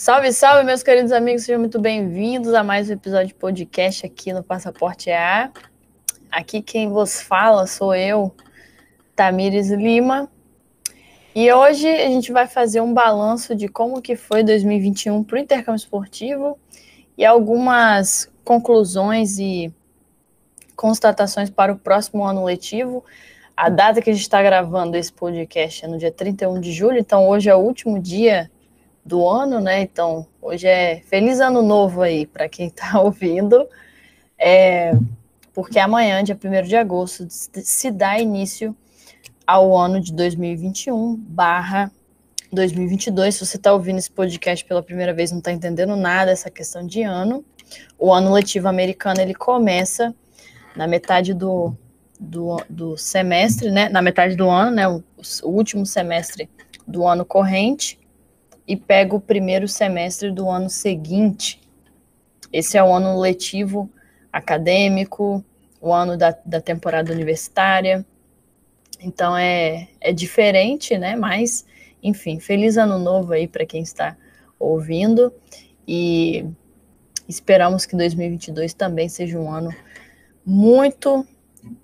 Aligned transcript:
Salve, 0.00 0.32
salve, 0.32 0.62
meus 0.62 0.80
queridos 0.80 1.10
amigos, 1.10 1.42
sejam 1.42 1.58
muito 1.58 1.80
bem-vindos 1.80 2.54
a 2.54 2.62
mais 2.62 2.88
um 2.88 2.92
episódio 2.92 3.26
de 3.26 3.34
podcast 3.34 4.06
aqui 4.06 4.32
no 4.32 4.44
Passaporte 4.44 5.10
A. 5.10 5.50
Aqui 6.30 6.62
quem 6.62 6.88
vos 6.88 7.20
fala 7.20 7.66
sou 7.66 7.92
eu, 7.92 8.32
Tamires 9.16 9.70
Lima. 9.72 10.30
E 11.34 11.52
hoje 11.52 11.88
a 11.88 12.06
gente 12.06 12.30
vai 12.30 12.46
fazer 12.46 12.80
um 12.80 12.94
balanço 12.94 13.56
de 13.56 13.66
como 13.66 14.00
que 14.00 14.14
foi 14.14 14.44
2021 14.44 15.24
para 15.24 15.34
o 15.34 15.38
intercâmbio 15.40 15.80
esportivo 15.80 16.56
e 17.16 17.24
algumas 17.24 18.30
conclusões 18.44 19.40
e 19.40 19.74
constatações 20.76 21.50
para 21.50 21.72
o 21.72 21.76
próximo 21.76 22.24
ano 22.24 22.44
letivo. 22.44 23.04
A 23.56 23.68
data 23.68 24.00
que 24.00 24.10
a 24.10 24.12
gente 24.12 24.22
está 24.22 24.40
gravando 24.40 24.96
esse 24.96 25.12
podcast 25.12 25.84
é 25.84 25.88
no 25.88 25.98
dia 25.98 26.12
31 26.12 26.60
de 26.60 26.70
julho, 26.70 26.98
então 26.98 27.28
hoje 27.28 27.50
é 27.50 27.56
o 27.56 27.58
último 27.58 27.98
dia 27.98 28.48
do 29.08 29.26
ano, 29.26 29.58
né? 29.58 29.80
Então, 29.80 30.26
hoje 30.40 30.66
é 30.66 31.00
feliz 31.06 31.40
ano 31.40 31.62
novo 31.62 32.02
aí 32.02 32.26
para 32.26 32.46
quem 32.46 32.66
está 32.66 33.00
ouvindo, 33.00 33.66
é, 34.38 34.92
porque 35.54 35.78
amanhã, 35.78 36.22
dia 36.22 36.38
1 36.40 36.68
de 36.68 36.76
agosto, 36.76 37.26
se 37.28 37.90
dá 37.90 38.18
início 38.18 38.76
ao 39.46 39.74
ano 39.74 39.98
de 39.98 40.12
2021 40.12 41.16
barra 41.16 41.90
2022. 42.52 43.34
Se 43.34 43.46
você 43.46 43.56
está 43.56 43.72
ouvindo 43.72 43.98
esse 43.98 44.10
podcast 44.10 44.62
pela 44.64 44.82
primeira 44.82 45.14
vez, 45.14 45.30
não 45.30 45.38
está 45.38 45.50
entendendo 45.50 45.96
nada 45.96 46.30
essa 46.30 46.50
questão 46.50 46.86
de 46.86 47.02
ano, 47.02 47.42
o 47.98 48.12
ano 48.12 48.30
letivo 48.30 48.68
americano 48.68 49.20
ele 49.22 49.34
começa 49.34 50.14
na 50.76 50.86
metade 50.86 51.32
do, 51.32 51.74
do, 52.20 52.62
do 52.68 52.96
semestre, 52.98 53.70
né? 53.70 53.88
Na 53.88 54.02
metade 54.02 54.36
do 54.36 54.48
ano, 54.48 54.70
né? 54.70 54.86
O, 54.86 55.02
o 55.42 55.48
último 55.48 55.86
semestre 55.86 56.48
do 56.86 57.06
ano 57.06 57.24
corrente 57.24 57.98
e 58.68 58.76
pega 58.76 59.16
o 59.16 59.20
primeiro 59.20 59.66
semestre 59.66 60.30
do 60.30 60.48
ano 60.50 60.68
seguinte. 60.68 61.58
Esse 62.52 62.76
é 62.76 62.84
o 62.84 62.92
ano 62.92 63.18
letivo 63.18 63.90
acadêmico, 64.30 65.42
o 65.80 65.90
ano 65.90 66.18
da, 66.18 66.36
da 66.44 66.60
temporada 66.60 67.10
universitária. 67.10 68.04
Então 69.00 69.34
é, 69.34 69.88
é 69.98 70.12
diferente, 70.12 70.98
né? 70.98 71.16
Mas, 71.16 71.64
enfim, 72.02 72.38
feliz 72.38 72.76
ano 72.76 72.98
novo 72.98 73.32
aí 73.32 73.48
para 73.48 73.64
quem 73.64 73.82
está 73.82 74.14
ouvindo 74.58 75.32
e 75.86 76.44
esperamos 77.26 77.86
que 77.86 77.96
2022 77.96 78.74
também 78.74 79.08
seja 79.08 79.38
um 79.38 79.50
ano 79.50 79.74
muito 80.44 81.26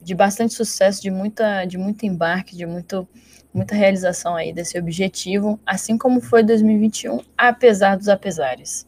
de 0.03 0.15
bastante 0.15 0.53
sucesso, 0.53 1.01
de 1.01 1.11
muita 1.11 1.65
de 1.65 1.79
muito 1.79 2.05
embarque, 2.05 2.55
de 2.55 2.67
muito 2.67 3.09
muita 3.55 3.77
realização 3.77 4.35
aí 4.35 4.53
desse 4.53 4.77
objetivo, 4.77 5.61
assim 5.65 5.97
como 5.97 6.21
foi 6.21 6.43
2021, 6.43 7.21
apesar 7.39 7.97
dos 7.97 8.09
apesares. 8.09 8.85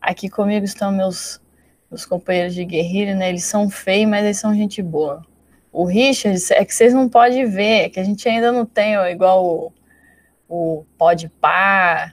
Aqui 0.00 0.28
comigo 0.28 0.64
estão 0.64 0.90
meus, 0.90 1.40
meus 1.88 2.04
companheiros 2.04 2.52
de 2.52 2.64
guerrilha, 2.64 3.14
né? 3.14 3.28
Eles 3.28 3.44
são 3.44 3.70
feios, 3.70 4.10
mas 4.10 4.24
eles 4.24 4.38
são 4.38 4.52
gente 4.52 4.82
boa. 4.82 5.24
O 5.72 5.84
Richard, 5.84 6.36
é 6.50 6.64
que 6.64 6.74
vocês 6.74 6.92
não 6.92 7.08
podem 7.08 7.46
ver, 7.46 7.84
é 7.84 7.88
que 7.88 8.00
a 8.00 8.04
gente 8.04 8.28
ainda 8.28 8.50
não 8.50 8.66
tem 8.66 8.98
ó, 8.98 9.06
igual 9.06 9.72
o, 10.48 10.82
o 10.82 10.84
Par, 11.40 12.12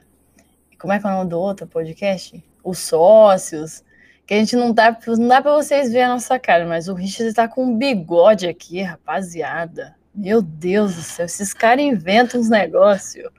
como 0.78 0.92
é 0.92 1.00
que 1.00 1.06
é 1.06 1.10
o 1.10 1.12
nome 1.12 1.30
do 1.30 1.40
outro 1.40 1.66
podcast? 1.66 2.42
Os 2.62 2.78
Sócios, 2.78 3.82
que 4.24 4.34
a 4.34 4.38
gente 4.38 4.54
não 4.54 4.72
dá, 4.72 4.96
não 5.08 5.26
dá 5.26 5.42
para 5.42 5.52
vocês 5.52 5.90
verem 5.90 6.04
a 6.04 6.10
nossa 6.10 6.38
cara, 6.38 6.64
mas 6.64 6.86
o 6.86 6.94
Richard 6.94 7.30
está 7.30 7.48
com 7.48 7.64
um 7.64 7.76
bigode 7.76 8.46
aqui, 8.46 8.80
rapaziada. 8.80 9.97
Meu 10.18 10.42
Deus 10.42 10.96
do 10.96 11.02
céu, 11.02 11.26
esses 11.26 11.54
caras 11.54 11.84
inventam 11.84 12.40
uns 12.40 12.50
negócios. 12.50 13.30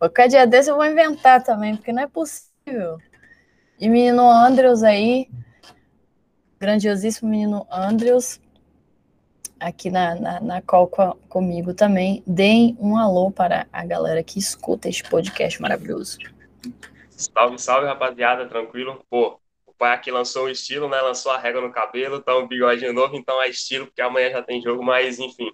Qualquer 0.00 0.26
dia 0.26 0.44
desse 0.44 0.68
eu 0.68 0.74
vou 0.74 0.84
inventar 0.84 1.40
também, 1.44 1.76
porque 1.76 1.92
não 1.92 2.02
é 2.02 2.08
possível. 2.08 2.98
E 3.78 3.88
menino 3.88 4.28
Andrews 4.28 4.82
aí, 4.82 5.28
grandiosíssimo 6.58 7.30
menino 7.30 7.64
Andrews, 7.70 8.40
aqui 9.60 9.90
na, 9.90 10.16
na, 10.16 10.40
na 10.40 10.60
call 10.60 10.88
comigo 11.28 11.72
também. 11.72 12.20
Deem 12.26 12.76
um 12.80 12.98
alô 12.98 13.30
para 13.30 13.68
a 13.72 13.86
galera 13.86 14.20
que 14.24 14.40
escuta 14.40 14.88
este 14.88 15.08
podcast 15.08 15.62
maravilhoso. 15.62 16.18
Salve, 17.10 17.60
salve, 17.60 17.86
rapaziada, 17.86 18.48
tranquilo? 18.48 19.04
Pô, 19.08 19.38
o 19.64 19.72
pai 19.72 19.94
aqui 19.94 20.10
lançou 20.10 20.46
o 20.46 20.50
estilo, 20.50 20.88
né? 20.88 21.00
Lançou 21.00 21.30
a 21.30 21.38
régua 21.38 21.60
no 21.60 21.70
cabelo, 21.70 22.20
tá 22.20 22.36
um 22.36 22.48
bigode 22.48 22.90
novo, 22.90 23.14
então 23.14 23.40
é 23.40 23.48
estilo, 23.48 23.86
porque 23.86 24.02
amanhã 24.02 24.32
já 24.32 24.42
tem 24.42 24.60
jogo, 24.60 24.82
mas 24.82 25.20
enfim 25.20 25.52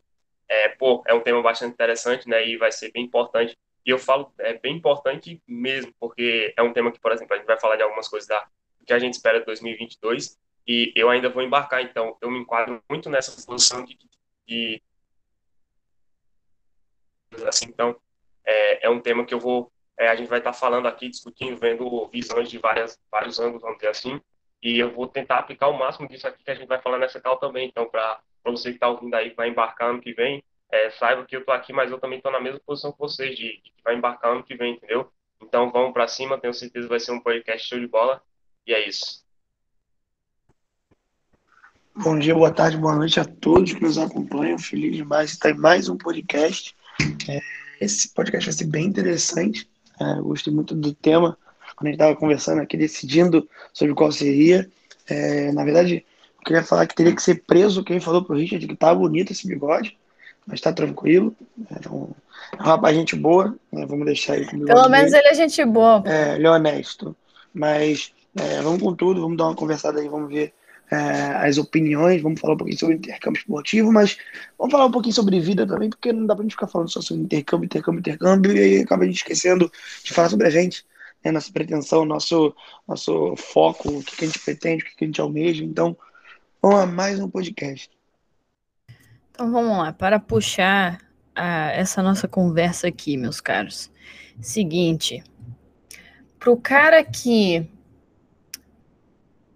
é, 0.50 0.68
pô, 0.70 1.02
é 1.06 1.14
um 1.14 1.20
tema 1.20 1.40
bastante 1.40 1.72
interessante, 1.72 2.28
né, 2.28 2.44
e 2.44 2.56
vai 2.56 2.72
ser 2.72 2.90
bem 2.90 3.04
importante. 3.04 3.56
E 3.86 3.90
eu 3.90 3.98
falo, 3.98 4.32
é 4.38 4.58
bem 4.58 4.76
importante 4.76 5.40
mesmo, 5.46 5.94
porque 5.98 6.52
é 6.56 6.62
um 6.62 6.72
tema 6.72 6.90
que, 6.90 7.00
por 7.00 7.12
exemplo, 7.12 7.32
a 7.32 7.38
gente 7.38 7.46
vai 7.46 7.58
falar 7.58 7.76
de 7.76 7.82
algumas 7.82 8.08
coisas 8.08 8.28
da 8.28 8.46
que 8.84 8.92
a 8.92 8.98
gente 8.98 9.14
espera 9.14 9.38
de 9.38 9.46
2022, 9.46 10.36
e 10.66 10.92
eu 10.96 11.08
ainda 11.08 11.28
vou 11.28 11.42
embarcar, 11.42 11.82
então 11.82 12.16
eu 12.20 12.30
me 12.30 12.40
enquadro 12.40 12.82
muito 12.90 13.08
nessa 13.08 13.30
posição 13.46 13.84
de, 13.84 13.96
de 14.46 14.82
assim, 17.46 17.66
então 17.66 17.96
é, 18.44 18.86
é 18.86 18.90
um 18.90 19.00
tema 19.00 19.24
que 19.24 19.32
eu 19.32 19.38
vou, 19.38 19.70
é, 19.96 20.08
a 20.08 20.16
gente 20.16 20.28
vai 20.28 20.38
estar 20.38 20.52
falando 20.52 20.88
aqui, 20.88 21.08
discutindo, 21.08 21.56
vendo 21.56 22.08
visões 22.08 22.50
de 22.50 22.58
várias, 22.58 22.98
vários 23.10 23.38
ângulos, 23.38 23.62
vamos 23.62 23.76
dizer 23.76 23.90
assim, 23.90 24.20
e 24.60 24.78
eu 24.78 24.90
vou 24.90 25.06
tentar 25.06 25.38
aplicar 25.38 25.68
o 25.68 25.78
máximo 25.78 26.08
disso 26.08 26.26
aqui 26.26 26.42
que 26.42 26.50
a 26.50 26.54
gente 26.54 26.66
vai 26.66 26.80
falar 26.80 26.98
nessa 26.98 27.20
cal 27.20 27.36
também, 27.38 27.68
então 27.68 27.88
para 27.88 28.20
para 28.42 28.52
você 28.52 28.70
que 28.70 28.76
está 28.76 28.88
ouvindo 28.88 29.14
aí, 29.14 29.30
que 29.30 29.36
vai 29.36 29.48
embarcar 29.48 29.90
ano 29.90 30.00
que 30.00 30.12
vem, 30.12 30.42
é, 30.70 30.90
saiba 30.90 31.24
que 31.24 31.34
eu 31.34 31.40
estou 31.40 31.54
aqui, 31.54 31.72
mas 31.72 31.90
eu 31.90 31.98
também 31.98 32.18
estou 32.18 32.32
na 32.32 32.40
mesma 32.40 32.60
posição 32.60 32.92
que 32.92 32.98
vocês, 32.98 33.36
de, 33.36 33.60
de 33.62 33.70
que 33.70 33.82
vai 33.84 33.96
embarcar 33.96 34.32
ano 34.32 34.44
que 34.44 34.54
vem, 34.54 34.74
entendeu? 34.74 35.10
Então 35.42 35.70
vamos 35.70 35.92
para 35.92 36.06
cima, 36.06 36.38
tenho 36.38 36.54
certeza 36.54 36.86
que 36.86 36.90
vai 36.90 37.00
ser 37.00 37.12
um 37.12 37.20
podcast 37.20 37.68
show 37.68 37.78
de 37.78 37.86
bola, 37.86 38.22
e 38.66 38.72
é 38.72 38.88
isso. 38.88 39.24
Bom 42.02 42.18
dia, 42.18 42.34
boa 42.34 42.50
tarde, 42.50 42.78
boa 42.78 42.94
noite 42.94 43.18
a 43.20 43.24
todos 43.24 43.74
que 43.74 43.82
nos 43.82 43.98
acompanham. 43.98 44.58
Feliz 44.58 44.96
demais 44.96 45.30
de 45.30 45.36
estar 45.36 45.50
em 45.50 45.58
mais 45.58 45.88
um 45.88 45.98
podcast. 45.98 46.74
É, 47.28 47.40
esse 47.80 48.08
podcast 48.14 48.48
vai 48.48 48.56
ser 48.56 48.64
bem 48.64 48.86
interessante. 48.86 49.68
É, 50.00 50.14
gostei 50.22 50.52
muito 50.52 50.74
do 50.74 50.94
tema. 50.94 51.36
Quando 51.76 51.88
a 51.88 51.90
gente 51.90 52.00
estava 52.00 52.16
conversando 52.16 52.62
aqui, 52.62 52.76
decidindo 52.76 53.46
sobre 53.72 53.94
qual 53.94 54.10
seria. 54.12 54.70
É, 55.08 55.50
na 55.52 55.64
verdade, 55.64 56.06
queria 56.44 56.62
falar 56.62 56.86
que 56.86 56.94
teria 56.94 57.14
que 57.14 57.22
ser 57.22 57.42
preso 57.46 57.84
quem 57.84 58.00
falou 58.00 58.24
pro 58.24 58.36
Richard 58.36 58.66
que 58.66 58.76
tá 58.76 58.94
bonito 58.94 59.32
esse 59.32 59.46
bigode, 59.46 59.96
mas 60.46 60.60
tá 60.60 60.72
tranquilo. 60.72 61.34
É 61.70 61.88
um, 61.88 62.10
é 62.58 62.62
um 62.62 62.64
rapaz 62.64 62.96
gente 62.96 63.16
boa, 63.16 63.54
né? 63.72 63.86
vamos 63.86 64.06
deixar 64.06 64.36
ele 64.36 64.46
com 64.46 64.64
Pelo 64.64 64.88
menos 64.88 65.12
dele. 65.12 65.24
ele 65.24 65.28
é 65.28 65.34
gente 65.34 65.64
boa. 65.64 66.02
É, 66.06 66.36
ele 66.36 66.46
é 66.46 66.50
honesto. 66.50 67.16
Mas 67.52 68.12
é, 68.36 68.60
vamos 68.62 68.80
com 68.82 68.94
tudo, 68.94 69.20
vamos 69.20 69.36
dar 69.36 69.46
uma 69.46 69.56
conversada 69.56 70.00
aí, 70.00 70.08
vamos 70.08 70.28
ver 70.28 70.52
é, 70.90 71.48
as 71.48 71.56
opiniões, 71.56 72.20
vamos 72.20 72.40
falar 72.40 72.54
um 72.54 72.56
pouquinho 72.56 72.78
sobre 72.78 72.96
intercâmbio 72.96 73.38
esportivo, 73.38 73.92
mas 73.92 74.18
vamos 74.58 74.72
falar 74.72 74.86
um 74.86 74.90
pouquinho 74.90 75.14
sobre 75.14 75.38
vida 75.40 75.66
também, 75.66 75.88
porque 75.88 76.12
não 76.12 76.26
dá 76.26 76.34
pra 76.34 76.42
gente 76.42 76.52
ficar 76.52 76.66
falando 76.66 76.90
só 76.90 77.00
sobre 77.00 77.22
intercâmbio, 77.22 77.66
intercâmbio, 77.66 78.00
intercâmbio, 78.00 78.56
e 78.56 78.58
aí 78.58 78.78
acaba 78.82 79.04
a 79.04 79.06
gente 79.06 79.18
esquecendo 79.18 79.70
de 80.02 80.12
falar 80.12 80.28
sobre 80.28 80.48
a 80.48 80.50
gente, 80.50 80.84
né, 81.24 81.30
nossa 81.30 81.52
pretensão, 81.52 82.04
nosso, 82.04 82.54
nosso 82.88 83.36
foco, 83.36 83.88
o 83.88 84.02
que, 84.02 84.16
que 84.16 84.24
a 84.24 84.26
gente 84.26 84.40
pretende, 84.40 84.82
o 84.82 84.86
que, 84.86 84.96
que 84.96 85.04
a 85.04 85.06
gente 85.06 85.20
almeja. 85.20 85.62
Então, 85.62 85.96
Vamos 86.62 86.80
a 86.80 86.86
mais 86.86 87.18
um 87.18 87.26
podcast. 87.26 87.90
Então 89.30 89.50
vamos 89.50 89.78
lá, 89.78 89.94
para 89.94 90.20
puxar 90.20 91.00
a, 91.34 91.70
essa 91.72 92.02
nossa 92.02 92.28
conversa 92.28 92.86
aqui, 92.86 93.16
meus 93.16 93.40
caros. 93.40 93.90
Seguinte, 94.42 95.24
para 96.38 96.50
o 96.50 96.58
cara 96.58 97.02
que 97.02 97.66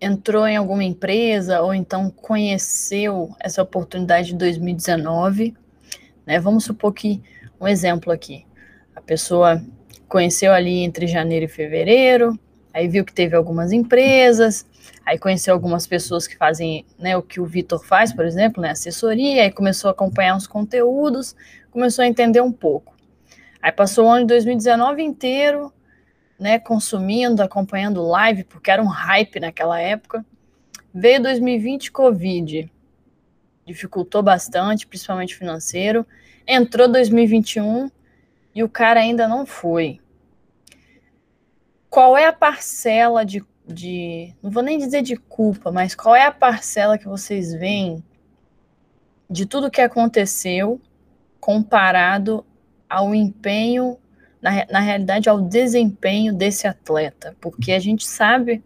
entrou 0.01 0.49
em 0.49 0.57
alguma 0.57 0.83
empresa 0.83 1.61
ou 1.61 1.75
então 1.75 2.09
conheceu 2.09 3.37
essa 3.39 3.63
oportunidade 3.63 4.29
de 4.29 4.37
2019, 4.37 5.55
né? 6.25 6.41
Vamos 6.41 6.65
supor 6.65 6.95
que 6.95 7.23
um 7.61 7.69
exemplo 7.69 8.11
aqui, 8.11 8.47
a 8.97 9.03
pessoa 9.03 9.63
conheceu 10.09 10.55
ali 10.55 10.79
entre 10.79 11.07
janeiro 11.07 11.45
e 11.45 11.49
fevereiro, 11.49 12.39
aí 12.73 12.89
viu 12.89 13.05
que 13.05 13.13
teve 13.13 13.37
algumas 13.37 13.73
empresas, 13.73 14.67
Aí 15.05 15.19
conheceu 15.19 15.53
algumas 15.53 15.87
pessoas 15.87 16.27
que 16.27 16.37
fazem 16.37 16.87
né, 16.99 17.17
o 17.17 17.23
que 17.23 17.41
o 17.41 17.45
Vitor 17.45 17.85
faz, 17.85 18.13
por 18.13 18.25
exemplo, 18.25 18.63
né, 18.63 18.71
assessoria, 18.71 19.43
aí 19.43 19.51
começou 19.51 19.89
a 19.89 19.93
acompanhar 19.93 20.37
os 20.37 20.47
conteúdos, 20.47 21.37
começou 21.71 22.03
a 22.03 22.07
entender 22.07 22.41
um 22.41 22.53
pouco. 22.53 22.95
Aí 23.61 23.71
passou 23.71 24.07
o 24.07 24.11
ano 24.11 24.23
de 24.23 24.29
2019 24.29 25.03
inteiro, 25.03 25.73
né, 26.39 26.59
consumindo, 26.59 27.43
acompanhando 27.43 28.03
live, 28.03 28.45
porque 28.45 28.71
era 28.71 28.83
um 28.83 28.87
hype 28.87 29.41
naquela 29.41 29.81
época. 29.81 30.25
Veio 30.93 31.23
2020 31.23 31.93
Covid, 31.93 32.71
dificultou 33.67 34.23
bastante, 34.23 34.87
principalmente 34.87 35.37
financeiro. 35.37 36.07
Entrou 36.47 36.89
2021 36.89 37.91
e 38.55 38.63
o 38.63 38.69
cara 38.69 39.01
ainda 39.01 39.27
não 39.27 39.45
foi. 39.45 40.01
Qual 41.91 42.17
é 42.17 42.27
a 42.27 42.33
parcela 42.33 43.25
de 43.25 43.45
de. 43.67 44.35
Não 44.43 44.51
vou 44.51 44.63
nem 44.63 44.79
dizer 44.79 45.03
de 45.03 45.17
culpa, 45.17 45.73
mas 45.73 45.95
qual 45.95 46.15
é 46.15 46.25
a 46.25 46.33
parcela 46.33 46.99
que 46.99 47.09
vocês 47.09 47.55
veem 47.55 48.05
de 49.29 49.47
tudo 49.47 49.71
que 49.71 49.81
aconteceu 49.81 50.81
comparado 51.41 52.45
ao 52.89 53.15
empenho 53.15 53.99
na, 54.41 54.67
na 54.71 54.81
realidade, 54.81 55.29
ao 55.29 55.41
desempenho 55.41 56.35
desse 56.35 56.67
atleta, 56.67 57.35
porque 57.41 57.73
a 57.73 57.79
gente 57.79 58.07
sabe, 58.07 58.63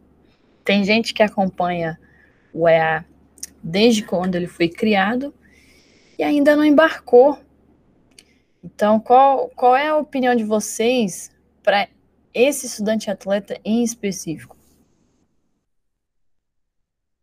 tem 0.65 0.83
gente 0.83 1.15
que 1.15 1.23
acompanha 1.23 1.99
o 2.53 2.69
EA 2.69 3.05
desde 3.62 4.03
quando 4.03 4.35
ele 4.35 4.49
foi 4.49 4.69
criado 4.69 5.33
e 6.19 6.23
ainda 6.25 6.56
não 6.56 6.65
embarcou. 6.65 7.39
Então, 8.62 8.99
qual, 8.99 9.49
qual 9.55 9.77
é 9.77 9.87
a 9.87 9.97
opinião 9.97 10.35
de 10.35 10.43
vocês 10.43 11.31
para 11.62 11.89
esse 12.35 12.67
estudante 12.67 13.09
atleta 13.09 13.59
em 13.65 13.85
específico? 13.85 14.57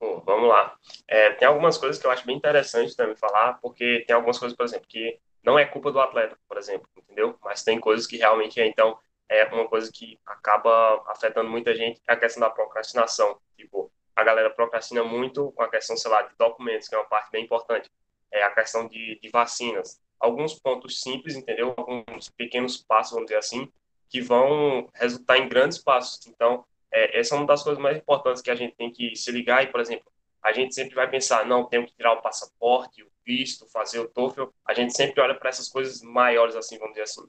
Bom, 0.05 0.21
vamos 0.23 0.49
lá. 0.49 0.77
É, 1.07 1.31
tem 1.31 1.47
algumas 1.47 1.79
coisas 1.79 1.99
que 1.99 2.05
eu 2.05 2.11
acho 2.11 2.25
bem 2.27 2.37
interessante 2.37 2.95
também 2.95 3.15
falar, 3.15 3.53
porque 3.59 4.03
tem 4.05 4.15
algumas 4.15 4.37
coisas, 4.37 4.55
por 4.55 4.63
exemplo, 4.63 4.85
que 4.87 5.19
não 5.43 5.57
é 5.57 5.65
culpa 5.65 5.91
do 5.91 5.99
atleta, 5.99 6.37
por 6.47 6.57
exemplo, 6.59 6.87
entendeu? 6.95 7.35
Mas 7.43 7.63
tem 7.63 7.79
coisas 7.79 8.05
que 8.05 8.17
realmente 8.17 8.61
é, 8.61 8.67
então, 8.67 8.99
é 9.27 9.45
uma 9.45 9.67
coisa 9.67 9.91
que 9.91 10.19
acaba 10.23 11.03
afetando 11.07 11.49
muita 11.49 11.73
gente, 11.73 11.99
é 12.07 12.13
a 12.13 12.17
questão 12.17 12.41
da 12.41 12.51
procrastinação. 12.51 13.39
Tipo, 13.57 13.91
a 14.15 14.23
galera 14.23 14.51
procrastina 14.51 15.03
muito 15.03 15.51
com 15.53 15.63
a 15.63 15.69
questão, 15.69 15.97
sei 15.97 16.11
lá, 16.11 16.21
de 16.21 16.35
documentos, 16.37 16.87
que 16.87 16.93
é 16.93 16.99
uma 16.99 17.05
parte 17.05 17.31
bem 17.31 17.43
importante. 17.43 17.89
É 18.31 18.43
a 18.43 18.51
questão 18.51 18.87
de, 18.87 19.19
de 19.19 19.29
vacinas. 19.29 19.99
Alguns 20.19 20.53
pontos 20.53 21.01
simples, 21.01 21.35
entendeu? 21.35 21.73
Alguns 21.75 22.29
pequenos 22.29 22.77
passos, 22.77 23.13
vamos 23.13 23.25
dizer 23.25 23.39
assim, 23.39 23.71
que 24.07 24.21
vão 24.21 24.87
resultar 24.93 25.39
em 25.39 25.49
grandes 25.49 25.79
passos. 25.79 26.27
Então, 26.27 26.63
é, 26.91 27.19
essa 27.19 27.35
é 27.35 27.37
uma 27.37 27.47
das 27.47 27.63
coisas 27.63 27.81
mais 27.81 27.97
importantes 27.97 28.41
que 28.41 28.51
a 28.51 28.55
gente 28.55 28.75
tem 28.75 28.91
que 28.91 29.15
se 29.15 29.31
ligar. 29.31 29.63
E, 29.63 29.67
por 29.67 29.79
exemplo, 29.79 30.11
a 30.43 30.51
gente 30.53 30.75
sempre 30.75 30.95
vai 30.95 31.09
pensar, 31.09 31.45
não, 31.45 31.65
tenho 31.65 31.85
que 31.85 31.95
tirar 31.95 32.13
o 32.13 32.21
passaporte, 32.21 33.03
o 33.03 33.07
visto, 33.25 33.67
fazer 33.71 33.99
o 33.99 34.07
TOEFL. 34.07 34.45
A 34.65 34.73
gente 34.73 34.95
sempre 34.95 35.19
olha 35.19 35.33
para 35.33 35.49
essas 35.49 35.67
coisas 35.67 36.01
maiores, 36.01 36.55
assim, 36.55 36.77
vamos 36.77 36.93
dizer 36.93 37.03
assim. 37.03 37.27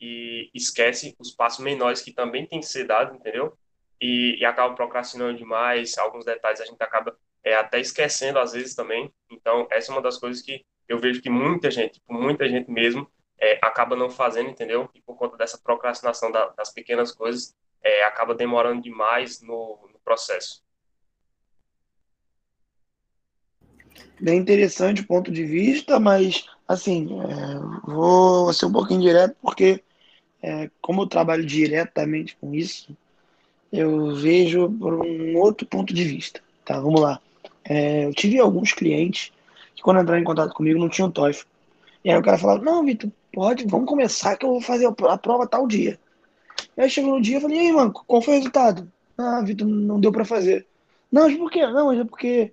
E 0.00 0.50
esquece 0.54 1.14
os 1.18 1.30
passos 1.30 1.62
menores 1.62 2.00
que 2.00 2.12
também 2.12 2.46
tem 2.46 2.60
que 2.60 2.66
ser 2.66 2.84
dados, 2.84 3.14
entendeu? 3.14 3.56
E, 4.00 4.38
e 4.40 4.44
acaba 4.44 4.74
procrastinando 4.74 5.36
demais. 5.36 5.98
Alguns 5.98 6.24
detalhes 6.24 6.60
a 6.60 6.64
gente 6.64 6.82
acaba 6.82 7.16
é, 7.44 7.54
até 7.54 7.78
esquecendo 7.78 8.38
às 8.38 8.52
vezes 8.52 8.74
também. 8.74 9.12
Então, 9.30 9.68
essa 9.70 9.92
é 9.92 9.94
uma 9.94 10.02
das 10.02 10.18
coisas 10.18 10.42
que 10.42 10.64
eu 10.88 10.98
vejo 10.98 11.20
que 11.20 11.30
muita 11.30 11.70
gente, 11.70 12.00
muita 12.08 12.48
gente 12.48 12.70
mesmo, 12.70 13.10
é, 13.38 13.58
acaba 13.62 13.94
não 13.94 14.10
fazendo, 14.10 14.48
entendeu? 14.48 14.88
E 14.94 15.00
por 15.02 15.16
conta 15.16 15.36
dessa 15.36 15.58
procrastinação 15.58 16.30
da, 16.30 16.48
das 16.48 16.72
pequenas 16.72 17.12
coisas, 17.12 17.54
é, 17.84 18.04
acaba 18.04 18.34
demorando 18.34 18.82
demais 18.82 19.42
no, 19.42 19.78
no 19.92 19.98
processo. 20.02 20.64
Bem 24.18 24.38
interessante 24.38 25.02
o 25.02 25.06
ponto 25.06 25.30
de 25.30 25.44
vista, 25.44 26.00
mas 26.00 26.46
assim, 26.66 27.08
é, 27.20 27.90
vou 27.90 28.52
ser 28.52 28.66
um 28.66 28.72
pouquinho 28.72 29.02
direto, 29.02 29.36
porque 29.42 29.82
é, 30.42 30.70
como 30.80 31.02
eu 31.02 31.06
trabalho 31.06 31.44
diretamente 31.44 32.36
com 32.40 32.54
isso, 32.54 32.96
eu 33.72 34.14
vejo 34.14 34.70
por 34.70 34.94
um 34.94 35.36
outro 35.36 35.66
ponto 35.66 35.92
de 35.92 36.04
vista. 36.04 36.40
Tá, 36.64 36.80
vamos 36.80 37.00
lá. 37.00 37.20
É, 37.64 38.06
eu 38.06 38.14
tive 38.14 38.38
alguns 38.38 38.72
clientes 38.72 39.32
que 39.74 39.82
quando 39.82 40.00
entraram 40.00 40.20
em 40.20 40.24
contato 40.24 40.54
comigo 40.54 40.78
não 40.78 40.88
tinham 40.88 41.10
TOEFL. 41.10 41.46
E 42.04 42.10
aí 42.10 42.16
o 42.16 42.22
cara 42.22 42.38
falava, 42.38 42.62
não, 42.62 42.84
Vitor, 42.84 43.10
pode, 43.32 43.66
vamos 43.66 43.88
começar 43.88 44.36
que 44.36 44.46
eu 44.46 44.50
vou 44.50 44.60
fazer 44.60 44.86
a 44.86 45.18
prova 45.18 45.46
tal 45.46 45.66
dia. 45.66 45.98
E 46.76 46.82
aí 46.82 46.90
chegou 46.90 47.14
no 47.14 47.22
dia, 47.22 47.36
eu 47.36 47.40
falei, 47.40 47.56
e 47.56 47.60
aí, 47.60 47.72
mano, 47.72 47.92
qual 47.92 48.22
foi 48.22 48.34
o 48.34 48.36
resultado? 48.36 48.90
Ah, 49.16 49.42
Vitor, 49.42 49.66
não 49.66 50.00
deu 50.00 50.10
para 50.10 50.24
fazer. 50.24 50.66
Não, 51.10 51.28
mas 51.28 51.36
por 51.36 51.50
quê? 51.50 51.66
Não, 51.66 51.86
mas 51.86 52.00
é 52.00 52.04
porque 52.04 52.52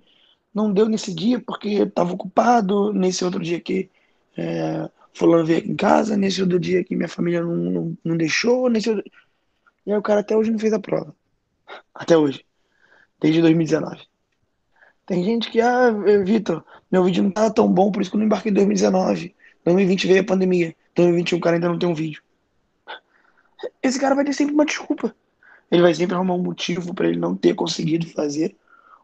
não 0.54 0.72
deu 0.72 0.88
nesse 0.88 1.14
dia, 1.14 1.40
porque 1.40 1.70
estava 1.70 2.14
ocupado, 2.14 2.94
nesse 2.94 3.26
outro 3.26 3.42
dia 3.42 3.60
que 3.60 3.90
é, 4.38 4.90
fulano 5.14 5.46
veio 5.46 5.60
aqui 5.60 5.72
em 5.72 5.76
casa, 5.76 6.16
nesse 6.16 6.42
outro 6.42 6.60
dia 6.60 6.84
que 6.84 6.96
minha 6.96 7.10
família 7.10 7.42
não, 7.42 7.56
não, 7.56 7.98
não 8.04 8.18
deixou, 8.18 8.70
nesse 8.70 8.90
outro... 8.90 9.04
E 9.86 9.92
aí 9.92 9.98
o 9.98 10.02
cara 10.02 10.20
até 10.20 10.36
hoje 10.36 10.52
não 10.52 10.60
fez 10.60 10.74
a 10.74 10.80
prova. 10.80 11.16
Até 11.94 12.18
hoje. 12.18 12.46
Desde 13.20 13.42
2019. 13.42 14.02
Tem 15.06 15.24
gente 15.24 15.50
que, 15.50 15.60
ah, 15.60 15.92
Vitor, 16.24 16.64
meu 16.92 17.04
vídeo 17.04 17.24
não 17.24 17.30
estava 17.30 17.54
tão 17.54 17.68
bom, 17.68 17.92
por 17.92 18.02
isso 18.02 18.12
que 18.12 18.16
eu 18.16 18.20
não 18.20 18.26
embarquei 18.26 18.52
em 18.52 18.56
2019. 18.56 19.36
2020 19.66 20.08
veio 20.08 20.22
a 20.22 20.26
pandemia. 20.26 20.76
2021 20.96 21.38
o 21.38 21.42
cara 21.42 21.56
ainda 21.56 21.70
não 21.70 21.80
tem 21.80 21.90
um 21.90 21.94
vídeo. 21.94 22.22
Esse 23.82 24.00
cara 24.00 24.16
vai 24.16 24.26
ter 24.26 24.34
sempre 24.34 24.54
uma 24.54 24.66
desculpa. 24.66 25.16
Ele 25.70 25.82
vai 25.82 25.94
sempre 25.94 26.16
arrumar 26.16 26.36
um 26.36 26.44
motivo 26.44 26.94
para 26.94 27.08
ele 27.08 27.20
não 27.20 27.36
ter 27.36 27.54
conseguido 27.54 28.08
fazer 28.08 28.56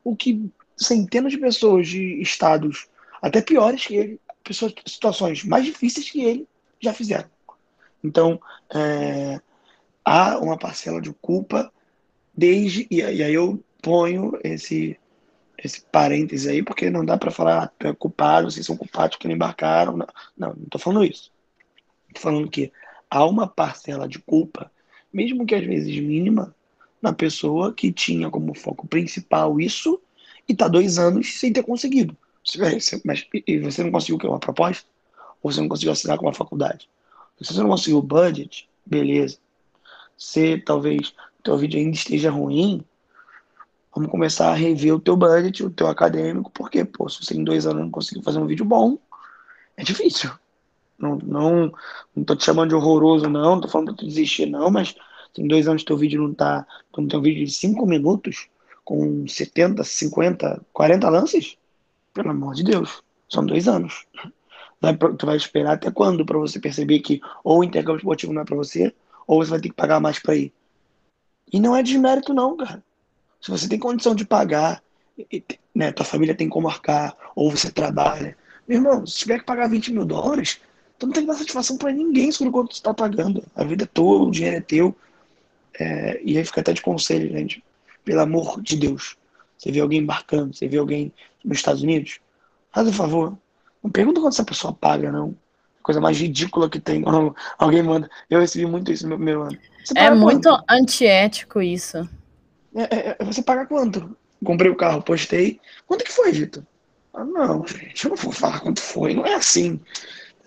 o 0.04 0.16
que 0.16 0.50
centenas 0.76 1.32
de 1.32 1.38
pessoas 1.38 1.88
de 1.88 2.22
estados 2.22 2.88
até 3.22 3.42
piores 3.42 3.86
que 3.86 3.96
ele, 3.96 4.22
pessoas, 4.44 4.74
situações 4.86 5.44
mais 5.44 5.66
difíceis 5.66 6.10
que 6.10 6.24
ele 6.24 6.48
já 6.80 6.94
fizeram. 6.94 7.30
Então, 8.04 8.40
é, 8.74 9.42
há 10.06 10.38
uma 10.38 10.58
parcela 10.58 11.02
de 11.02 11.12
culpa 11.14 11.72
desde. 12.36 12.88
E, 12.90 13.02
aí 13.02 13.34
eu 13.34 13.62
ponho 13.82 14.40
esse, 14.44 14.98
esse 15.58 15.82
parêntese 15.92 16.50
aí, 16.50 16.64
porque 16.64 16.90
não 16.90 17.04
dá 17.04 17.18
para 17.18 17.32
falar, 17.32 17.72
ah, 17.80 17.94
culpado, 17.96 18.52
vocês 18.52 18.66
são 18.66 18.78
culpados 18.78 19.18
que 19.18 19.28
não 19.28 19.36
embarcaram. 19.36 19.98
Não, 19.98 20.08
não, 20.38 20.50
não 20.50 20.66
tô 20.70 20.78
falando 20.78 21.04
isso. 21.04 21.32
Tô 22.14 22.22
falando 22.22 22.50
que 22.50 22.72
há 23.10 23.26
uma 23.26 23.48
parcela 23.48 24.08
de 24.08 24.20
culpa, 24.20 24.72
mesmo 25.12 25.46
que 25.46 25.56
às 25.56 25.66
vezes 25.66 25.96
mínima, 26.00 26.56
na 27.02 27.14
pessoa 27.14 27.74
que 27.74 27.92
tinha 27.92 28.30
como 28.30 28.54
foco 28.54 28.88
principal 28.88 29.60
isso 29.60 30.02
e 30.48 30.56
tá 30.56 30.68
dois 30.68 30.98
anos 30.98 31.40
sem 31.40 31.54
ter 31.54 31.64
conseguido. 31.64 32.16
Mas 33.06 33.28
e 33.46 33.60
você 33.60 33.84
não 33.84 33.92
conseguiu 33.92 34.16
o 34.16 34.20
quê? 34.20 34.28
Uma 34.28 34.40
proposta? 34.40 34.88
Ou 35.42 35.52
você 35.52 35.62
não 35.62 35.68
conseguiu 35.68 35.92
assinar 35.92 36.18
com 36.18 36.26
uma 36.26 36.34
faculdade? 36.34 36.90
Se 37.42 37.54
você 37.54 37.62
não 37.62 37.70
conseguiu 37.70 38.00
o 38.00 38.02
budget, 38.02 38.68
beleza. 38.86 39.38
Se 40.18 40.58
talvez 40.60 41.14
teu 41.48 41.58
vídeo 41.58 41.80
ainda 41.80 41.96
esteja 41.96 42.30
ruim, 42.30 42.84
vamos 43.96 44.12
começar 44.12 44.50
a 44.50 44.54
rever 44.54 44.94
o 44.94 45.00
teu 45.00 45.16
budget, 45.16 45.64
o 45.64 45.70
teu 45.70 45.88
acadêmico, 45.88 46.52
porque, 46.52 46.84
pô, 46.84 47.08
se 47.08 47.24
você 47.24 47.36
em 47.36 47.44
dois 47.44 47.66
anos 47.66 47.84
não 47.84 47.92
conseguiu 47.92 48.22
fazer 48.22 48.40
um 48.40 48.46
vídeo 48.46 48.66
bom, 48.66 48.98
é 49.78 49.84
difícil. 49.84 50.30
Não, 50.98 51.18
não, 51.18 51.72
não 52.16 52.24
tô 52.24 52.36
te 52.36 52.44
chamando 52.44 52.70
de 52.70 52.76
horroroso, 52.76 53.30
não, 53.30 53.62
tô 53.62 53.68
falando 53.68 53.88
pra 53.88 53.98
tu 53.98 54.06
desistir, 54.06 54.48
não, 54.48 54.72
mas 54.72 54.96
se 55.34 55.42
em 55.42 55.48
dois 55.48 55.68
anos 55.68 55.84
teu 55.84 55.96
vídeo 55.96 56.22
não 56.22 56.34
tá, 56.34 56.66
tu 56.92 57.02
não 57.02 57.08
tem 57.08 57.20
um 57.20 57.22
vídeo 57.22 57.46
de 57.46 57.52
cinco 57.52 57.86
minutos, 57.86 58.48
com 58.84 59.28
70, 59.28 59.84
50, 59.84 60.66
40 60.74 61.10
lances, 61.10 61.58
pelo 62.14 62.32
amor 62.32 62.56
de 62.56 62.64
Deus, 62.64 63.04
são 63.30 63.46
dois 63.46 63.68
anos. 63.68 64.06
Vai, 64.80 64.96
tu 64.96 65.26
vai 65.26 65.36
esperar 65.36 65.74
até 65.74 65.92
quando 65.92 66.26
para 66.26 66.38
você 66.38 66.60
perceber 66.60 67.00
que 67.00 67.20
ou 67.44 67.60
o 67.60 67.64
intercâmbio 67.64 67.98
esportivo 67.98 68.34
não 68.34 68.42
é 68.42 68.46
para 68.46 68.56
você, 68.56 68.94
ou 69.28 69.44
você 69.44 69.52
vai 69.52 69.60
ter 69.60 69.70
que 69.70 69.76
pagar 69.76 70.00
mais 70.00 70.20
para 70.20 70.36
ir. 70.36 70.54
E 71.52 71.60
não 71.60 71.76
é 71.76 71.84
desmérito, 71.84 72.34
não, 72.34 72.56
cara. 72.58 72.84
Se 73.42 73.52
você 73.52 73.68
tem 73.68 73.78
condição 73.78 74.16
de 74.16 74.26
pagar, 74.26 74.82
né, 75.74 75.92
tua 75.92 76.06
família 76.06 76.36
tem 76.36 76.50
como 76.50 76.68
arcar, 76.68 77.16
ou 77.36 77.52
você 77.52 77.72
trabalha. 77.72 78.38
Meu 78.68 78.78
irmão, 78.78 79.06
se 79.06 79.20
tiver 79.20 79.40
que 79.40 79.46
pagar 79.46 79.70
20 79.70 79.94
mil 79.94 80.06
dólares, 80.06 80.60
tu 80.98 81.08
não 81.08 81.14
tem 81.14 81.24
que 81.24 81.28
dar 81.28 81.36
satisfação 81.36 81.78
para 81.78 81.92
ninguém 81.92 82.32
sobre 82.32 82.52
quanto 82.52 82.70
tu 82.70 82.76
está 82.76 82.94
pagando. 82.94 83.44
A 83.56 83.64
vida 83.64 83.84
é 83.84 83.88
tua, 83.88 84.24
o 84.24 84.32
dinheiro 84.32 84.58
é 84.58 84.62
teu. 84.62 84.96
É, 85.80 86.20
e 86.24 86.38
aí 86.38 86.46
fica 86.46 86.62
até 86.62 86.74
de 86.74 86.82
conselho, 86.82 87.32
gente 87.32 87.64
pelo 88.08 88.22
amor 88.22 88.62
de 88.62 88.78
Deus. 88.78 89.18
Você 89.58 89.70
vê 89.70 89.82
alguém 89.82 90.00
embarcando, 90.00 90.56
você 90.56 90.66
vê 90.66 90.78
alguém 90.78 91.12
nos 91.44 91.58
Estados 91.58 91.84
Unidos, 91.84 92.22
faz 92.72 92.88
um 92.88 92.94
favor. 92.94 93.38
Não 93.84 93.92
pergunta 93.92 94.22
quanto 94.22 94.34
essa 94.34 94.46
pessoa 94.46 94.72
paga, 94.72 95.12
não. 95.12 95.36
Coisa 95.84 96.00
mais 96.00 96.18
ridícula 96.18 96.70
que 96.70 96.80
tem. 96.80 97.04
alguém 97.60 97.84
manda. 97.84 98.10
Eu 98.30 98.40
recebi 98.40 98.66
muito 98.66 98.92
isso 98.92 99.04
no 99.04 99.10
meu 99.10 99.18
primeiro 99.18 99.42
ano. 99.42 99.58
É 99.96 100.10
muito 100.10 100.50
quanto? 100.50 100.64
antiético 100.70 101.62
isso. 101.62 101.98
É, 102.74 102.84
é, 102.84 103.16
é, 103.20 103.26
você 103.26 103.42
paga 103.42 103.66
quanto? 103.66 104.16
Comprei 104.44 104.72
o 104.72 104.76
carro, 104.76 105.02
postei. 105.02 105.60
Quanto 105.86 106.06
que 106.06 106.12
foi, 106.12 106.32
Vitor? 106.32 106.64
Ah, 107.14 107.26
não, 107.26 107.66
gente, 107.68 108.06
eu 108.06 108.10
não 108.10 108.18
vou 108.18 108.32
falar 108.32 108.62
quanto 108.62 108.82
foi. 108.82 109.14
Não 109.14 109.26
é 109.26 109.34
assim. 109.34 109.82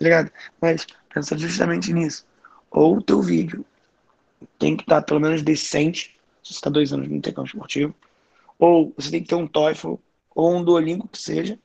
Tá 0.01 0.03
ligado? 0.03 0.31
Mas 0.59 0.87
pensa 1.13 1.37
justamente 1.37 1.93
nisso. 1.93 2.25
Ou 2.71 2.97
o 2.97 3.01
teu 3.03 3.21
vídeo 3.21 3.63
tem 4.57 4.75
que 4.75 4.81
estar 4.81 5.03
pelo 5.03 5.19
menos 5.19 5.43
decente 5.43 6.19
se 6.41 6.53
você 6.53 6.53
está 6.53 6.71
dois 6.71 6.91
anos 6.91 7.07
no 7.07 7.15
intercâmbio 7.15 7.49
esportivo, 7.49 7.93
ou 8.57 8.91
você 8.97 9.11
tem 9.11 9.21
que 9.21 9.29
ter 9.29 9.35
um 9.35 9.45
TOEFL, 9.45 9.93
ou 10.33 10.55
um 10.55 10.63
Duolingo 10.63 11.07
que 11.07 11.21
seja, 11.21 11.59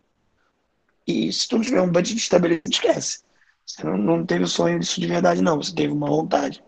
e 1.07 1.33
se 1.33 1.49
tu 1.49 1.57
não 1.57 1.64
tiver 1.64 1.81
um 1.81 1.90
budget 1.90 2.19
estabelecido, 2.19 2.71
esquece. 2.71 3.21
Você 3.64 3.83
não, 3.85 3.97
não 3.97 4.26
teve 4.26 4.45
o 4.45 4.49
sonho 4.49 4.78
disso 4.78 5.00
de 5.00 5.07
verdade, 5.07 5.40
não. 5.40 5.57
Você 5.57 5.75
teve 5.75 5.95
uma 5.95 6.09
vontade. 6.09 6.62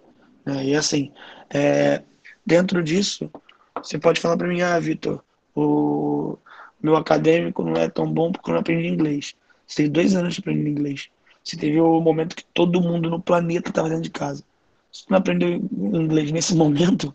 Né? 0.46 0.68
E 0.68 0.74
assim, 0.74 1.12
é, 1.50 2.02
dentro 2.46 2.82
disso, 2.82 3.30
você 3.76 3.98
pode 3.98 4.22
falar 4.22 4.38
para 4.38 4.48
mim, 4.48 4.62
ah, 4.62 4.80
Vitor, 4.80 5.22
o 5.54 6.38
meu 6.82 6.96
acadêmico 6.96 7.62
não 7.62 7.74
é 7.74 7.90
tão 7.90 8.10
bom 8.10 8.32
porque 8.32 8.48
eu 8.48 8.54
não 8.54 8.60
aprendi 8.60 8.88
inglês. 8.88 9.34
Você 9.66 9.82
teve 9.82 9.90
dois 9.90 10.16
anos 10.16 10.32
de 10.32 10.40
aprender 10.40 10.70
inglês. 10.70 11.10
Você 11.44 11.56
teve 11.56 11.80
o 11.80 12.00
momento 12.00 12.36
que 12.36 12.44
todo 12.54 12.80
mundo 12.80 13.08
no 13.10 13.20
planeta 13.20 13.70
estava 13.70 13.88
dentro 13.88 14.04
de 14.04 14.10
casa. 14.10 14.44
Se 14.92 15.06
tu 15.06 15.10
não 15.10 15.18
aprendeu 15.18 15.50
inglês 15.50 16.30
nesse 16.32 16.54
momento, 16.54 17.14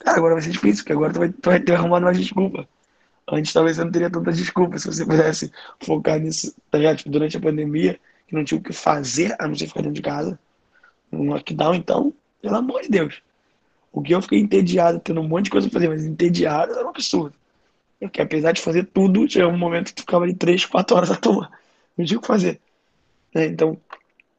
Cara, 0.00 0.18
agora 0.18 0.34
vai 0.34 0.42
ser 0.42 0.50
difícil, 0.50 0.84
porque 0.84 0.92
agora 0.92 1.12
tu 1.12 1.18
vai, 1.18 1.28
tu 1.30 1.50
vai 1.50 1.60
ter 1.60 1.74
arrumado 1.74 2.04
mais 2.04 2.18
desculpa. 2.18 2.68
Antes 3.28 3.52
talvez 3.52 3.76
você 3.76 3.84
não 3.84 3.90
teria 3.90 4.10
tanta 4.10 4.32
desculpa 4.32 4.78
se 4.78 4.86
você 4.86 5.04
pudesse 5.04 5.50
focar 5.80 6.20
nisso, 6.20 6.54
tá? 6.70 6.94
Tipo, 6.94 7.10
durante 7.10 7.36
a 7.36 7.40
pandemia, 7.40 7.98
que 8.26 8.34
não 8.34 8.44
tinha 8.44 8.58
o 8.58 8.62
que 8.62 8.72
fazer 8.72 9.34
a 9.38 9.48
não 9.48 9.54
ser 9.54 9.66
ficar 9.66 9.80
dentro 9.80 9.94
de 9.94 10.02
casa. 10.02 10.38
Um 11.12 11.30
lockdown, 11.30 11.74
então, 11.74 12.12
Pelo 12.42 12.56
amor 12.56 12.82
de 12.82 12.88
Deus. 12.88 13.22
O 13.92 14.02
que 14.02 14.14
eu 14.14 14.22
fiquei 14.22 14.38
entediado, 14.38 15.00
tendo 15.00 15.20
um 15.20 15.28
monte 15.28 15.46
de 15.46 15.50
coisa 15.50 15.68
pra 15.68 15.80
fazer, 15.80 15.88
mas 15.88 16.04
entediado 16.04 16.72
era 16.74 16.86
um 16.86 16.90
absurdo. 16.90 17.34
Porque 17.98 18.20
apesar 18.20 18.52
de 18.52 18.60
fazer 18.60 18.84
tudo, 18.84 19.28
chegava 19.28 19.52
um 19.52 19.58
momento 19.58 19.86
que 19.86 19.94
tu 19.94 20.02
ficava 20.02 20.24
ali 20.24 20.34
3, 20.34 20.66
4 20.66 20.96
horas 20.96 21.10
à 21.10 21.16
toa. 21.16 21.50
Não 21.96 22.04
tinha 22.04 22.18
o 22.18 22.20
que 22.20 22.26
fazer. 22.26 22.60
Né? 23.34 23.46
Então, 23.46 23.78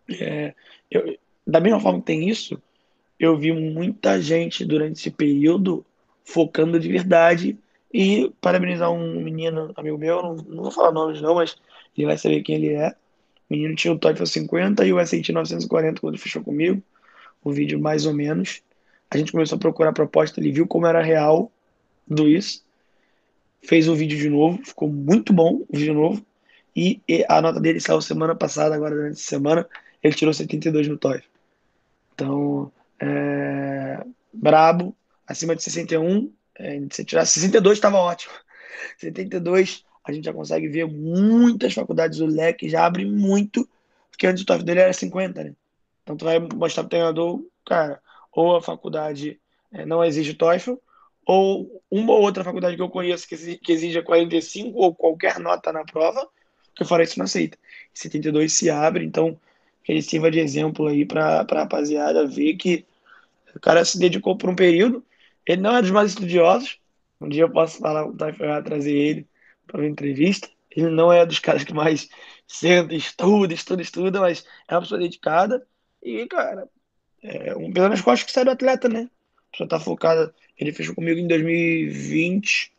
é, 0.09 0.53
eu, 0.89 1.17
da 1.45 1.59
mesma 1.59 1.79
forma 1.79 1.99
que 1.99 2.05
tem 2.05 2.29
isso, 2.29 2.61
eu 3.19 3.37
vi 3.37 3.51
muita 3.51 4.21
gente 4.21 4.65
durante 4.65 4.99
esse 4.99 5.11
período 5.11 5.85
focando 6.23 6.79
de 6.79 6.89
verdade 6.89 7.57
e 7.93 8.31
parabenizar 8.41 8.91
um 8.91 9.21
menino, 9.21 9.71
amigo 9.75 9.97
meu, 9.97 10.21
não, 10.21 10.35
não 10.35 10.63
vou 10.63 10.71
falar 10.71 10.91
nomes 10.91 11.21
não, 11.21 11.35
mas 11.35 11.55
ele 11.97 12.05
vai 12.05 12.17
saber 12.17 12.43
quem 12.43 12.55
ele 12.55 12.73
é. 12.73 12.89
O 13.49 13.53
menino 13.53 13.75
tinha 13.75 13.93
o 13.93 13.97
TOEFL 13.97 14.25
50 14.25 14.85
e 14.85 14.93
o 14.93 15.05
SAT 15.05 15.29
940 15.29 16.01
quando 16.01 16.17
fechou 16.17 16.43
comigo. 16.43 16.83
O 17.43 17.51
vídeo 17.51 17.79
mais 17.79 18.05
ou 18.05 18.13
menos. 18.13 18.61
A 19.09 19.17
gente 19.17 19.31
começou 19.31 19.55
a 19.55 19.59
procurar 19.59 19.91
a 19.91 19.93
proposta, 19.93 20.39
ele 20.39 20.51
viu 20.51 20.67
como 20.67 20.85
era 20.85 21.01
real 21.01 21.49
tudo 22.07 22.27
isso. 22.27 22.61
Fez 23.61 23.87
o 23.87 23.95
vídeo 23.95 24.17
de 24.17 24.29
novo, 24.29 24.59
ficou 24.63 24.89
muito 24.89 25.31
bom 25.31 25.65
o 25.67 25.77
vídeo 25.77 25.93
novo. 25.93 26.25
E, 26.77 27.01
a 27.27 27.41
nota 27.41 27.59
dele 27.59 27.79
saiu 27.79 27.99
semana 28.01 28.35
passada, 28.35 28.75
agora 28.75 28.93
durante 28.93 29.13
a 29.13 29.15
semana, 29.15 29.67
ele 30.03 30.13
tirou 30.13 30.31
72 30.31 30.87
no 30.87 30.95
TOEFL. 30.95 31.27
Então, 32.13 32.71
é, 32.99 34.05
brabo, 34.31 34.95
acima 35.25 35.55
de 35.55 35.63
61, 35.63 36.31
é, 36.53 36.79
se 36.91 37.03
tirar 37.03 37.25
62 37.25 37.79
estava 37.79 37.97
ótimo. 37.97 38.33
72 38.99 39.83
a 40.03 40.11
gente 40.13 40.25
já 40.25 40.33
consegue 40.33 40.67
ver 40.67 40.85
muitas 40.85 41.73
faculdades, 41.73 42.19
o 42.19 42.27
leque 42.27 42.69
já 42.69 42.85
abre 42.85 43.05
muito, 43.05 43.67
porque 44.11 44.27
antes 44.27 44.43
o 44.43 44.45
TOEFL 44.45 44.63
dele 44.63 44.79
era 44.81 44.93
50, 44.93 45.43
né? 45.43 45.55
Então 46.03 46.15
tu 46.15 46.25
vai 46.25 46.39
mostrar 46.39 46.83
pro 46.83 46.91
treinador, 46.91 47.43
cara, 47.65 47.99
ou 48.31 48.55
a 48.55 48.61
faculdade 48.61 49.39
é, 49.73 49.83
não 49.83 50.03
exige 50.03 50.35
TOEFL, 50.35 50.75
ou 51.25 51.83
uma 51.89 52.13
ou 52.13 52.21
outra 52.21 52.43
faculdade 52.43 52.75
que 52.75 52.81
eu 52.81 52.89
conheço 52.89 53.27
que, 53.27 53.57
que 53.57 53.71
exige 53.71 54.01
45 54.01 54.77
ou 54.77 54.95
qualquer 54.95 55.39
nota 55.39 55.73
na 55.73 55.83
prova, 55.83 56.29
que 56.77 56.85
fora 56.85 57.03
isso 57.03 57.17
não 57.17 57.25
aceita. 57.25 57.57
72 57.93 58.53
se 58.53 58.69
abre, 58.69 59.05
então 59.05 59.39
que 59.83 59.91
ele 59.91 60.01
sirva 60.01 60.29
de 60.29 60.39
exemplo 60.39 60.87
aí 60.87 61.05
para 61.05 61.41
a 61.49 61.55
rapaziada 61.55 62.27
ver 62.27 62.55
que 62.55 62.85
o 63.55 63.59
cara 63.59 63.83
se 63.85 63.97
dedicou 63.97 64.37
por 64.37 64.49
um 64.49 64.55
período, 64.55 65.03
ele 65.45 65.61
não 65.61 65.75
é 65.75 65.81
dos 65.81 65.91
mais 65.91 66.11
estudiosos, 66.11 66.79
um 67.19 67.27
dia 67.27 67.43
eu 67.43 67.49
posso 67.49 67.79
falar, 67.79 68.05
trazer 68.63 68.93
ele 68.93 69.27
para 69.65 69.81
uma 69.81 69.87
entrevista. 69.87 70.49
Ele 70.69 70.89
não 70.89 71.11
é 71.11 71.25
dos 71.25 71.39
caras 71.39 71.63
que 71.63 71.73
mais 71.73 72.07
senta, 72.47 72.93
estuda, 72.93 73.53
estuda, 73.53 73.81
estuda, 73.81 74.21
mas 74.21 74.45
é 74.67 74.75
uma 74.75 74.81
pessoa 74.81 74.99
dedicada. 74.99 75.65
E, 76.01 76.25
cara, 76.27 76.67
é 77.23 77.55
um 77.55 77.71
peso 77.71 77.89
nas 77.89 78.01
costas 78.01 78.23
que 78.27 78.31
sai 78.31 78.45
do 78.45 78.51
atleta, 78.51 78.87
né? 78.87 79.09
A 79.47 79.51
pessoa 79.51 79.69
tá 79.69 79.79
focada. 79.79 80.33
Ele 80.57 80.71
fechou 80.71 80.93
comigo 80.93 81.19
em 81.19 81.27
2020, 81.27 82.71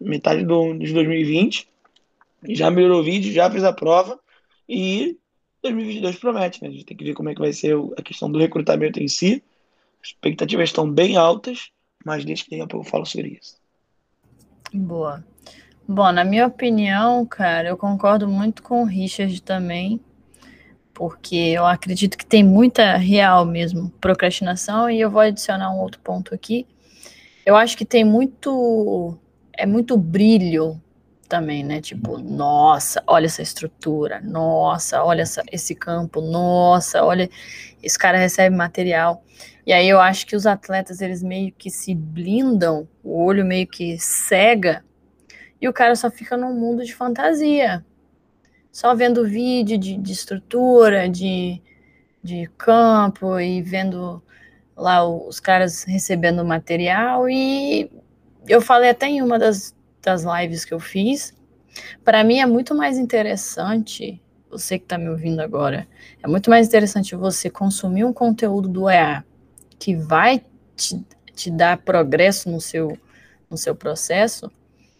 metade 0.00 0.44
do, 0.44 0.74
de 0.74 0.92
2020. 0.92 1.68
Já 2.50 2.70
melhorou 2.70 3.00
o 3.00 3.04
vídeo, 3.04 3.32
já 3.32 3.50
fez 3.50 3.64
a 3.64 3.72
prova. 3.72 4.18
E 4.68 5.18
2022 5.62 6.16
promete, 6.16 6.62
né? 6.62 6.68
A 6.68 6.72
gente 6.72 6.84
tem 6.84 6.96
que 6.96 7.04
ver 7.04 7.14
como 7.14 7.28
é 7.28 7.34
que 7.34 7.40
vai 7.40 7.52
ser 7.52 7.76
a 7.96 8.02
questão 8.02 8.30
do 8.30 8.38
recrutamento 8.38 9.00
em 9.00 9.08
si. 9.08 9.42
As 10.02 10.08
expectativas 10.08 10.68
estão 10.68 10.90
bem 10.90 11.16
altas, 11.16 11.70
mas 12.04 12.24
desde 12.24 12.44
que 12.44 12.50
tenha 12.50 12.66
eu 12.70 12.84
falo 12.84 13.06
sobre 13.06 13.38
isso. 13.40 13.56
Boa. 14.72 15.24
Bom, 15.88 16.10
na 16.10 16.24
minha 16.24 16.46
opinião, 16.46 17.24
cara, 17.24 17.68
eu 17.68 17.76
concordo 17.76 18.28
muito 18.28 18.62
com 18.62 18.82
o 18.82 18.86
Richard 18.86 19.40
também, 19.42 20.00
porque 20.92 21.36
eu 21.36 21.64
acredito 21.64 22.18
que 22.18 22.26
tem 22.26 22.42
muita 22.42 22.96
real 22.96 23.44
mesmo 23.44 23.90
procrastinação 24.00 24.90
e 24.90 25.00
eu 25.00 25.10
vou 25.10 25.20
adicionar 25.20 25.72
um 25.72 25.78
outro 25.78 26.00
ponto 26.00 26.34
aqui. 26.34 26.66
Eu 27.44 27.54
acho 27.54 27.76
que 27.76 27.84
tem 27.84 28.04
muito 28.04 29.16
é 29.56 29.64
muito 29.64 29.96
brilho 29.96 30.80
também, 31.28 31.64
né? 31.64 31.80
Tipo, 31.80 32.18
nossa, 32.18 33.02
olha 33.06 33.26
essa 33.26 33.42
estrutura, 33.42 34.20
nossa, 34.20 35.02
olha 35.02 35.22
essa, 35.22 35.42
esse 35.50 35.74
campo, 35.74 36.20
nossa, 36.20 37.04
olha, 37.04 37.28
esse 37.82 37.98
cara 37.98 38.18
recebe 38.18 38.54
material. 38.54 39.22
E 39.66 39.72
aí 39.72 39.88
eu 39.88 40.00
acho 40.00 40.26
que 40.26 40.36
os 40.36 40.46
atletas 40.46 41.00
eles 41.00 41.22
meio 41.22 41.52
que 41.52 41.70
se 41.70 41.94
blindam, 41.94 42.88
o 43.02 43.24
olho 43.24 43.44
meio 43.44 43.66
que 43.66 43.98
cega 43.98 44.84
e 45.60 45.68
o 45.68 45.72
cara 45.72 45.96
só 45.96 46.10
fica 46.10 46.36
num 46.36 46.54
mundo 46.54 46.84
de 46.84 46.94
fantasia. 46.94 47.84
Só 48.70 48.94
vendo 48.94 49.26
vídeo 49.26 49.78
de, 49.78 49.96
de 49.96 50.12
estrutura, 50.12 51.08
de, 51.08 51.62
de 52.22 52.48
campo 52.58 53.40
e 53.40 53.62
vendo 53.62 54.22
lá 54.76 55.04
os 55.06 55.40
caras 55.40 55.84
recebendo 55.84 56.44
material. 56.44 57.28
E 57.28 57.90
eu 58.46 58.60
falei 58.60 58.90
até 58.90 59.06
em 59.06 59.22
uma 59.22 59.38
das, 59.38 59.74
das 60.06 60.22
lives 60.22 60.64
que 60.64 60.72
eu 60.72 60.78
fiz. 60.78 61.34
Para 62.04 62.22
mim 62.22 62.38
é 62.38 62.46
muito 62.46 62.74
mais 62.74 62.96
interessante, 62.96 64.22
você 64.48 64.78
que 64.78 64.84
está 64.84 64.96
me 64.96 65.08
ouvindo 65.08 65.40
agora, 65.40 65.86
é 66.22 66.28
muito 66.28 66.48
mais 66.48 66.68
interessante 66.68 67.16
você 67.16 67.50
consumir 67.50 68.04
um 68.04 68.12
conteúdo 68.12 68.68
do 68.68 68.88
EA 68.88 69.24
que 69.78 69.96
vai 69.96 70.42
te, 70.76 71.04
te 71.34 71.50
dar 71.50 71.78
progresso 71.78 72.48
no 72.48 72.60
seu, 72.60 72.96
no 73.50 73.58
seu 73.58 73.74
processo 73.74 74.50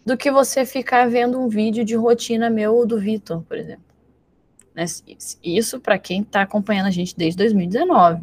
do 0.04 0.16
que 0.16 0.30
você 0.30 0.66
ficar 0.66 1.08
vendo 1.08 1.40
um 1.40 1.48
vídeo 1.48 1.84
de 1.84 1.94
rotina 1.94 2.50
meu 2.50 2.74
ou 2.74 2.86
do 2.86 2.98
Vitor, 2.98 3.42
por 3.42 3.56
exemplo. 3.56 3.84
Né? 4.74 4.84
Isso 5.42 5.80
para 5.80 5.98
quem 5.98 6.22
está 6.22 6.42
acompanhando 6.42 6.86
a 6.86 6.90
gente 6.90 7.16
desde 7.16 7.38
2019. 7.38 8.22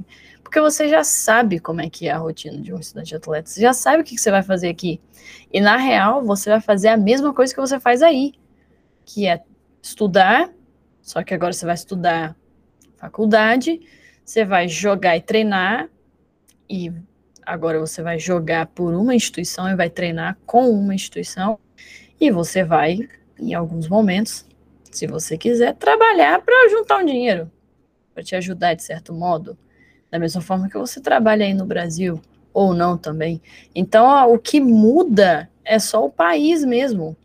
Porque 0.54 0.62
você 0.62 0.88
já 0.88 1.04
sabe 1.04 1.60
como 1.60 1.82
é 1.82 1.90
que 1.90 2.08
é 2.08 2.12
a 2.12 2.18
rotina 2.20 2.62
de 2.62 2.72
um 2.72 2.78
estudante 2.78 3.16
atleta. 3.16 3.50
Você 3.50 3.60
já 3.60 3.74
sabe 3.74 4.04
o 4.04 4.06
que 4.06 4.16
você 4.16 4.30
vai 4.30 4.44
fazer 4.44 4.70
aqui. 4.70 5.02
E 5.52 5.60
na 5.60 5.78
real, 5.78 6.24
você 6.24 6.48
vai 6.48 6.62
fazer 6.62 6.90
a 6.90 6.96
mesma 6.96 7.34
coisa 7.34 7.52
que 7.52 7.60
você 7.60 7.80
faz 7.80 8.04
aí, 8.04 8.36
que 9.04 9.26
é 9.26 9.42
estudar, 9.82 10.54
só 11.02 11.24
que 11.24 11.34
agora 11.34 11.54
você 11.54 11.66
vai 11.66 11.74
estudar 11.74 12.36
faculdade, 12.98 13.82
você 14.24 14.46
vai 14.46 14.68
jogar 14.68 15.18
e 15.18 15.22
treinar, 15.22 15.90
e 16.70 16.94
agora 17.44 17.80
você 17.80 18.04
vai 18.04 18.20
jogar 18.20 18.68
por 18.68 18.94
uma 18.94 19.16
instituição 19.16 19.68
e 19.68 19.76
vai 19.76 19.90
treinar 19.90 20.38
com 20.46 20.70
uma 20.70 20.94
instituição. 20.94 21.58
E 22.22 22.30
você 22.30 22.64
vai, 22.64 23.10
em 23.40 23.56
alguns 23.56 23.90
momentos, 23.90 24.46
se 24.92 25.08
você 25.08 25.36
quiser, 25.36 25.74
trabalhar 25.74 26.44
para 26.44 26.70
juntar 26.70 27.00
um 27.00 27.06
dinheiro, 27.06 27.52
para 28.14 28.22
te 28.22 28.36
ajudar 28.36 28.76
de 28.76 28.84
certo 28.84 29.16
modo, 29.16 29.58
da 30.14 30.20
mesma 30.20 30.42
forma 30.42 30.70
que 30.70 30.78
você 30.78 31.02
trabalha 31.02 31.44
aí 31.44 31.56
no 31.56 31.66
Brasil, 31.66 32.22
ou 32.54 32.72
não 32.72 32.96
também. 32.96 33.42
Então, 33.74 34.06
ó, 34.06 34.32
o 34.32 34.38
que 34.38 34.62
muda 34.62 35.50
é 35.66 35.80
só 35.80 36.06
o 36.06 36.12
país 36.12 36.64
mesmo. 36.64 37.18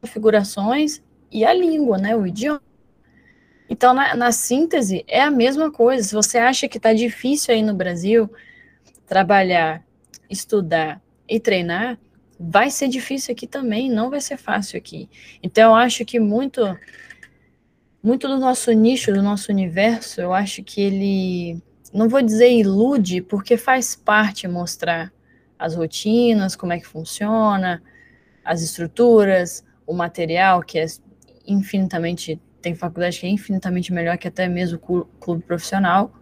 Configurações 0.00 1.00
e 1.30 1.44
a 1.44 1.54
língua, 1.54 1.96
né, 1.96 2.16
o 2.16 2.26
idioma. 2.26 2.60
Então, 3.70 3.94
na, 3.94 4.16
na 4.16 4.32
síntese, 4.32 5.04
é 5.06 5.20
a 5.20 5.30
mesma 5.30 5.70
coisa. 5.70 6.02
Se 6.02 6.12
você 6.12 6.38
acha 6.38 6.66
que 6.66 6.76
está 6.76 6.92
difícil 6.92 7.54
aí 7.54 7.62
no 7.62 7.72
Brasil 7.72 8.28
trabalhar, 9.06 9.84
estudar 10.28 11.00
e 11.28 11.38
treinar, 11.38 12.00
vai 12.36 12.68
ser 12.68 12.88
difícil 12.88 13.30
aqui 13.30 13.46
também, 13.46 13.88
não 13.88 14.10
vai 14.10 14.20
ser 14.20 14.38
fácil 14.38 14.76
aqui. 14.76 15.08
Então 15.40 15.70
eu 15.70 15.76
acho 15.76 16.04
que 16.04 16.18
muito 16.18 16.60
muito 18.02 18.28
do 18.28 18.38
nosso 18.38 18.70
nicho, 18.72 19.12
do 19.12 19.22
nosso 19.22 19.50
universo, 19.50 20.20
eu 20.20 20.32
acho 20.32 20.62
que 20.62 20.80
ele 20.80 21.62
não 21.92 22.08
vou 22.08 22.22
dizer 22.22 22.50
ilude, 22.50 23.20
porque 23.22 23.56
faz 23.56 23.96
parte 23.96 24.46
mostrar 24.46 25.12
as 25.58 25.74
rotinas, 25.74 26.54
como 26.54 26.72
é 26.72 26.78
que 26.78 26.86
funciona, 26.86 27.82
as 28.44 28.62
estruturas, 28.62 29.64
o 29.86 29.92
material 29.92 30.62
que 30.62 30.78
é 30.78 30.86
infinitamente 31.46 32.40
tem 32.60 32.74
faculdade 32.74 33.20
que 33.20 33.26
é 33.26 33.30
infinitamente 33.30 33.92
melhor 33.92 34.18
que 34.18 34.28
até 34.28 34.48
mesmo 34.48 34.78
o 34.82 35.04
clube 35.04 35.42
profissional. 35.42 36.12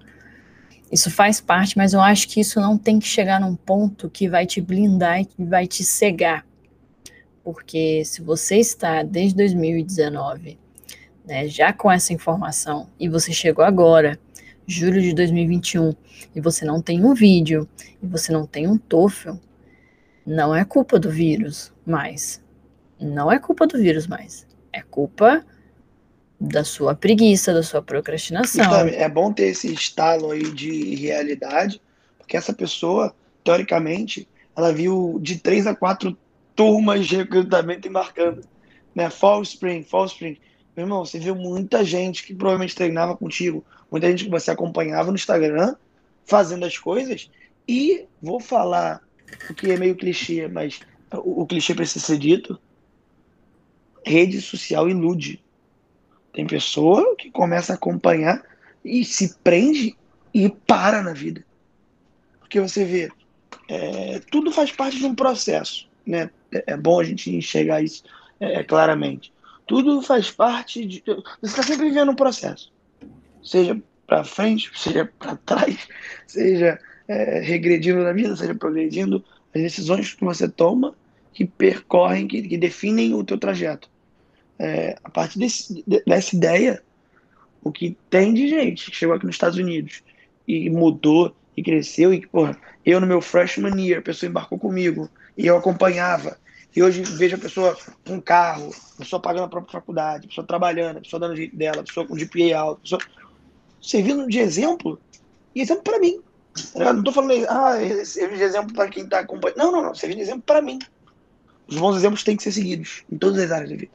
Isso 0.91 1.11
faz 1.11 1.41
parte, 1.41 1.77
mas 1.77 1.93
eu 1.93 2.01
acho 2.01 2.29
que 2.29 2.41
isso 2.41 2.61
não 2.61 2.79
tem 2.79 2.99
que 2.99 3.09
chegar 3.09 3.41
num 3.41 3.57
ponto 3.57 4.09
que 4.09 4.29
vai 4.29 4.47
te 4.47 4.61
blindar 4.61 5.21
e 5.21 5.29
vai 5.45 5.67
te 5.67 5.83
cegar. 5.83 6.47
Porque 7.43 8.05
se 8.05 8.23
você 8.23 8.57
está 8.57 9.03
desde 9.03 9.37
2019, 9.37 10.59
né, 11.27 11.49
já 11.49 11.73
com 11.73 11.91
essa 11.91 12.13
informação, 12.13 12.89
e 12.99 13.09
você 13.09 13.33
chegou 13.33 13.65
agora, 13.65 14.19
julho 14.67 15.03
de 15.03 15.13
2021, 15.13 15.95
e 16.35 16.41
você 16.41 16.65
não 16.65 16.81
tem 16.81 17.05
um 17.05 17.15
vídeo, 17.15 17.69
e 18.03 18.07
você 18.07 18.33
não 18.33 18.47
tem 18.47 18.69
um 18.69 18.79
TOEFL, 18.79 19.33
não 20.25 20.55
é 20.55 20.65
culpa 20.65 20.99
do 20.99 21.11
vírus 21.11 21.73
mais. 21.85 22.43
Não 22.99 23.31
é 23.31 23.39
culpa 23.39 23.67
do 23.67 23.79
vírus 23.79 24.07
mais. 24.07 24.47
É 24.73 24.83
culpa 24.83 25.45
da 26.39 26.65
sua 26.65 26.95
preguiça, 26.95 27.53
da 27.53 27.63
sua 27.63 27.81
procrastinação. 27.81 28.75
é 28.89 29.09
bom 29.09 29.33
ter 29.33 29.49
esse 29.49 29.73
estalo 29.73 30.31
aí 30.31 30.51
de 30.51 30.95
realidade, 30.97 31.81
porque 32.19 32.37
essa 32.37 32.53
pessoa, 32.53 33.15
teoricamente, 33.43 34.29
ela 34.57 34.73
viu 34.73 35.19
de 35.23 35.39
três 35.39 35.67
a 35.67 35.75
quatro 35.75 36.17
turmas 36.55 37.07
de 37.07 37.17
recrutamento 37.17 37.87
embarcando. 37.87 38.43
Né? 38.95 39.09
Fall 39.11 39.43
Spring, 39.43 39.83
Fall 39.83 40.07
Spring. 40.07 40.39
Meu 40.77 40.85
irmão, 40.85 41.07
você 41.07 41.19
viu 41.19 41.35
muita 41.35 41.83
gente 41.83 42.23
que 42.23 42.35
provavelmente 42.35 42.75
treinava 42.75 43.17
contigo, 43.17 43.65
muita 43.91 44.11
gente 44.11 44.25
que 44.25 44.31
você 44.31 44.51
acompanhava 44.51 45.11
no 45.11 45.17
Instagram, 45.17 45.75
fazendo 46.27 46.67
as 46.67 46.77
coisas 46.77 47.31
e 47.67 48.05
vou 48.21 48.39
falar 48.39 49.01
o 49.49 49.55
que 49.55 49.71
é 49.71 49.79
meio 49.79 49.97
clichê, 49.97 50.47
mas 50.49 50.81
o, 51.11 51.43
o 51.43 51.47
clichê 51.47 51.75
precisa 51.75 52.05
ser 52.05 52.19
dito. 52.19 52.61
Rede 54.05 54.41
social 54.43 54.87
ilude. 54.89 55.43
Tem 56.35 56.47
pessoa 56.47 57.17
que 57.17 57.31
começa 57.31 57.73
a 57.73 57.77
acompanhar 57.77 58.45
e 58.85 59.03
se 59.03 59.35
prende 59.39 59.97
e 60.35 60.51
para 60.51 61.03
na 61.03 61.15
vida. 61.15 61.43
Porque 62.39 62.61
você 62.61 62.85
vê, 62.85 63.11
é, 63.67 64.21
tudo 64.31 64.53
faz 64.53 64.71
parte 64.71 64.99
de 64.99 65.07
um 65.07 65.15
processo. 65.15 65.89
Né? 66.07 66.31
É, 66.53 66.75
é 66.75 66.77
bom 66.77 67.01
a 67.01 67.05
gente 67.05 67.35
enxergar 67.35 67.83
isso 67.83 68.05
é, 68.39 68.63
claramente. 68.63 69.33
Tudo 69.67 70.01
faz 70.03 70.31
parte 70.31 70.85
de. 70.85 71.03
Você 71.07 71.25
está 71.43 71.63
sempre 71.63 71.89
vivendo 71.89 72.13
um 72.13 72.17
processo. 72.17 72.73
Seja 73.43 73.81
para 74.07 74.25
frente, 74.25 74.71
seja 74.75 75.11
para 75.19 75.37
trás, 75.37 75.89
seja 76.27 76.79
é, 77.09 77.41
regredindo 77.41 78.03
na 78.03 78.13
vida, 78.13 78.37
seja 78.37 78.55
progredindo. 78.55 79.25
As 79.55 79.63
decisões 79.63 80.13
que 80.15 80.25
você 80.25 80.49
toma 80.49 80.95
que 81.33 81.45
percorrem, 81.45 82.27
que, 82.27 82.43
que 82.43 82.57
definem 82.57 83.15
o 83.15 83.25
teu 83.25 83.39
trajeto. 83.39 83.91
É, 84.59 84.97
a 85.05 85.11
partir 85.11 85.39
desse, 85.39 85.85
dessa 86.07 86.35
ideia, 86.35 86.83
o 87.63 87.71
que 87.71 87.97
tem 88.09 88.33
de 88.33 88.49
gente 88.49 88.91
que 88.91 88.97
chegou 88.97 89.15
aqui 89.15 89.27
nos 89.27 89.35
Estados 89.35 89.59
Unidos 89.59 90.03
e 90.47 90.71
mudou 90.71 91.35
e 91.57 91.63
cresceu, 91.63 92.15
e 92.15 92.27
porra, 92.27 92.57
eu 92.85 93.01
no 93.01 93.07
meu 93.07 93.21
freshman 93.21 93.79
year, 93.79 93.99
a 93.99 94.03
pessoa 94.03 94.31
embarcou 94.31 94.59
comigo 94.59 95.11
e 95.37 95.47
eu 95.47 95.57
acompanhava. 95.57 96.39
E 96.75 96.83
hoje 96.83 97.03
vejo 97.03 97.37
a 97.37 97.39
pessoa 97.39 97.77
com 98.07 98.21
carro, 98.21 98.71
a 98.95 98.99
pessoa 98.99 99.21
pagando 99.21 99.45
a 99.45 99.49
própria 99.49 99.73
faculdade, 99.73 100.27
a 100.27 100.29
pessoa 100.29 100.47
trabalhando, 100.47 100.99
a 100.99 101.01
pessoa 101.01 101.21
dando 101.21 101.37
jeito 101.37 101.57
dela, 101.57 101.81
a 101.81 101.85
pessoa 101.85 102.07
com 102.07 102.15
GPA 102.15 102.59
alto, 102.59 102.83
pessoa 102.83 103.01
servindo 103.81 104.27
de 104.27 104.39
exemplo 104.39 105.01
e 105.55 105.61
exemplo 105.61 105.83
para 105.83 105.99
mim. 105.99 106.21
Eu 106.75 106.95
não 106.95 107.03
tô 107.03 107.13
falando, 107.13 107.47
ah, 107.49 107.77
de 107.79 108.43
exemplo 108.43 108.75
para 108.75 108.89
quem 108.89 109.07
tá 109.07 109.21
acompanhando. 109.21 109.59
Não, 109.59 109.73
não, 109.73 109.83
não, 109.83 109.95
serve 109.95 110.17
de 110.17 110.23
exemplo 110.23 110.43
para 110.43 110.61
mim. 110.61 110.79
Os 111.69 111.77
bons 111.77 111.97
exemplos 111.97 112.23
têm 112.23 112.37
que 112.37 112.43
ser 112.43 112.53
seguidos 112.53 113.05
em 113.11 113.19
todas 113.19 113.39
as 113.43 113.51
áreas 113.51 113.71
da 113.71 113.77
vida. 113.77 113.93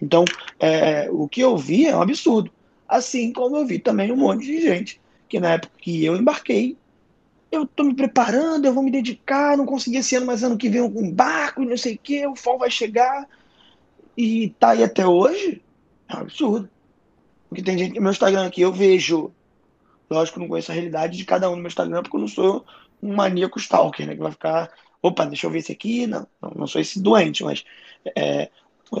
Então, 0.00 0.24
é, 0.58 1.08
o 1.10 1.28
que 1.28 1.40
eu 1.40 1.56
vi 1.56 1.86
é 1.86 1.96
um 1.96 2.02
absurdo. 2.02 2.50
Assim 2.88 3.32
como 3.32 3.56
eu 3.56 3.66
vi 3.66 3.78
também 3.78 4.12
um 4.12 4.16
monte 4.16 4.44
de 4.44 4.60
gente 4.60 5.00
que 5.28 5.40
na 5.40 5.54
época 5.54 5.72
que 5.78 6.04
eu 6.04 6.16
embarquei, 6.16 6.76
eu 7.54 7.66
tô 7.66 7.84
me 7.84 7.94
preparando, 7.94 8.66
eu 8.66 8.72
vou 8.72 8.82
me 8.82 8.90
dedicar, 8.90 9.56
não 9.56 9.66
consegui 9.66 9.98
esse 9.98 10.16
ano, 10.16 10.26
mas 10.26 10.42
ano 10.42 10.56
que 10.56 10.68
vem 10.68 10.80
eu 10.80 10.86
embarco 10.86 11.62
e 11.62 11.66
não 11.66 11.76
sei 11.76 11.94
o 11.94 11.98
que, 11.98 12.26
o 12.26 12.36
FOL 12.36 12.58
vai 12.58 12.70
chegar 12.70 13.28
e 14.16 14.50
tá 14.58 14.70
aí 14.70 14.82
até 14.82 15.06
hoje, 15.06 15.62
é 16.08 16.16
um 16.16 16.20
absurdo. 16.20 16.68
Porque 17.48 17.62
tem 17.62 17.78
gente 17.78 17.98
meu 17.98 18.10
Instagram 18.10 18.46
aqui, 18.46 18.60
eu 18.62 18.72
vejo, 18.72 19.32
lógico, 20.10 20.40
não 20.40 20.48
conheço 20.48 20.70
a 20.70 20.74
realidade 20.74 21.16
de 21.16 21.24
cada 21.24 21.48
um 21.48 21.56
no 21.56 21.62
meu 21.62 21.68
Instagram, 21.68 22.02
porque 22.02 22.16
eu 22.16 22.20
não 22.20 22.28
sou 22.28 22.64
um 23.02 23.14
maníaco 23.14 23.58
stalker, 23.58 24.06
né, 24.06 24.14
que 24.14 24.22
vai 24.22 24.32
ficar, 24.32 24.70
opa, 25.02 25.26
deixa 25.26 25.46
eu 25.46 25.50
ver 25.50 25.58
esse 25.58 25.72
aqui, 25.72 26.06
não, 26.06 26.26
não 26.54 26.66
sou 26.66 26.80
esse 26.80 27.00
doente, 27.00 27.44
mas 27.44 27.64
é, 28.16 28.50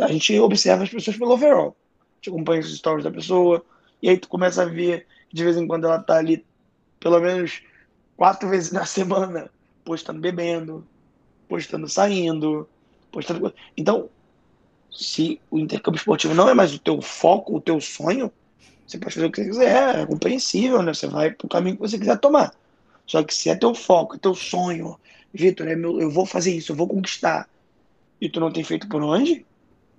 a 0.00 0.08
gente 0.08 0.38
observa 0.38 0.84
as 0.84 0.90
pessoas 0.90 1.16
pelo 1.16 1.32
overall. 1.32 1.76
A 1.76 2.16
gente 2.16 2.30
acompanha 2.30 2.60
os 2.60 2.76
stories 2.76 3.04
da 3.04 3.10
pessoa, 3.10 3.64
e 4.02 4.08
aí 4.08 4.18
tu 4.18 4.28
começa 4.28 4.62
a 4.62 4.66
ver 4.66 5.06
de 5.32 5.42
vez 5.42 5.56
em 5.56 5.66
quando 5.66 5.86
ela 5.86 5.98
tá 5.98 6.16
ali, 6.16 6.44
pelo 7.00 7.18
menos 7.20 7.62
quatro 8.16 8.48
vezes 8.48 8.72
na 8.72 8.84
semana, 8.84 9.50
postando 9.84 10.20
bebendo, 10.20 10.86
postando 11.48 11.88
saindo, 11.88 12.68
postando. 13.10 13.54
Então, 13.76 14.08
se 14.90 15.40
o 15.50 15.58
intercâmbio 15.58 15.98
esportivo 15.98 16.34
não 16.34 16.48
é 16.48 16.54
mais 16.54 16.74
o 16.74 16.78
teu 16.78 17.00
foco, 17.02 17.56
o 17.56 17.60
teu 17.60 17.80
sonho, 17.80 18.32
você 18.86 18.98
pode 18.98 19.14
fazer 19.14 19.26
o 19.26 19.30
que 19.30 19.42
você 19.42 19.48
quiser, 19.48 20.00
é 20.00 20.06
compreensível, 20.06 20.82
né? 20.82 20.94
Você 20.94 21.06
vai 21.06 21.30
pro 21.30 21.48
caminho 21.48 21.76
que 21.76 21.82
você 21.82 21.98
quiser 21.98 22.18
tomar. 22.18 22.54
Só 23.06 23.22
que 23.22 23.34
se 23.34 23.50
é 23.50 23.54
teu 23.54 23.74
foco, 23.74 24.16
é 24.16 24.18
teu 24.18 24.34
sonho, 24.34 24.98
Vitor, 25.32 25.66
é 25.66 25.74
meu, 25.74 26.00
eu 26.00 26.10
vou 26.10 26.24
fazer 26.24 26.54
isso, 26.54 26.72
eu 26.72 26.76
vou 26.76 26.86
conquistar, 26.86 27.48
e 28.20 28.28
tu 28.28 28.38
não 28.40 28.52
tem 28.52 28.62
feito 28.62 28.88
por 28.88 29.02
onde, 29.02 29.44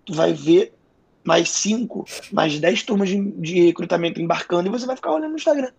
tu 0.06 0.14
vai 0.14 0.34
ver 0.34 0.74
mais 1.24 1.50
cinco, 1.50 2.06
mais 2.32 2.60
dez 2.60 2.84
turmas 2.84 3.10
de, 3.10 3.20
de 3.32 3.66
recrutamento 3.66 4.22
embarcando 4.22 4.68
e 4.68 4.72
você 4.72 4.86
vai 4.86 4.96
ficar 4.96 5.12
olhando 5.12 5.32
no 5.32 5.38
Instagram, 5.38 5.72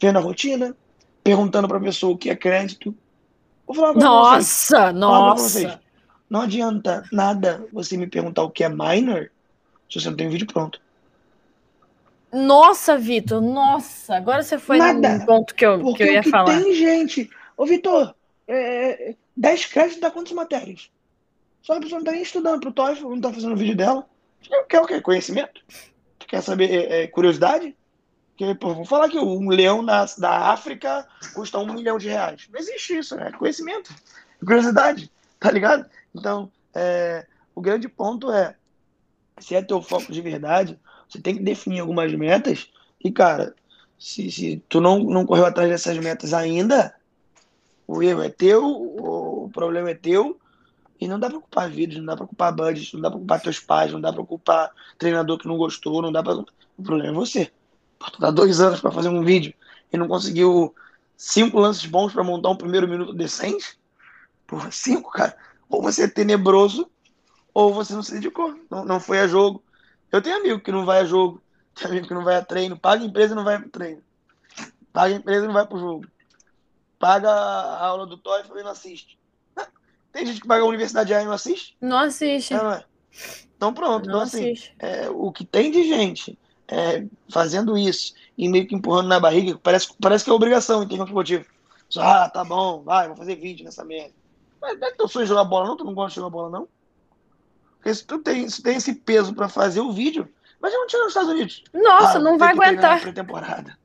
vendo 0.00 0.18
a 0.18 0.20
rotina, 0.20 0.76
perguntando 1.22 1.68
para 1.68 1.78
a 1.78 1.82
pessoa 1.82 2.14
o 2.14 2.18
que 2.18 2.30
é 2.30 2.36
crédito. 2.36 2.94
Vou 3.66 3.76
falar 3.76 3.94
nossa, 3.94 4.92
vocês. 4.92 4.94
nossa. 4.94 5.80
Não 6.28 6.42
adianta 6.42 7.04
nada 7.12 7.66
você 7.72 7.96
me 7.96 8.06
perguntar 8.06 8.42
o 8.42 8.50
que 8.50 8.64
é 8.64 8.68
minor 8.68 9.30
se 9.90 10.00
você 10.00 10.08
não 10.08 10.16
tem 10.16 10.26
um 10.26 10.30
vídeo 10.30 10.46
pronto. 10.46 10.80
Nossa, 12.32 12.96
Vitor, 12.96 13.42
nossa, 13.42 14.16
agora 14.16 14.42
você 14.42 14.58
foi 14.58 14.78
nada. 14.78 15.18
no 15.18 15.26
ponto 15.26 15.54
que 15.54 15.66
eu, 15.66 15.92
que 15.92 16.02
eu 16.02 16.12
ia 16.14 16.22
falar. 16.22 16.62
Tem 16.62 16.74
gente. 16.74 17.28
Ô, 17.58 17.66
Vitor, 17.66 18.14
é, 18.48 19.14
10 19.36 19.66
créditos 19.66 20.00
dá 20.00 20.10
quantas 20.10 20.32
matérias? 20.32 20.90
Só 21.60 21.74
a 21.74 21.80
pessoa 21.80 21.98
não 21.98 22.06
tá 22.06 22.12
nem 22.12 22.22
estudando 22.22 22.60
pro 22.60 22.72
TOEFL, 22.72 23.10
não 23.10 23.20
tá 23.20 23.32
fazendo 23.32 23.54
vídeo 23.54 23.76
dela. 23.76 24.06
Quer 24.68 24.80
o 24.80 24.86
quê? 24.86 25.00
Conhecimento? 25.00 25.60
Quer 26.26 26.42
saber 26.42 26.70
é, 26.70 27.02
é, 27.02 27.06
curiosidade? 27.06 27.76
Que, 28.42 28.56
pô, 28.56 28.74
vou 28.74 28.84
falar 28.84 29.08
que 29.08 29.20
um 29.20 29.48
leão 29.50 29.84
da, 29.84 30.04
da 30.18 30.50
África 30.50 31.06
custa 31.32 31.60
um 31.60 31.74
milhão 31.74 31.96
de 31.96 32.08
reais. 32.08 32.48
Não 32.52 32.58
existe 32.58 32.98
isso, 32.98 33.14
né? 33.14 33.30
Conhecimento, 33.30 33.94
curiosidade, 34.44 35.08
tá 35.38 35.48
ligado? 35.48 35.88
Então, 36.12 36.50
é, 36.74 37.24
o 37.54 37.60
grande 37.60 37.88
ponto 37.88 38.32
é, 38.32 38.56
se 39.38 39.54
é 39.54 39.62
teu 39.62 39.80
foco 39.80 40.10
de 40.10 40.20
verdade, 40.20 40.76
você 41.08 41.20
tem 41.20 41.36
que 41.36 41.42
definir 41.44 41.78
algumas 41.78 42.12
metas 42.14 42.68
e, 43.04 43.12
cara, 43.12 43.54
se, 43.96 44.28
se 44.28 44.60
tu 44.68 44.80
não, 44.80 44.98
não 44.98 45.24
correu 45.24 45.46
atrás 45.46 45.70
dessas 45.70 45.96
metas 45.98 46.34
ainda, 46.34 46.92
o 47.86 48.02
erro 48.02 48.24
é 48.24 48.28
teu, 48.28 48.64
o 48.64 49.48
problema 49.54 49.90
é 49.90 49.94
teu, 49.94 50.36
e 51.00 51.06
não 51.06 51.20
dá 51.20 51.30
pra 51.30 51.38
culpar 51.38 51.70
vídeos, 51.70 52.00
não 52.00 52.06
dá 52.06 52.16
pra 52.16 52.26
culpar 52.26 52.52
budget, 52.52 52.92
não 52.94 53.02
dá 53.02 53.08
pra 53.08 53.18
culpar 53.20 53.40
teus 53.40 53.60
pais, 53.60 53.92
não 53.92 54.00
dá 54.00 54.12
pra 54.12 54.24
culpar 54.24 54.72
treinador 54.98 55.38
que 55.38 55.46
não 55.46 55.56
gostou, 55.56 56.02
não 56.02 56.10
dá 56.10 56.24
pra... 56.24 56.34
O 56.34 56.82
problema 56.82 57.12
é 57.12 57.14
você. 57.14 57.52
Tu 58.10 58.20
dá 58.20 58.30
dois 58.30 58.60
anos 58.60 58.80
para 58.80 58.90
fazer 58.90 59.08
um 59.08 59.22
vídeo 59.22 59.54
e 59.92 59.96
não 59.96 60.08
conseguiu 60.08 60.74
cinco 61.16 61.58
lances 61.58 61.86
bons 61.86 62.12
para 62.12 62.24
montar 62.24 62.50
um 62.50 62.56
primeiro 62.56 62.88
minuto 62.88 63.12
decente? 63.12 63.78
Porra, 64.46 64.70
cinco, 64.70 65.10
cara. 65.10 65.36
Ou 65.68 65.82
você 65.82 66.04
é 66.04 66.08
tenebroso, 66.08 66.90
ou 67.54 67.72
você 67.72 67.94
não 67.94 68.02
se 68.02 68.12
dedicou, 68.12 68.54
não, 68.70 68.84
não 68.84 69.00
foi 69.00 69.20
a 69.20 69.26
jogo. 69.26 69.62
Eu 70.10 70.20
tenho 70.20 70.36
amigo 70.36 70.60
que 70.60 70.72
não 70.72 70.84
vai 70.84 71.00
a 71.00 71.04
jogo, 71.04 71.42
tem 71.74 71.88
amigo 71.88 72.06
que 72.06 72.14
não 72.14 72.24
vai 72.24 72.36
a 72.36 72.44
treino, 72.44 72.78
paga 72.78 73.02
a 73.02 73.06
empresa 73.06 73.32
e 73.32 73.36
não 73.36 73.44
vai 73.44 73.58
pro 73.58 73.70
treino. 73.70 74.02
Paga 74.92 75.14
a 75.14 75.16
empresa 75.16 75.44
e 75.44 75.46
não 75.46 75.54
vai 75.54 75.66
pro 75.66 75.78
jogo. 75.78 76.06
Paga 76.98 77.30
a 77.30 77.86
aula 77.86 78.06
do 78.06 78.18
TOEFL 78.18 78.58
e 78.58 78.62
não 78.62 78.70
assiste. 78.70 79.18
Tem 80.12 80.26
gente 80.26 80.42
que 80.42 80.46
paga 80.46 80.62
a 80.62 80.66
universidade 80.66 81.12
e 81.12 81.24
não 81.24 81.32
assiste? 81.32 81.76
Não 81.80 81.98
assiste. 81.98 82.52
É, 82.52 82.58
não 82.58 82.72
é? 82.72 82.84
Então 83.56 83.72
pronto, 83.72 84.06
não 84.06 84.16
então 84.16 84.20
assim, 84.20 84.54
é, 84.78 85.08
o 85.08 85.30
que 85.32 85.44
tem 85.44 85.70
de 85.70 85.84
gente 85.84 86.38
é, 86.72 87.06
fazendo 87.28 87.76
isso 87.76 88.14
e 88.36 88.48
meio 88.48 88.66
que 88.66 88.74
empurrando 88.74 89.08
na 89.08 89.20
barriga, 89.20 89.58
parece, 89.62 89.92
parece 90.00 90.24
que 90.24 90.30
é 90.30 90.32
obrigação 90.32 90.82
em 90.82 90.88
termos 90.88 91.08
esportivo. 91.08 91.44
Ah, 91.98 92.30
tá 92.30 92.42
bom, 92.42 92.82
vai, 92.82 93.06
vou 93.06 93.16
fazer 93.16 93.36
vídeo 93.36 93.64
nessa 93.64 93.84
merda. 93.84 94.14
Mas 94.60 94.80
não 94.80 94.88
é 94.88 94.92
teu 94.92 95.06
sonho 95.06 95.26
jogar 95.26 95.44
bola, 95.44 95.68
não? 95.68 95.76
Tu 95.76 95.84
não 95.84 95.92
gosta 95.92 96.10
de 96.10 96.16
jogar 96.16 96.30
bola, 96.30 96.48
não? 96.48 96.68
Porque 97.76 97.94
se 97.94 98.06
tu 98.06 98.18
tem, 98.20 98.48
se 98.48 98.62
tem 98.62 98.76
esse 98.76 98.94
peso 98.94 99.34
para 99.34 99.48
fazer 99.48 99.80
o 99.80 99.92
vídeo, 99.92 100.26
mas 100.60 100.72
não 100.72 100.86
tira 100.86 101.02
nos 101.02 101.10
Estados 101.10 101.30
Unidos. 101.30 101.64
Nossa, 101.74 102.16
ah, 102.16 102.20
não 102.20 102.38
vai 102.38 102.52
aguentar. 102.52 103.00
Pré-temporada. 103.02 103.76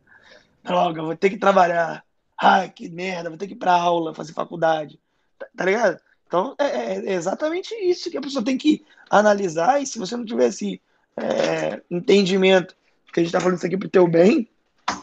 Droga, 0.63 1.01
vou 1.01 1.15
ter 1.15 1.29
que 1.31 1.37
trabalhar. 1.37 2.05
Ai, 2.39 2.69
que 2.69 2.87
merda, 2.87 3.29
vou 3.29 3.37
ter 3.37 3.47
que 3.47 3.53
ir 3.53 3.57
pra 3.57 3.73
aula, 3.73 4.13
fazer 4.13 4.31
faculdade. 4.31 4.99
Tá, 5.37 5.47
tá 5.57 5.65
ligado? 5.65 5.99
Então, 6.27 6.55
é, 6.59 6.65
é, 6.65 7.05
é, 7.05 7.13
exatamente 7.13 7.73
isso 7.73 8.11
que 8.11 8.17
a 8.17 8.21
pessoa 8.21 8.45
tem 8.45 8.57
que 8.57 8.85
analisar. 9.09 9.81
E 9.81 9.87
se 9.87 9.97
você 9.97 10.15
não 10.15 10.23
tiver 10.23 10.47
esse 10.47 10.79
é, 11.17 11.81
entendimento 11.89 12.76
que 13.13 13.19
a 13.19 13.23
gente 13.23 13.29
está 13.29 13.39
falando 13.39 13.57
isso 13.57 13.65
aqui 13.65 13.77
pro 13.77 13.89
teu 13.89 14.07
bem, 14.07 14.49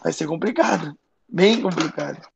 vai 0.02 0.12
ser 0.12 0.26
complicado. 0.26 0.96
Bem 1.28 1.60
complicado. 1.60 2.26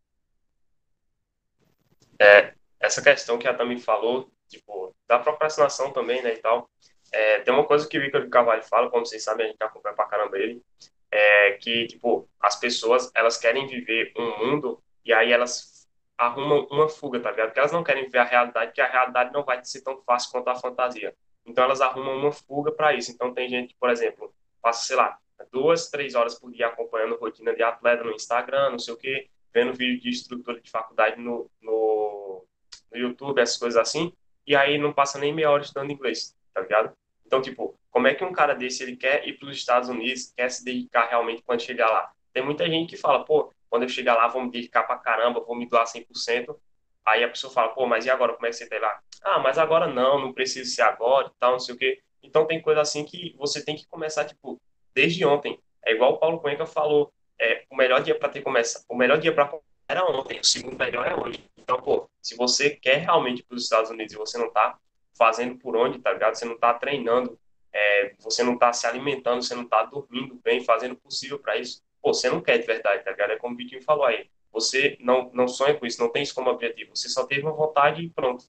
É, 2.20 2.54
essa 2.80 3.02
questão 3.02 3.38
que 3.38 3.46
a 3.46 3.54
Tami 3.54 3.80
falou, 3.80 4.30
tipo, 4.48 4.94
da 5.06 5.18
procrastinação 5.18 5.92
também, 5.92 6.22
né, 6.22 6.34
e 6.34 6.38
tal, 6.38 6.68
é, 7.12 7.40
tem 7.40 7.54
uma 7.54 7.64
coisa 7.64 7.88
que 7.88 7.98
o 7.98 8.00
Victor 8.00 8.28
Carvalho 8.28 8.62
fala, 8.64 8.90
como 8.90 9.06
vocês 9.06 9.22
sabem, 9.22 9.46
a 9.46 9.48
gente 9.50 9.62
acompanha 9.62 9.94
pra 9.94 10.06
caramba 10.06 10.38
ele, 10.38 10.62
é 11.10 11.52
que, 11.52 11.86
tipo, 11.86 12.28
as 12.40 12.56
pessoas, 12.56 13.10
elas 13.14 13.38
querem 13.38 13.66
viver 13.66 14.12
um 14.16 14.38
mundo 14.38 14.82
e 15.04 15.12
aí 15.12 15.32
elas 15.32 15.88
arrumam 16.18 16.66
uma 16.70 16.88
fuga, 16.88 17.20
tá 17.20 17.30
ligado? 17.30 17.46
Porque 17.46 17.60
elas 17.60 17.72
não 17.72 17.84
querem 17.84 18.04
viver 18.04 18.18
a 18.18 18.24
realidade, 18.24 18.66
porque 18.66 18.80
a 18.80 18.90
realidade 18.90 19.32
não 19.32 19.44
vai 19.44 19.64
ser 19.64 19.80
tão 19.82 20.02
fácil 20.02 20.30
quanto 20.32 20.48
a 20.48 20.56
fantasia. 20.56 21.14
Então 21.46 21.64
elas 21.64 21.80
arrumam 21.80 22.18
uma 22.18 22.32
fuga 22.32 22.72
para 22.72 22.92
isso. 22.92 23.10
Então 23.10 23.32
tem 23.32 23.48
gente 23.48 23.68
que, 23.68 23.80
por 23.80 23.88
exemplo, 23.88 24.34
passa, 24.60 24.84
sei 24.84 24.96
lá, 24.96 25.16
duas, 25.52 25.88
três 25.88 26.14
horas 26.14 26.38
por 26.38 26.50
dia 26.50 26.66
acompanhando 26.66 27.16
rotina 27.16 27.54
de 27.54 27.62
atleta 27.62 28.04
no 28.04 28.12
Instagram, 28.12 28.70
não 28.70 28.78
sei 28.78 28.94
o 28.94 28.96
quê, 28.96 29.28
vendo 29.52 29.72
vídeo 29.72 30.00
de 30.00 30.10
estrutura 30.10 30.60
de 30.60 30.70
faculdade 30.70 31.20
no, 31.20 31.50
no, 31.60 32.44
no 32.92 32.98
YouTube, 32.98 33.40
essas 33.40 33.56
coisas 33.56 33.80
assim, 33.80 34.12
e 34.46 34.56
aí 34.56 34.78
não 34.78 34.92
passa 34.92 35.18
nem 35.18 35.32
meia 35.32 35.50
hora 35.50 35.62
estudando 35.62 35.90
inglês, 35.90 36.36
tá 36.54 36.60
ligado? 36.60 36.92
Então, 37.26 37.42
tipo, 37.42 37.78
como 37.90 38.06
é 38.06 38.14
que 38.14 38.24
um 38.24 38.32
cara 38.32 38.54
desse 38.54 38.82
ele 38.82 38.96
quer 38.96 39.26
ir 39.28 39.34
para 39.38 39.48
os 39.48 39.56
Estados 39.56 39.88
Unidos, 39.88 40.32
quer 40.36 40.50
se 40.50 40.64
dedicar 40.64 41.08
realmente 41.08 41.42
quando 41.42 41.60
chegar 41.60 41.90
lá? 41.90 42.10
Tem 42.32 42.42
muita 42.42 42.66
gente 42.66 42.90
que 42.90 42.96
fala, 42.96 43.24
pô, 43.24 43.52
quando 43.68 43.82
eu 43.82 43.88
chegar 43.88 44.14
lá, 44.14 44.28
vou 44.28 44.42
me 44.42 44.50
dedicar 44.50 44.84
pra 44.84 44.96
caramba, 44.96 45.40
vou 45.40 45.54
me 45.54 45.68
doar 45.68 45.84
100%. 45.84 46.56
Aí 47.04 47.22
a 47.22 47.28
pessoa 47.28 47.52
fala, 47.52 47.68
pô, 47.68 47.86
mas 47.86 48.06
e 48.06 48.10
agora? 48.10 48.34
Como 48.34 48.46
é 48.46 48.50
que 48.50 48.56
você 48.56 48.68
tá 48.68 48.78
lá? 48.78 49.00
Ah, 49.22 49.38
mas 49.38 49.58
agora 49.58 49.86
não, 49.86 50.18
não 50.18 50.32
precisa 50.32 50.70
ser 50.70 50.82
agora 50.82 51.28
e 51.28 51.38
tal, 51.38 51.52
não 51.52 51.58
sei 51.58 51.74
o 51.74 51.78
quê. 51.78 52.00
Então 52.22 52.46
tem 52.46 52.60
coisa 52.60 52.80
assim 52.80 53.04
que 53.04 53.34
você 53.36 53.64
tem 53.64 53.76
que 53.76 53.86
começar, 53.86 54.24
tipo, 54.24 54.60
desde 54.98 55.24
ontem. 55.24 55.60
É 55.86 55.92
igual 55.92 56.14
o 56.14 56.18
Paulo 56.18 56.40
Cuenca 56.40 56.66
falou, 56.66 57.12
é, 57.40 57.62
o 57.70 57.76
melhor 57.76 58.02
dia 58.02 58.18
para 58.18 58.28
ter 58.28 58.42
começado, 58.42 58.84
o 58.88 58.96
melhor 58.96 59.18
dia 59.20 59.32
para 59.32 59.48
era 59.88 60.04
ontem, 60.04 60.40
o 60.40 60.44
segundo 60.44 60.76
melhor 60.76 61.06
é 61.06 61.14
hoje. 61.14 61.42
Então, 61.56 61.80
pô, 61.80 62.10
se 62.20 62.36
você 62.36 62.70
quer 62.70 62.96
realmente 62.96 63.42
para 63.44 63.56
os 63.56 63.62
Estados 63.62 63.90
Unidos 63.90 64.12
e 64.12 64.18
você 64.18 64.36
não 64.36 64.50
tá 64.50 64.76
fazendo 65.16 65.56
por 65.56 65.76
onde, 65.76 66.00
tá 66.00 66.12
ligado? 66.12 66.34
Você 66.34 66.44
não 66.44 66.58
tá 66.58 66.74
treinando, 66.74 67.38
é, 67.72 68.12
você 68.18 68.42
não 68.42 68.58
tá 68.58 68.72
se 68.72 68.86
alimentando, 68.86 69.42
você 69.42 69.54
não 69.54 69.64
tá 69.64 69.84
dormindo 69.84 70.38
bem, 70.42 70.62
fazendo 70.64 70.92
o 70.92 70.96
possível 70.96 71.38
para 71.38 71.56
isso, 71.56 71.80
pô, 72.02 72.12
você 72.12 72.28
não 72.28 72.40
quer 72.40 72.58
de 72.58 72.66
verdade, 72.66 73.04
tá 73.04 73.12
ligado? 73.12 73.30
É 73.30 73.36
como 73.36 73.54
o 73.54 73.56
Vitinho 73.56 73.82
falou 73.82 74.04
aí. 74.04 74.28
Você 74.52 74.98
não, 75.00 75.30
não 75.32 75.46
sonha 75.46 75.74
com 75.74 75.86
isso, 75.86 76.02
não 76.02 76.10
tem 76.10 76.22
isso 76.22 76.34
como 76.34 76.50
objetivo. 76.50 76.94
Você 76.94 77.08
só 77.08 77.24
teve 77.24 77.42
uma 77.42 77.52
vontade 77.52 78.02
e 78.02 78.10
pronto. 78.10 78.44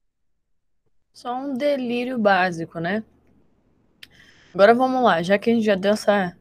Só 1.13 1.35
um 1.35 1.53
delírio 1.53 2.17
básico, 2.17 2.79
né? 2.79 3.03
Agora 4.53 4.73
vamos 4.73 5.03
lá, 5.03 5.21
já 5.21 5.38
que 5.38 5.51
a 5.51 5.53
gente 5.53 5.65
já 5.65 5.75
deu 5.75 5.91
essa 5.91 6.38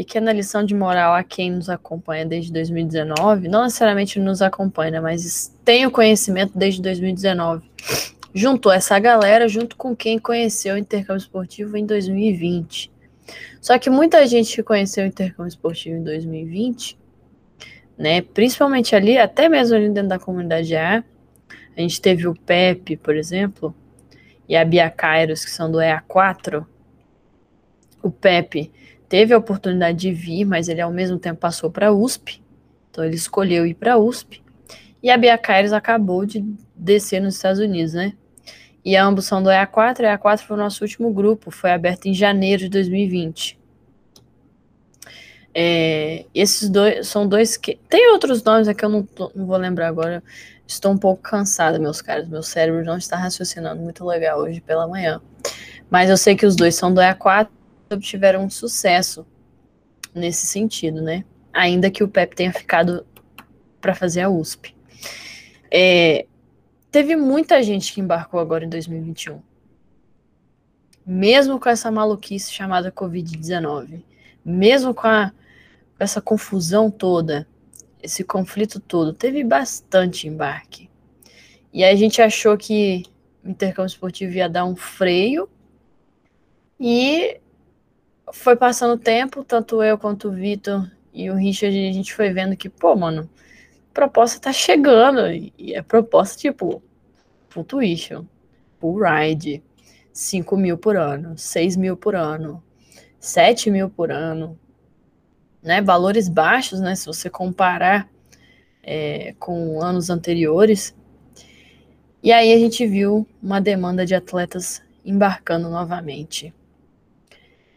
pequena 0.00 0.32
lição 0.32 0.64
de 0.64 0.74
moral 0.74 1.12
a 1.12 1.22
quem 1.22 1.50
nos 1.50 1.68
acompanha 1.68 2.24
desde 2.24 2.50
2019, 2.50 3.48
não 3.48 3.64
necessariamente 3.64 4.18
nos 4.18 4.40
acompanha, 4.40 4.98
mas 4.98 5.54
tem 5.62 5.84
o 5.84 5.90
conhecimento 5.90 6.56
desde 6.56 6.80
2019. 6.80 7.70
Juntou 8.32 8.72
essa 8.72 8.98
galera 8.98 9.46
junto 9.46 9.76
com 9.76 9.94
quem 9.94 10.18
conheceu 10.18 10.74
o 10.74 10.78
intercâmbio 10.78 11.20
esportivo 11.20 11.76
em 11.76 11.84
2020. 11.84 12.90
Só 13.60 13.78
que 13.78 13.90
muita 13.90 14.26
gente 14.26 14.56
que 14.56 14.62
conheceu 14.62 15.04
o 15.04 15.06
intercâmbio 15.06 15.50
esportivo 15.50 15.96
em 15.96 16.02
2020, 16.02 16.98
né, 17.98 18.22
principalmente 18.22 18.96
ali, 18.96 19.18
até 19.18 19.50
mesmo 19.50 19.76
ali 19.76 19.90
dentro 19.90 20.08
da 20.08 20.18
comunidade 20.18 20.74
A, 20.76 21.04
a 21.76 21.80
gente 21.80 22.00
teve 22.00 22.26
o 22.26 22.34
Pepe, 22.34 22.96
por 22.96 23.14
exemplo, 23.14 23.74
e 24.48 24.56
a 24.56 24.64
Bia 24.64 24.88
Kairos, 24.88 25.44
que 25.44 25.50
são 25.50 25.70
do 25.70 25.76
EA4. 25.76 26.64
O 28.02 28.10
Pepe 28.10 28.72
teve 29.10 29.34
a 29.34 29.38
oportunidade 29.38 29.98
de 29.98 30.12
vir, 30.12 30.44
mas 30.44 30.68
ele 30.68 30.80
ao 30.80 30.92
mesmo 30.92 31.18
tempo 31.18 31.40
passou 31.40 31.68
para 31.68 31.88
a 31.88 31.92
USP. 31.92 32.40
Então 32.90 33.04
ele 33.04 33.16
escolheu 33.16 33.66
ir 33.66 33.74
para 33.74 33.94
a 33.94 33.98
USP. 33.98 34.40
E 35.02 35.10
a 35.10 35.18
Bia 35.18 35.36
Kairos 35.36 35.72
acabou 35.72 36.24
de 36.24 36.44
descer 36.76 37.20
nos 37.20 37.34
Estados 37.34 37.58
Unidos, 37.58 37.92
né? 37.92 38.12
E 38.84 38.96
ambos 38.96 39.26
são 39.26 39.42
do 39.42 39.50
EA4. 39.50 40.04
A 40.04 40.16
EA4 40.16 40.38
foi 40.38 40.56
o 40.56 40.60
nosso 40.60 40.84
último 40.84 41.12
grupo, 41.12 41.50
foi 41.50 41.72
aberto 41.72 42.06
em 42.06 42.14
janeiro 42.14 42.62
de 42.62 42.68
2020. 42.68 43.58
É, 45.52 46.24
esses 46.32 46.70
dois 46.70 47.08
são 47.08 47.26
dois 47.26 47.56
que. 47.56 47.80
Tem 47.88 48.12
outros 48.12 48.44
nomes 48.44 48.68
aqui, 48.68 48.84
eu 48.84 48.88
não, 48.88 49.02
tô, 49.02 49.32
não 49.34 49.44
vou 49.44 49.56
lembrar 49.56 49.88
agora. 49.88 50.22
Estou 50.68 50.92
um 50.92 50.98
pouco 50.98 51.20
cansada, 51.20 51.80
meus 51.80 52.00
caros. 52.00 52.28
Meu 52.28 52.44
cérebro 52.44 52.84
não 52.84 52.96
está 52.96 53.16
raciocinando 53.16 53.82
muito 53.82 54.04
legal 54.04 54.38
hoje 54.38 54.60
pela 54.60 54.86
manhã. 54.86 55.20
Mas 55.90 56.08
eu 56.08 56.16
sei 56.16 56.36
que 56.36 56.46
os 56.46 56.54
dois 56.54 56.76
são 56.76 56.94
do 56.94 57.00
EA4 57.00 57.48
e 57.48 57.59
obtiveram 57.90 58.44
um 58.44 58.50
sucesso 58.50 59.26
nesse 60.14 60.46
sentido, 60.46 61.02
né? 61.02 61.24
Ainda 61.52 61.90
que 61.90 62.04
o 62.04 62.08
Pep 62.08 62.34
tenha 62.34 62.52
ficado 62.52 63.06
para 63.80 63.94
fazer 63.94 64.22
a 64.22 64.30
USP. 64.30 64.74
É, 65.70 66.26
teve 66.90 67.16
muita 67.16 67.62
gente 67.62 67.92
que 67.92 68.00
embarcou 68.00 68.38
agora 68.40 68.64
em 68.64 68.68
2021. 68.68 69.40
Mesmo 71.06 71.58
com 71.58 71.68
essa 71.68 71.90
maluquice 71.90 72.52
chamada 72.52 72.92
Covid-19. 72.92 74.02
Mesmo 74.44 74.94
com, 74.94 75.06
a, 75.06 75.30
com 75.96 76.04
essa 76.04 76.20
confusão 76.20 76.90
toda, 76.90 77.46
esse 78.02 78.22
conflito 78.24 78.80
todo, 78.80 79.12
teve 79.12 79.42
bastante 79.42 80.28
embarque. 80.28 80.88
E 81.72 81.84
a 81.84 81.94
gente 81.94 82.20
achou 82.20 82.56
que 82.56 83.04
o 83.44 83.50
intercâmbio 83.50 83.88
esportivo 83.88 84.34
ia 84.34 84.48
dar 84.48 84.64
um 84.64 84.76
freio 84.76 85.48
e 86.78 87.40
foi 88.32 88.56
passando 88.56 88.94
o 88.94 88.98
tempo, 88.98 89.44
tanto 89.44 89.82
eu 89.82 89.98
quanto 89.98 90.28
o 90.28 90.32
Vitor 90.32 90.90
e 91.12 91.30
o 91.30 91.34
Richard, 91.34 91.76
a 91.76 91.92
gente 91.92 92.14
foi 92.14 92.30
vendo 92.32 92.56
que, 92.56 92.68
pô, 92.68 92.94
mano, 92.94 93.28
proposta 93.92 94.40
tá 94.40 94.52
chegando. 94.52 95.20
E 95.58 95.76
a 95.76 95.82
proposta, 95.82 96.38
tipo, 96.38 96.82
full 97.48 97.64
tuition, 97.64 98.24
full 98.78 99.00
ride, 99.02 99.62
5 100.12 100.56
mil 100.56 100.78
por 100.78 100.96
ano, 100.96 101.36
6 101.36 101.76
mil 101.76 101.96
por 101.96 102.14
ano, 102.14 102.62
7 103.18 103.70
mil 103.70 103.90
por 103.90 104.10
ano, 104.10 104.58
né? 105.62 105.82
Valores 105.82 106.28
baixos, 106.28 106.80
né? 106.80 106.94
Se 106.94 107.06
você 107.06 107.28
comparar 107.28 108.08
é, 108.82 109.34
com 109.38 109.82
anos 109.82 110.10
anteriores. 110.10 110.94
E 112.22 112.32
aí 112.32 112.52
a 112.52 112.58
gente 112.58 112.86
viu 112.86 113.26
uma 113.42 113.60
demanda 113.60 114.04
de 114.04 114.14
atletas 114.14 114.82
embarcando 115.04 115.68
novamente. 115.68 116.54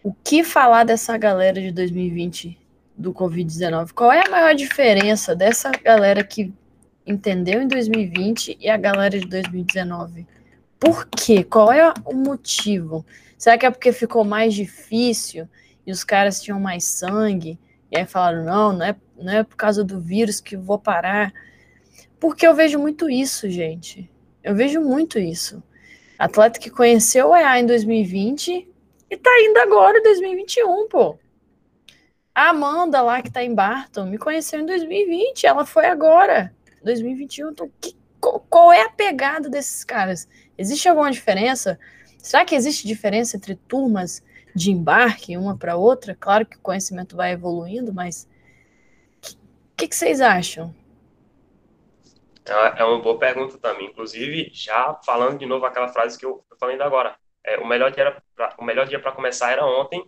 O 0.04 0.14
que 0.14 0.44
falar 0.44 0.84
dessa 0.84 1.18
galera 1.18 1.62
de 1.62 1.72
2020 1.72 2.60
do 2.98 3.14
Covid-19? 3.14 3.94
Qual 3.94 4.12
é 4.12 4.28
a 4.28 4.30
maior 4.30 4.54
diferença 4.54 5.34
dessa 5.34 5.72
galera 5.72 6.22
que 6.26 6.54
entendeu 7.08 7.62
em 7.62 7.68
2020 7.70 8.58
e 8.60 8.70
a 8.70 8.76
galera 8.76 9.18
de 9.18 9.26
2019? 9.26 10.28
Por 10.78 11.08
quê? 11.08 11.42
Qual 11.42 11.72
é 11.72 11.94
o 12.04 12.14
motivo? 12.14 13.06
Será 13.38 13.58
que 13.58 13.66
é 13.66 13.72
porque 13.72 13.94
ficou 13.94 14.26
mais 14.26 14.54
difícil 14.54 15.48
e 15.88 15.92
os 15.94 16.04
caras 16.04 16.42
tinham 16.42 16.60
mais 16.60 16.84
sangue? 16.84 17.58
E 17.90 17.98
aí 17.98 18.06
falaram, 18.06 18.44
não, 18.44 18.74
não 18.74 18.86
é, 18.86 18.96
não 19.18 19.32
é 19.32 19.44
por 19.44 19.56
causa 19.56 19.86
do 19.86 20.02
vírus 20.02 20.42
que 20.42 20.58
vou 20.58 20.78
parar. 20.78 21.32
Porque 22.20 22.46
eu 22.46 22.54
vejo 22.54 22.78
muito 22.78 23.10
isso, 23.10 23.50
gente. 23.50 24.12
Eu 24.44 24.54
vejo 24.54 24.82
muito 24.82 25.18
isso. 25.18 25.64
Atleta 26.20 26.60
que 26.60 26.70
conheceu 26.70 27.30
o 27.30 27.36
EA 27.38 27.58
em 27.62 27.66
2020 27.66 28.73
e 29.14 29.18
tá 29.18 29.30
indo 29.42 29.58
agora 29.60 29.98
em 29.98 30.04
2021, 30.04 30.88
pô. 30.88 31.18
A 32.36 32.50
Amanda 32.50 33.02
lá 33.02 33.22
que 33.22 33.32
tá 33.32 33.44
em 33.44 33.54
Barton 33.54 34.06
me 34.06 34.18
conheceu 34.18 34.60
em 34.60 34.66
2020, 34.66 35.46
ela 35.46 35.66
foi 35.66 35.86
agora, 35.86 36.54
2021. 36.84 37.52
Então, 37.52 37.72
que, 37.80 37.96
qual 38.50 38.74
é 38.74 38.82
a 38.82 38.90
pegada 38.90 39.50
desses 39.50 39.84
caras? 39.84 40.28
Existe 40.58 40.90
alguma 40.90 41.12
diferença? 41.12 41.80
Será 42.18 42.44
que 42.44 42.56
existe 42.56 42.88
diferença 42.88 43.38
entre 43.38 43.56
turmas 43.56 44.24
de 44.56 44.72
embarque 44.72 45.36
uma 45.36 45.58
para 45.58 45.76
outra. 45.76 46.16
Claro 46.16 46.46
que 46.46 46.58
o 46.58 46.62
conhecimento 46.62 47.16
vai 47.16 47.32
evoluindo, 47.32 47.94
mas 47.94 48.30
o 49.18 49.76
que, 49.76 49.88
que, 49.88 49.96
vocês 49.96 50.22
acham? 50.22 50.74
É, 52.46 52.82
é 52.82 52.86
uma 52.86 53.02
boa 53.02 53.18
pergunta 53.18 53.58
também. 53.58 53.88
Inclusive, 53.88 54.52
já 54.54 55.00
falando 55.06 55.40
de 55.40 55.46
novo 55.46 55.66
aquela 55.66 55.90
frase 55.90 56.18
que 56.18 56.26
eu, 56.26 56.44
falei 56.60 56.80
agora. 56.82 57.16
É, 57.46 57.58
o 57.58 57.68
melhor 57.68 57.92
dia 57.92 58.22
pra, 58.36 58.56
o 58.58 58.64
melhor 58.64 58.88
dia 58.88 59.00
para 59.00 59.12
começar 59.12 59.52
era 59.52 59.66
ontem 59.66 60.04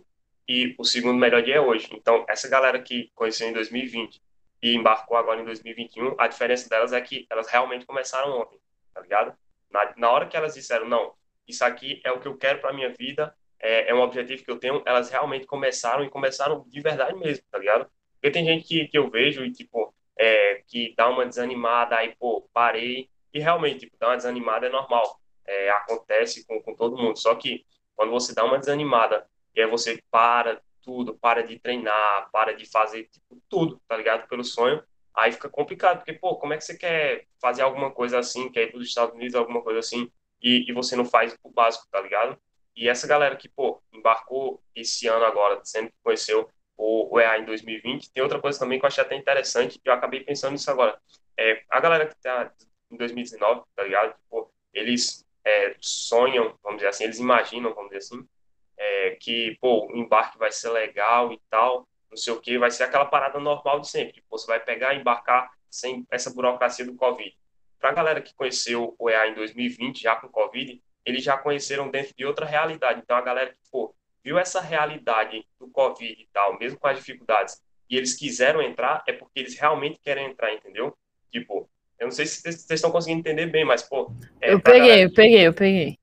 e 0.48 0.74
o 0.78 0.84
segundo 0.84 1.18
melhor 1.18 1.42
dia 1.42 1.56
é 1.56 1.60
hoje. 1.60 1.88
Então, 1.92 2.24
essa 2.28 2.48
galera 2.48 2.80
que 2.80 3.10
conheceu 3.14 3.48
em 3.48 3.52
2020 3.52 4.22
e 4.62 4.74
embarcou 4.74 5.16
agora 5.16 5.40
em 5.40 5.44
2021, 5.44 6.14
a 6.18 6.26
diferença 6.26 6.68
delas 6.68 6.92
é 6.92 7.00
que 7.00 7.26
elas 7.28 7.48
realmente 7.48 7.84
começaram 7.84 8.40
ontem, 8.40 8.58
tá 8.94 9.00
ligado? 9.00 9.36
Na, 9.70 9.92
na 9.96 10.10
hora 10.10 10.26
que 10.26 10.36
elas 10.36 10.54
disseram, 10.54 10.88
não, 10.88 11.12
isso 11.46 11.64
aqui 11.64 12.00
é 12.04 12.10
o 12.10 12.20
que 12.20 12.26
eu 12.28 12.36
quero 12.36 12.60
para 12.60 12.72
minha 12.72 12.90
vida, 12.90 13.34
é, 13.58 13.90
é, 13.90 13.94
um 13.94 14.00
objetivo 14.00 14.44
que 14.44 14.50
eu 14.50 14.58
tenho, 14.58 14.82
elas 14.84 15.10
realmente 15.10 15.46
começaram 15.46 16.04
e 16.04 16.10
começaram 16.10 16.64
de 16.68 16.80
verdade 16.80 17.14
mesmo, 17.18 17.44
tá 17.50 17.58
ligado? 17.58 17.90
Porque 18.14 18.30
tem 18.30 18.44
gente 18.44 18.66
que, 18.66 18.88
que 18.88 18.98
eu 18.98 19.10
vejo 19.10 19.44
e, 19.44 19.52
tipo, 19.52 19.94
é, 20.16 20.62
que 20.66 20.94
dá 20.96 21.08
uma 21.08 21.26
desanimada, 21.26 21.96
aí, 21.96 22.14
pô, 22.16 22.48
parei, 22.52 23.08
e 23.32 23.38
realmente, 23.38 23.80
tipo, 23.80 23.96
dar 23.98 24.08
uma 24.08 24.16
desanimada 24.16 24.66
é 24.66 24.70
normal, 24.70 25.20
é, 25.46 25.70
acontece 25.70 26.46
com, 26.46 26.60
com 26.62 26.74
todo 26.74 26.96
mundo, 26.96 27.18
só 27.18 27.34
que 27.34 27.64
quando 27.94 28.10
você 28.10 28.34
dá 28.34 28.44
uma 28.44 28.58
desanimada 28.58 29.26
e 29.54 29.60
aí 29.60 29.70
você 29.70 30.00
para 30.10 30.60
tudo, 30.82 31.14
para 31.14 31.42
de 31.42 31.58
treinar, 31.58 32.30
para 32.30 32.54
de 32.54 32.64
fazer 32.64 33.04
tipo, 33.04 33.42
tudo, 33.48 33.80
tá 33.88 33.96
ligado? 33.96 34.28
Pelo 34.28 34.44
sonho, 34.44 34.82
aí 35.14 35.32
fica 35.32 35.48
complicado, 35.48 35.98
porque, 35.98 36.12
pô, 36.12 36.36
como 36.36 36.52
é 36.52 36.56
que 36.56 36.64
você 36.64 36.76
quer 36.76 37.26
fazer 37.40 37.62
alguma 37.62 37.90
coisa 37.90 38.18
assim, 38.18 38.50
quer 38.52 38.64
ir 38.64 38.70
para 38.70 38.78
os 38.78 38.86
Estados 38.86 39.14
Unidos, 39.14 39.34
alguma 39.34 39.62
coisa 39.62 39.80
assim, 39.80 40.10
e, 40.40 40.70
e 40.70 40.72
você 40.72 40.94
não 40.94 41.04
faz 41.04 41.36
o 41.42 41.50
básico, 41.50 41.88
tá 41.90 42.00
ligado? 42.00 42.38
E 42.76 42.88
essa 42.88 43.06
galera 43.06 43.34
que, 43.34 43.48
pô, 43.48 43.82
embarcou 43.92 44.62
esse 44.74 45.08
ano 45.08 45.24
agora, 45.24 45.60
sendo 45.64 45.88
que 45.88 45.96
conheceu 46.04 46.48
o, 46.76 47.18
EA 47.18 47.38
em 47.38 47.44
2020, 47.46 48.12
tem 48.12 48.22
outra 48.22 48.40
coisa 48.40 48.58
também 48.58 48.78
que 48.78 48.84
eu 48.84 48.88
achei 48.88 49.02
até 49.02 49.16
interessante, 49.16 49.80
e 49.84 49.88
eu 49.88 49.94
acabei 49.94 50.20
pensando 50.20 50.52
nisso 50.52 50.70
agora. 50.70 51.00
É, 51.36 51.64
a 51.70 51.80
galera 51.80 52.06
que 52.06 52.14
tá 52.20 52.52
em 52.90 52.96
2019, 52.96 53.62
tá 53.74 53.82
ligado? 53.82 54.14
Pô, 54.30 54.50
eles 54.72 55.25
é, 55.46 55.76
sonham, 55.80 56.58
vamos 56.60 56.78
dizer 56.78 56.88
assim, 56.88 57.04
eles 57.04 57.20
imaginam, 57.20 57.72
vamos 57.72 57.90
dizer 57.90 57.98
assim, 57.98 58.28
é, 58.76 59.10
que, 59.20 59.56
pô, 59.60 59.86
o 59.86 59.96
embarque 59.96 60.36
vai 60.36 60.50
ser 60.50 60.70
legal 60.70 61.32
e 61.32 61.40
tal, 61.48 61.86
não 62.10 62.16
sei 62.16 62.32
o 62.32 62.40
que, 62.40 62.58
vai 62.58 62.70
ser 62.70 62.82
aquela 62.82 63.06
parada 63.06 63.38
normal 63.38 63.78
de 63.78 63.88
sempre. 63.88 64.14
Tipo, 64.14 64.26
você 64.30 64.46
vai 64.46 64.58
pegar 64.58 64.94
e 64.94 64.98
embarcar 64.98 65.48
sem 65.70 66.04
essa 66.10 66.34
burocracia 66.34 66.84
do 66.84 66.96
Covid. 66.96 67.32
Para 67.78 67.90
a 67.90 67.94
galera 67.94 68.20
que 68.20 68.34
conheceu 68.34 68.96
o 68.98 69.08
EA 69.08 69.28
em 69.28 69.34
2020, 69.34 70.02
já 70.02 70.16
com 70.16 70.28
Covid, 70.28 70.82
eles 71.04 71.22
já 71.22 71.38
conheceram 71.38 71.90
dentro 71.90 72.12
de 72.16 72.26
outra 72.26 72.44
realidade. 72.44 73.00
Então, 73.02 73.16
a 73.16 73.20
galera 73.20 73.50
que 73.50 73.70
pô, 73.70 73.94
viu 74.24 74.36
essa 74.38 74.60
realidade 74.60 75.46
do 75.60 75.68
Covid 75.68 76.12
e 76.20 76.28
tal, 76.32 76.58
mesmo 76.58 76.78
com 76.80 76.88
as 76.88 76.98
dificuldades, 76.98 77.62
e 77.88 77.96
eles 77.96 78.14
quiseram 78.14 78.60
entrar, 78.60 79.04
é 79.06 79.12
porque 79.12 79.38
eles 79.38 79.56
realmente 79.56 80.00
querem 80.00 80.26
entrar, 80.26 80.52
entendeu? 80.52 80.96
Tipo, 81.30 81.70
eu 81.98 82.06
não 82.06 82.10
sei 82.10 82.26
se 82.26 82.42
vocês 82.42 82.70
estão 82.70 82.90
conseguindo 82.90 83.20
entender 83.20 83.46
bem, 83.46 83.64
mas, 83.64 83.82
pô. 83.82 84.12
É, 84.40 84.52
eu 84.52 84.60
peguei, 84.60 84.80
galera... 84.80 85.00
eu 85.00 85.12
peguei, 85.12 85.46
eu 85.46 85.54
peguei. 85.54 85.98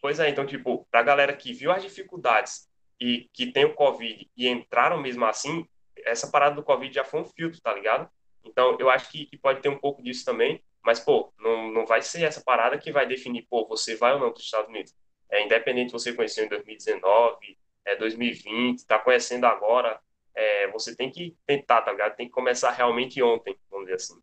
Pois 0.00 0.18
é, 0.18 0.28
então, 0.28 0.46
tipo, 0.46 0.86
pra 0.90 1.02
galera 1.02 1.32
que 1.32 1.52
viu 1.52 1.70
as 1.70 1.82
dificuldades 1.82 2.68
e 3.00 3.28
que 3.32 3.52
tem 3.52 3.64
o 3.64 3.74
Covid 3.74 4.28
e 4.36 4.48
entraram 4.48 5.00
mesmo 5.00 5.24
assim, 5.24 5.66
essa 6.04 6.28
parada 6.28 6.54
do 6.54 6.62
Covid 6.62 6.94
já 6.94 7.04
foi 7.04 7.20
um 7.20 7.24
filtro, 7.24 7.60
tá 7.60 7.74
ligado? 7.74 8.08
Então, 8.44 8.76
eu 8.78 8.88
acho 8.88 9.10
que, 9.10 9.26
que 9.26 9.36
pode 9.36 9.60
ter 9.60 9.68
um 9.68 9.78
pouco 9.78 10.02
disso 10.02 10.24
também, 10.24 10.62
mas, 10.82 11.00
pô, 11.00 11.32
não, 11.38 11.72
não 11.72 11.84
vai 11.84 12.00
ser 12.00 12.22
essa 12.22 12.40
parada 12.40 12.78
que 12.78 12.92
vai 12.92 13.06
definir, 13.06 13.42
pô, 13.50 13.66
você 13.66 13.96
vai 13.96 14.12
ou 14.14 14.20
não 14.20 14.30
para 14.30 14.38
os 14.38 14.44
Estados 14.44 14.68
Unidos. 14.68 14.94
É 15.30 15.44
independente 15.44 15.92
você 15.92 16.12
conheceu 16.12 16.44
em 16.44 16.48
2019, 16.48 17.58
é 17.84 17.96
2020, 17.96 18.86
tá 18.86 18.98
conhecendo 18.98 19.46
agora, 19.46 19.98
é, 20.34 20.68
você 20.68 20.94
tem 20.94 21.10
que 21.10 21.36
tentar, 21.44 21.82
tá 21.82 21.90
ligado? 21.90 22.14
Tem 22.14 22.26
que 22.26 22.32
começar 22.32 22.70
realmente 22.70 23.20
ontem, 23.22 23.56
vamos 23.68 23.86
dizer 23.86 23.96
assim. 23.96 24.22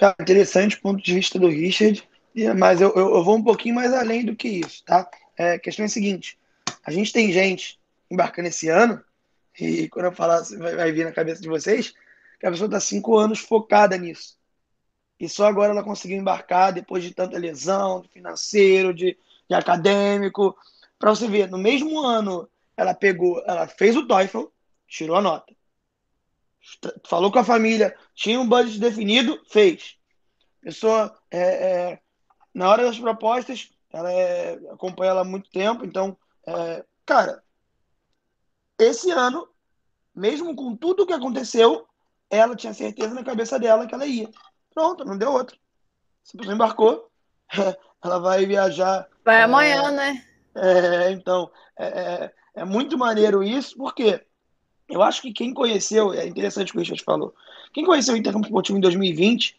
Cara, 0.00 0.16
interessante 0.18 0.76
o 0.76 0.80
ponto 0.80 1.04
de 1.04 1.12
vista 1.12 1.38
do 1.38 1.46
Richard, 1.46 2.08
mas 2.56 2.80
eu, 2.80 2.88
eu, 2.96 3.16
eu, 3.16 3.22
vou 3.22 3.36
um 3.36 3.44
pouquinho 3.44 3.74
mais 3.74 3.92
além 3.92 4.24
do 4.24 4.34
que 4.34 4.48
isso, 4.48 4.82
tá? 4.82 5.06
É, 5.36 5.52
a 5.52 5.58
questão 5.58 5.82
é 5.82 5.86
a 5.86 5.90
seguinte: 5.90 6.38
a 6.86 6.90
gente 6.90 7.12
tem 7.12 7.30
gente 7.30 7.78
embarcando 8.10 8.48
esse 8.48 8.70
ano, 8.70 9.04
e 9.60 9.90
quando 9.90 10.06
eu 10.06 10.12
falar, 10.12 10.40
vai, 10.56 10.74
vai 10.74 10.90
vir 10.90 11.04
na 11.04 11.12
cabeça 11.12 11.42
de 11.42 11.50
vocês, 11.50 11.92
que 12.40 12.46
a 12.46 12.50
pessoa 12.50 12.64
está 12.64 12.80
cinco 12.80 13.18
anos 13.18 13.40
focada 13.40 13.94
nisso. 13.98 14.38
E 15.20 15.28
só 15.28 15.46
agora 15.46 15.72
ela 15.74 15.84
conseguiu 15.84 16.16
embarcar 16.16 16.72
depois 16.72 17.04
de 17.04 17.12
tanta 17.12 17.36
lesão, 17.36 18.00
de 18.00 18.08
financeiro, 18.08 18.94
de, 18.94 19.18
de 19.46 19.54
acadêmico. 19.54 20.56
Para 20.98 21.10
você 21.10 21.28
ver, 21.28 21.50
no 21.50 21.58
mesmo 21.58 22.00
ano, 22.00 22.48
ela 22.74 22.94
pegou, 22.94 23.42
ela 23.46 23.68
fez 23.68 23.94
o 23.98 24.06
TOEFL, 24.06 24.44
tirou 24.88 25.16
a 25.16 25.20
nota. 25.20 25.54
Falou 27.06 27.32
com 27.32 27.38
a 27.38 27.44
família, 27.44 27.96
tinha 28.14 28.40
um 28.40 28.48
budget 28.48 28.78
definido, 28.78 29.40
fez. 29.48 29.96
Pessoa, 30.60 31.16
é, 31.30 31.40
é, 31.40 32.00
na 32.54 32.68
hora 32.68 32.84
das 32.84 32.98
propostas, 32.98 33.70
ela 33.92 34.12
é, 34.12 34.54
acompanha 34.70 35.10
ela 35.10 35.20
há 35.22 35.24
muito 35.24 35.50
tempo, 35.50 35.84
então, 35.84 36.16
é, 36.46 36.84
cara, 37.06 37.42
esse 38.78 39.10
ano, 39.10 39.48
mesmo 40.14 40.54
com 40.54 40.76
tudo 40.76 41.02
o 41.02 41.06
que 41.06 41.12
aconteceu, 41.12 41.86
ela 42.28 42.54
tinha 42.54 42.72
certeza 42.72 43.14
na 43.14 43.24
cabeça 43.24 43.58
dela 43.58 43.86
que 43.86 43.94
ela 43.94 44.06
ia. 44.06 44.30
Pronto, 44.72 45.04
não 45.04 45.18
deu 45.18 45.36
a 45.36 45.44
pessoa 45.44 46.54
embarcou, 46.54 47.10
ela 48.04 48.18
vai 48.18 48.46
viajar. 48.46 49.08
Vai 49.24 49.42
amanhã, 49.42 49.88
é, 49.88 49.90
né? 49.90 50.26
É, 50.54 51.10
então, 51.10 51.50
é, 51.76 51.86
é, 51.86 52.34
é, 52.54 52.64
muito 52.64 52.96
maneiro 52.96 53.42
isso, 53.42 53.76
porque 53.76 54.24
eu 54.90 55.02
acho 55.02 55.22
que 55.22 55.32
quem 55.32 55.54
conheceu, 55.54 56.12
é 56.12 56.26
interessante 56.26 56.70
o 56.70 56.72
que 56.72 56.78
o 56.78 56.80
Richard 56.80 57.02
falou, 57.02 57.34
quem 57.72 57.84
conheceu 57.84 58.14
o 58.14 58.16
Intercâmbio 58.16 58.48
Esportivo 58.48 58.78
em 58.78 58.80
2020 58.80 59.56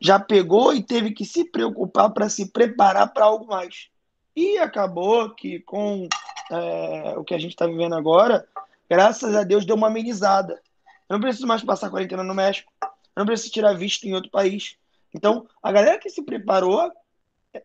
já 0.00 0.18
pegou 0.18 0.74
e 0.74 0.82
teve 0.82 1.12
que 1.12 1.24
se 1.24 1.44
preocupar 1.44 2.10
para 2.10 2.28
se 2.28 2.46
preparar 2.50 3.12
para 3.12 3.24
algo 3.24 3.46
mais. 3.46 3.88
E 4.36 4.58
acabou 4.58 5.30
que 5.30 5.60
com 5.60 6.08
é, 6.50 7.14
o 7.16 7.24
que 7.24 7.34
a 7.34 7.38
gente 7.38 7.52
está 7.52 7.66
vivendo 7.66 7.94
agora, 7.94 8.46
graças 8.90 9.34
a 9.34 9.44
Deus 9.44 9.64
deu 9.64 9.76
uma 9.76 9.86
amenizada. 9.86 10.60
Eu 11.08 11.14
não 11.14 11.20
preciso 11.20 11.46
mais 11.46 11.62
passar 11.62 11.90
quarentena 11.90 12.22
no 12.22 12.34
México 12.34 12.70
não 13.16 13.24
precisa 13.24 13.52
tirar 13.52 13.72
visto 13.74 14.04
em 14.04 14.14
outro 14.14 14.30
país. 14.30 14.76
Então, 15.14 15.46
a 15.62 15.70
galera 15.70 15.98
que 15.98 16.10
se 16.10 16.22
preparou 16.22 16.90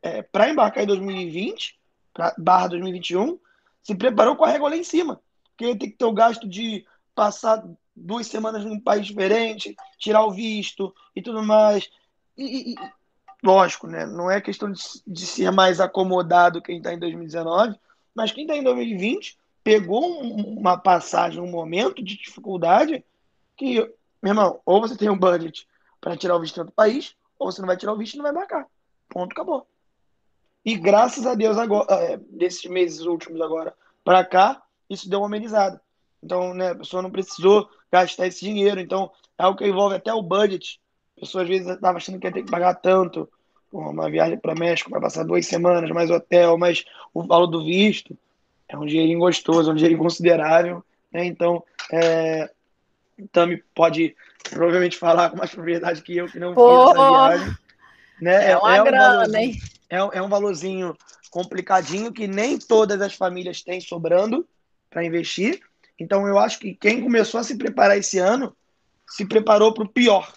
é, 0.02 0.22
para 0.22 0.50
embarcar 0.50 0.84
em 0.84 0.88
2020, 0.88 1.80
pra, 2.14 2.34
barra 2.38 2.68
2021, 2.70 3.40
se 3.82 3.96
preparou 3.96 4.36
com 4.36 4.46
a 4.46 4.50
régua 4.50 4.70
lá 4.70 4.78
em 4.78 4.84
cima. 4.84 5.20
Porque 5.58 5.76
tem 5.76 5.90
que 5.90 5.98
ter 5.98 6.06
o 6.06 6.14
gasto 6.14 6.48
de 6.48 6.86
passar 7.14 7.64
duas 7.96 8.28
semanas 8.28 8.64
num 8.64 8.80
país 8.80 9.08
diferente, 9.08 9.76
tirar 9.98 10.26
o 10.26 10.32
visto 10.32 10.94
e 11.16 11.22
tudo 11.22 11.44
mais. 11.44 11.90
E, 12.38 12.74
e 12.74 12.76
lógico, 13.44 13.88
né? 13.88 14.06
Não 14.06 14.30
é 14.30 14.40
questão 14.40 14.72
de, 14.72 14.82
de 15.06 15.26
ser 15.26 15.52
mais 15.52 15.80
acomodado 15.80 16.62
quem 16.62 16.78
está 16.78 16.94
em 16.94 17.00
2019, 17.00 17.78
mas 18.16 18.32
quem 18.32 18.44
está 18.44 18.56
em 18.56 18.64
2020 18.64 19.38
pegou 19.64 20.24
um, 20.24 20.58
uma 20.58 20.78
passagem, 20.78 21.42
um 21.42 21.52
momento 21.52 22.04
de 22.04 22.18
dificuldade 22.18 23.04
que 23.58 23.94
meu 24.22 24.32
irmão, 24.32 24.62
ou 24.66 24.82
você 24.82 24.98
tem 24.98 25.10
um 25.10 25.18
budget 25.18 25.68
para 26.00 26.18
tirar 26.18 26.36
o 26.36 26.40
visto 26.40 26.58
em 26.58 26.62
outro 26.62 26.76
país, 26.76 27.16
ou 27.38 27.52
você 27.52 27.62
não 27.62 27.68
vai 27.68 27.78
tirar 27.78 27.94
o 27.94 27.98
visto 27.98 28.16
e 28.16 28.18
não 28.18 28.24
vai 28.24 28.34
marcar. 28.34 28.68
Ponto, 29.08 29.32
acabou. 29.32 29.66
E 30.64 30.76
graças 30.76 31.26
a 31.26 31.36
Deus, 31.36 31.58
agora, 31.58 31.94
é, 31.96 32.18
desses 32.18 32.66
meses 32.70 33.02
últimos 33.02 33.40
agora 33.42 33.74
para 34.04 34.24
cá, 34.26 34.62
isso 34.90 35.10
deu 35.10 35.20
uma 35.20 35.28
amenizada. 35.28 35.82
Então, 36.24 36.54
né, 36.54 36.72
a 36.72 36.76
pessoa 36.76 37.02
não 37.02 37.12
precisou 37.12 37.70
gastar 37.92 38.28
esse 38.28 38.42
dinheiro. 38.42 38.80
Então, 38.80 39.12
é 39.38 39.44
algo 39.44 39.58
que 39.58 39.68
envolve 39.68 39.96
até 39.96 40.14
o 40.14 40.22
budget. 40.22 40.80
A 41.18 41.22
pessoa 41.22 41.44
às 41.44 41.50
vezes 41.50 41.68
estava 41.68 41.98
achando 41.98 42.20
que 42.20 42.28
ia 42.28 42.34
ter 42.34 42.44
que 42.44 42.52
pagar 42.52 42.76
tanto. 42.76 43.30
Uma 43.72 44.10
viagem 44.10 44.38
para 44.38 44.56
México 44.56 44.90
vai 44.90 45.00
passar 45.00 45.24
duas 45.24 45.46
semanas, 45.46 45.90
mais 45.92 46.10
hotel, 46.10 46.58
mais 46.58 46.84
o 47.14 47.24
valor 47.24 47.48
do 47.48 47.64
visto. 47.64 48.18
É 48.68 48.78
um 48.78 48.86
dinheirinho 48.86 49.20
gostoso, 49.20 49.70
é 49.70 49.74
um 49.74 49.76
dinheirinho 49.76 50.02
considerável. 50.02 50.84
Né? 51.12 51.26
Então, 51.26 51.64
é, 51.92 52.50
Tami 53.32 53.64
pode 53.76 54.16
provavelmente 54.50 54.98
falar 54.98 55.30
com 55.30 55.38
mais 55.38 55.52
propriedade 55.52 56.02
que 56.02 56.18
eu, 56.18 56.28
que 56.28 56.40
não 56.40 56.54
Pô, 56.54 56.88
fiz 56.88 56.96
essa 56.96 57.10
viagem. 57.10 57.58
Né? 58.22 58.52
É 58.52 58.58
uma 58.58 58.76
é, 58.76 58.82
um 58.82 58.86
grana, 58.86 59.42
hein? 59.42 59.60
É, 59.90 59.98
é 59.98 60.22
um 60.22 60.30
valorzinho 60.30 60.96
complicadinho 61.30 62.12
que 62.12 62.28
nem 62.28 62.58
todas 62.58 63.02
as 63.02 63.14
famílias 63.14 63.62
têm 63.62 63.80
sobrando 63.80 64.48
para 64.90 65.06
investir. 65.06 65.62
Então 66.00 66.28
eu 66.28 66.40
acho 66.40 66.60
que 66.60 66.74
quem 66.76 67.02
começou 67.02 67.40
a 67.40 67.44
se 67.44 67.58
preparar 67.58 67.98
esse 67.98 68.18
ano 68.20 68.56
se 69.08 69.26
preparou 69.26 69.74
para 69.74 69.84
o 69.84 69.90
pior. 69.90 70.34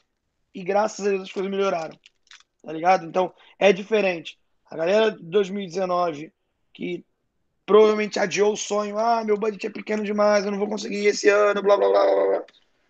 E 0.55 0.63
graças 0.63 1.07
a 1.07 1.11
Deus 1.11 1.23
as 1.23 1.33
coisas 1.33 1.51
melhoraram. 1.51 1.99
Tá 2.63 2.73
ligado? 2.73 3.07
Então 3.07 3.33
é 3.59 3.73
diferente. 3.73 4.39
A 4.71 4.77
galera 4.77 5.13
de 5.13 5.23
2019 5.25 6.33
que 6.73 7.05
provavelmente 7.67 8.19
adiou 8.19 8.53
o 8.53 8.57
sonho, 8.57 8.99
ah, 8.99 9.23
meu 9.25 9.37
budget 9.37 9.67
é 9.67 9.71
pequeno 9.71 10.03
demais, 10.03 10.45
eu 10.45 10.51
não 10.51 10.59
vou 10.59 10.69
conseguir 10.69 11.07
esse 11.07 11.29
ano, 11.29 11.63
blá 11.63 11.77
blá 11.77 11.89
blá 11.89 12.05
blá. 12.05 12.27
blá. 12.27 12.45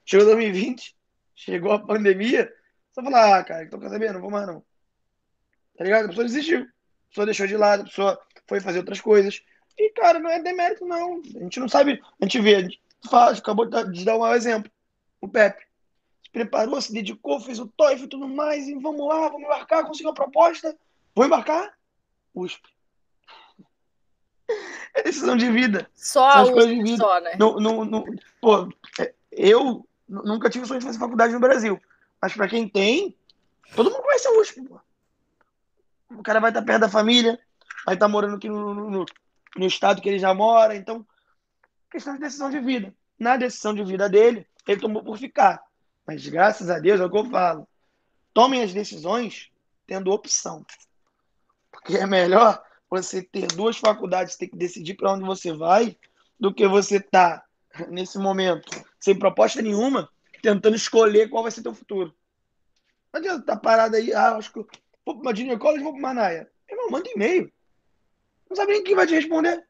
Chegou 0.04 0.26
2020, 0.26 0.96
chegou 1.34 1.72
a 1.72 1.78
pandemia, 1.78 2.52
só 2.92 3.02
falar, 3.02 3.38
ah, 3.38 3.44
cara, 3.44 3.64
então 3.64 3.78
quer 3.78 3.90
saber? 3.90 4.12
Não 4.12 4.20
vou 4.20 4.30
mais 4.30 4.46
não. 4.46 4.64
Tá 5.76 5.84
ligado? 5.84 6.06
A 6.06 6.08
pessoa 6.08 6.26
desistiu. 6.26 6.60
A 6.60 7.08
pessoa 7.08 7.26
deixou 7.26 7.46
de 7.46 7.56
lado, 7.56 7.82
a 7.82 7.84
pessoa 7.84 8.20
foi 8.48 8.60
fazer 8.60 8.78
outras 8.78 9.00
coisas. 9.00 9.42
E, 9.78 9.90
cara, 9.90 10.18
não 10.18 10.30
é 10.30 10.40
demérito, 10.40 10.84
não. 10.84 11.22
A 11.36 11.38
gente 11.40 11.60
não 11.60 11.68
sabe, 11.68 12.02
a 12.20 12.24
gente 12.24 12.40
vê, 12.40 12.56
a 12.56 12.60
gente 12.60 12.80
fala, 13.08 13.32
acabou 13.32 13.66
de 13.66 14.04
dar 14.04 14.16
um 14.16 14.26
exemplo. 14.34 14.70
O 15.20 15.28
Pepe. 15.28 15.62
Se 16.24 16.30
preparou, 16.30 16.80
se 16.80 16.92
dedicou, 16.92 17.40
fez 17.40 17.58
o 17.58 17.66
TOEFL 17.66 18.04
e 18.04 18.08
tudo 18.08 18.28
mais, 18.28 18.66
e 18.68 18.74
vamos 18.74 19.06
lá, 19.06 19.28
vamos 19.28 19.42
embarcar, 19.42 19.86
conseguiu 19.86 20.10
uma 20.10 20.14
proposta. 20.14 20.76
Vou 21.14 21.24
embarcar? 21.24 21.74
USP. 22.34 22.62
É 24.94 25.02
decisão 25.02 25.38
de 25.38 25.50
vida. 25.50 25.88
Só 25.94 26.28
a 26.28 26.42
USP, 26.42 26.98
só, 26.98 27.18
né? 27.20 27.34
No, 27.38 27.58
no, 27.58 27.82
no, 27.82 28.04
pô, 28.42 28.68
é, 29.00 29.14
eu 29.30 29.88
nunca 30.06 30.50
tive 30.50 30.66
sonho 30.66 30.80
de 30.80 30.84
fazer 30.84 30.98
faculdade 30.98 31.32
no 31.32 31.40
Brasil. 31.40 31.80
Mas 32.20 32.34
para 32.34 32.46
quem 32.46 32.68
tem, 32.68 33.16
todo 33.74 33.90
mundo 33.90 34.02
conhece 34.02 34.28
a 34.28 34.38
USP. 34.38 34.60
Pô. 34.60 34.78
O 36.10 36.22
cara 36.22 36.40
vai 36.40 36.50
estar 36.50 36.60
perto 36.60 36.82
da 36.82 36.90
família, 36.90 37.40
vai 37.86 37.94
estar 37.94 38.06
morando 38.06 38.36
aqui 38.36 38.50
no, 38.50 38.74
no, 38.74 38.90
no 38.90 39.06
estado 39.60 40.00
que 40.00 40.08
ele 40.08 40.18
já 40.18 40.32
mora. 40.34 40.74
Então, 40.74 41.06
questão 41.90 42.14
de 42.14 42.20
decisão 42.20 42.50
de 42.50 42.60
vida. 42.60 42.94
Na 43.18 43.36
decisão 43.36 43.74
de 43.74 43.84
vida 43.84 44.08
dele, 44.08 44.46
ele 44.66 44.80
tomou 44.80 45.02
por 45.02 45.18
ficar. 45.18 45.62
Mas 46.06 46.26
graças 46.26 46.70
a 46.70 46.78
Deus 46.78 47.00
é 47.00 47.04
o 47.04 47.10
que 47.10 47.18
eu 47.18 47.30
falo. 47.30 47.68
Tomem 48.32 48.62
as 48.62 48.72
decisões 48.72 49.50
tendo 49.86 50.10
opção. 50.10 50.64
Porque 51.70 51.96
é 51.96 52.06
melhor 52.06 52.62
você 52.88 53.22
ter 53.22 53.46
duas 53.48 53.76
faculdades, 53.76 54.36
ter 54.36 54.48
que 54.48 54.56
decidir 54.56 54.94
para 54.94 55.12
onde 55.12 55.24
você 55.24 55.52
vai, 55.52 55.96
do 56.38 56.52
que 56.52 56.66
você 56.66 57.00
tá, 57.00 57.44
nesse 57.88 58.18
momento 58.18 58.70
sem 59.02 59.18
proposta 59.18 59.60
nenhuma, 59.60 60.08
tentando 60.40 60.76
escolher 60.76 61.28
qual 61.28 61.42
vai 61.42 61.50
ser 61.50 61.62
teu 61.62 61.74
futuro. 61.74 62.14
Não 63.12 63.20
adianta 63.20 63.40
estar 63.40 63.56
tá 63.56 63.60
parado 63.60 63.96
aí, 63.96 64.14
ah, 64.14 64.36
acho 64.36 64.52
que 64.52 64.60
vou 65.04 65.16
para 65.16 65.22
uma 65.22 65.34
junior 65.34 65.58
college, 65.58 65.82
vou 65.82 65.92
para 65.92 65.98
uma 65.98 66.14
Naia. 66.14 66.50
Irmão, 66.70 66.88
manda 66.88 67.10
e-mail. 67.10 67.52
Não 68.52 68.56
sabe 68.56 68.72
nem 68.72 68.84
quem 68.84 68.94
vai 68.94 69.06
te 69.06 69.14
responder. 69.14 69.64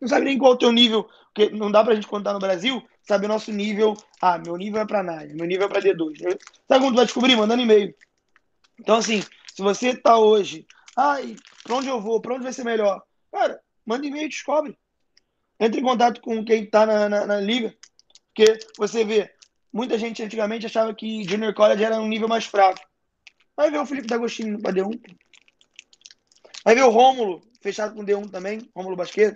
Não 0.00 0.08
sabe 0.08 0.24
nem 0.24 0.36
qual 0.36 0.50
é 0.50 0.54
o 0.56 0.58
teu 0.58 0.72
nível, 0.72 1.08
porque 1.32 1.48
não 1.50 1.70
dá 1.70 1.84
pra 1.84 1.94
gente 1.94 2.08
contar 2.08 2.32
no 2.32 2.40
Brasil, 2.40 2.82
sabe 3.02 3.24
o 3.24 3.28
nosso 3.28 3.52
nível. 3.52 3.96
Ah, 4.20 4.36
meu 4.36 4.56
nível 4.56 4.80
é 4.80 4.84
para 4.84 5.00
Naia, 5.00 5.32
meu 5.32 5.46
nível 5.46 5.66
é 5.66 5.68
para 5.68 5.80
D2. 5.80 6.18
Sabe 6.18 6.40
quando 6.68 6.94
tu 6.94 6.96
vai 6.96 7.04
descobrir? 7.04 7.36
Mandando 7.36 7.62
e-mail. 7.62 7.94
Então, 8.80 8.96
assim, 8.96 9.22
se 9.54 9.62
você 9.62 9.96
tá 9.96 10.18
hoje, 10.18 10.66
ai, 10.96 11.36
pra 11.62 11.76
onde 11.76 11.86
eu 11.86 12.00
vou, 12.00 12.20
pra 12.20 12.34
onde 12.34 12.42
vai 12.42 12.52
ser 12.52 12.64
melhor? 12.64 13.00
Cara, 13.30 13.60
manda 13.86 14.04
e-mail 14.04 14.26
e 14.26 14.28
descobre. 14.28 14.76
Entre 15.60 15.80
em 15.80 15.84
contato 15.84 16.20
com 16.20 16.44
quem 16.44 16.66
tá 16.66 16.84
na, 16.84 17.08
na, 17.08 17.26
na 17.26 17.40
liga. 17.40 17.72
Porque 18.34 18.58
você 18.76 19.04
vê, 19.04 19.32
muita 19.72 19.96
gente 19.96 20.20
antigamente 20.20 20.66
achava 20.66 20.92
que 20.92 21.22
Junior 21.22 21.54
College 21.54 21.84
era 21.84 22.00
um 22.00 22.08
nível 22.08 22.26
mais 22.26 22.44
fraco. 22.44 22.80
Vai 23.56 23.70
ver 23.70 23.78
o 23.78 23.86
Felipe 23.86 24.08
D'Agostini 24.08 24.60
para 24.60 24.72
D1. 24.72 25.00
Vai 26.64 26.74
ver 26.74 26.82
o 26.82 26.90
Rômulo, 26.90 27.46
fechado 27.66 27.96
com 27.96 28.04
D1 28.04 28.30
também, 28.30 28.70
Rômulo 28.74 28.94
Basqueiro. 28.94 29.34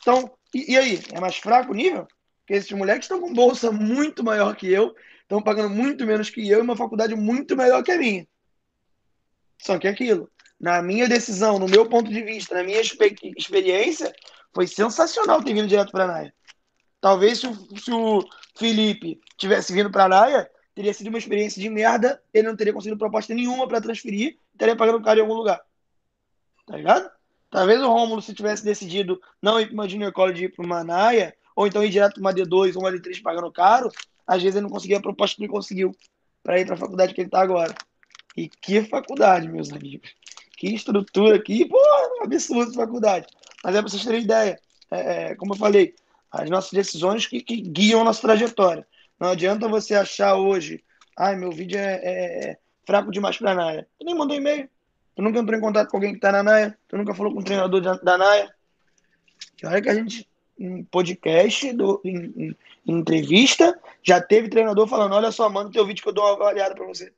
Então, 0.00 0.32
e, 0.54 0.72
e, 0.72 0.78
aí? 0.78 1.00
É 1.12 1.18
mais 1.18 1.36
fraco 1.36 1.72
o 1.72 1.74
nível? 1.74 2.06
Porque 2.40 2.54
esses 2.54 2.70
moleques 2.70 3.06
estão 3.06 3.20
com 3.20 3.32
bolsa 3.32 3.72
muito 3.72 4.22
maior 4.22 4.54
que 4.54 4.70
eu, 4.70 4.94
estão 5.22 5.42
pagando 5.42 5.70
muito 5.70 6.06
menos 6.06 6.30
que 6.30 6.48
eu 6.48 6.60
e 6.60 6.62
uma 6.62 6.76
faculdade 6.76 7.16
muito 7.16 7.56
melhor 7.56 7.82
que 7.82 7.90
a 7.90 7.98
minha. 7.98 8.26
Só 9.60 9.78
que 9.78 9.88
é 9.88 9.90
aquilo, 9.90 10.30
na 10.60 10.80
minha 10.80 11.08
decisão, 11.08 11.58
no 11.58 11.66
meu 11.66 11.88
ponto 11.88 12.08
de 12.08 12.22
vista, 12.22 12.54
na 12.54 12.62
minha 12.62 12.80
experiência, 12.80 14.12
foi 14.54 14.68
sensacional 14.68 15.42
ter 15.42 15.52
vindo 15.52 15.68
direto 15.68 15.90
para 15.90 16.04
a 16.04 16.06
Naia. 16.06 16.34
Talvez 17.00 17.40
se 17.40 17.48
o, 17.48 17.54
se 17.78 17.92
o 17.92 18.24
Felipe 18.56 19.20
tivesse 19.36 19.72
vindo 19.72 19.90
para 19.90 20.04
a 20.04 20.08
Naia, 20.08 20.50
teria 20.72 20.94
sido 20.94 21.08
uma 21.08 21.18
experiência 21.18 21.60
de 21.60 21.68
merda, 21.68 22.22
ele 22.32 22.46
não 22.46 22.56
teria 22.56 22.72
conseguido 22.72 22.98
proposta 22.98 23.34
nenhuma 23.34 23.66
para 23.66 23.80
transferir, 23.80 24.38
estaria 24.52 24.76
pagando 24.76 25.02
caro 25.02 25.18
em 25.18 25.22
algum 25.22 25.34
lugar. 25.34 25.60
Tá 26.66 26.76
ligado? 26.76 27.19
Talvez 27.50 27.80
o 27.80 27.88
Rômulo, 27.88 28.22
se 28.22 28.32
tivesse 28.32 28.64
decidido 28.64 29.20
não 29.42 29.60
ir 29.60 29.66
para 29.66 29.74
uma 29.74 29.88
Junior 29.88 30.12
College 30.12 30.42
e 30.42 30.44
ir 30.46 30.48
para 30.50 30.64
uma 30.64 30.84
Naia, 30.84 31.34
ou 31.56 31.66
então 31.66 31.84
ir 31.84 31.90
direto 31.90 32.14
para 32.14 32.20
uma 32.20 32.32
D2 32.32 32.76
ou 32.76 32.82
uma 32.82 32.92
D3 32.92 33.20
pagando 33.20 33.50
caro, 33.50 33.90
às 34.26 34.40
vezes 34.40 34.56
ele 34.56 34.64
não 34.64 34.70
conseguia 34.70 34.98
a 34.98 35.02
proposta 35.02 35.36
que 35.36 35.42
ele 35.42 35.52
conseguiu 35.52 35.94
para 36.42 36.60
ir 36.60 36.64
para 36.64 36.74
a 36.74 36.78
faculdade 36.78 37.12
que 37.12 37.20
ele 37.20 37.28
está 37.28 37.40
agora. 37.40 37.74
E 38.36 38.48
que 38.48 38.82
faculdade, 38.82 39.48
meus 39.48 39.72
amigos. 39.72 40.14
Que 40.56 40.68
estrutura 40.74 41.36
aqui, 41.36 41.66
pô, 41.66 41.78
absurdo 42.22 42.70
de 42.70 42.76
faculdade. 42.76 43.26
Mas 43.64 43.74
é 43.74 43.80
para 43.80 43.90
vocês 43.90 44.04
terem 44.04 44.22
ideia. 44.22 44.58
É, 44.90 45.30
é, 45.30 45.34
como 45.34 45.54
eu 45.54 45.58
falei, 45.58 45.94
as 46.30 46.48
nossas 46.48 46.70
decisões 46.70 47.26
que, 47.26 47.40
que, 47.40 47.60
guiam 47.60 48.00
a 48.00 48.04
nossa 48.04 48.20
trajetória. 48.20 48.86
Não 49.18 49.30
adianta 49.30 49.68
você 49.68 49.94
achar 49.94 50.36
hoje, 50.36 50.82
ai, 51.18 51.36
meu 51.36 51.50
vídeo 51.50 51.78
é, 51.78 52.00
é, 52.02 52.50
é 52.50 52.58
fraco 52.86 53.10
demais 53.10 53.36
para 53.36 53.50
a 53.50 53.54
Naia. 53.54 53.88
Tu 53.98 54.04
nem 54.04 54.14
mandou 54.14 54.36
e-mail. 54.36 54.68
Tu 55.20 55.22
nunca 55.22 55.38
entrou 55.38 55.58
em 55.58 55.60
contato 55.60 55.90
com 55.90 55.98
alguém 55.98 56.12
que 56.12 56.16
está 56.16 56.32
na 56.32 56.42
Naia. 56.42 56.78
Tu 56.88 56.96
nunca 56.96 57.12
falou 57.12 57.34
com 57.34 57.40
o 57.40 57.44
treinador 57.44 57.82
da 58.02 58.16
Naia. 58.16 58.54
E 59.62 59.66
olha 59.66 59.82
que 59.82 59.90
a 59.90 59.94
gente, 59.94 60.26
em 60.58 60.82
podcast, 60.84 61.74
do, 61.74 62.00
em, 62.02 62.16
em, 62.38 62.56
entrevista, 62.86 63.78
já 64.02 64.18
teve 64.18 64.48
treinador 64.48 64.88
falando: 64.88 65.14
olha 65.14 65.30
só, 65.30 65.50
manda 65.50 65.70
teu 65.70 65.84
vídeo 65.84 66.02
que 66.02 66.08
eu 66.08 66.14
dou 66.14 66.24
uma 66.24 66.32
avaliada 66.32 66.74
para 66.74 66.86
você. 66.86 67.12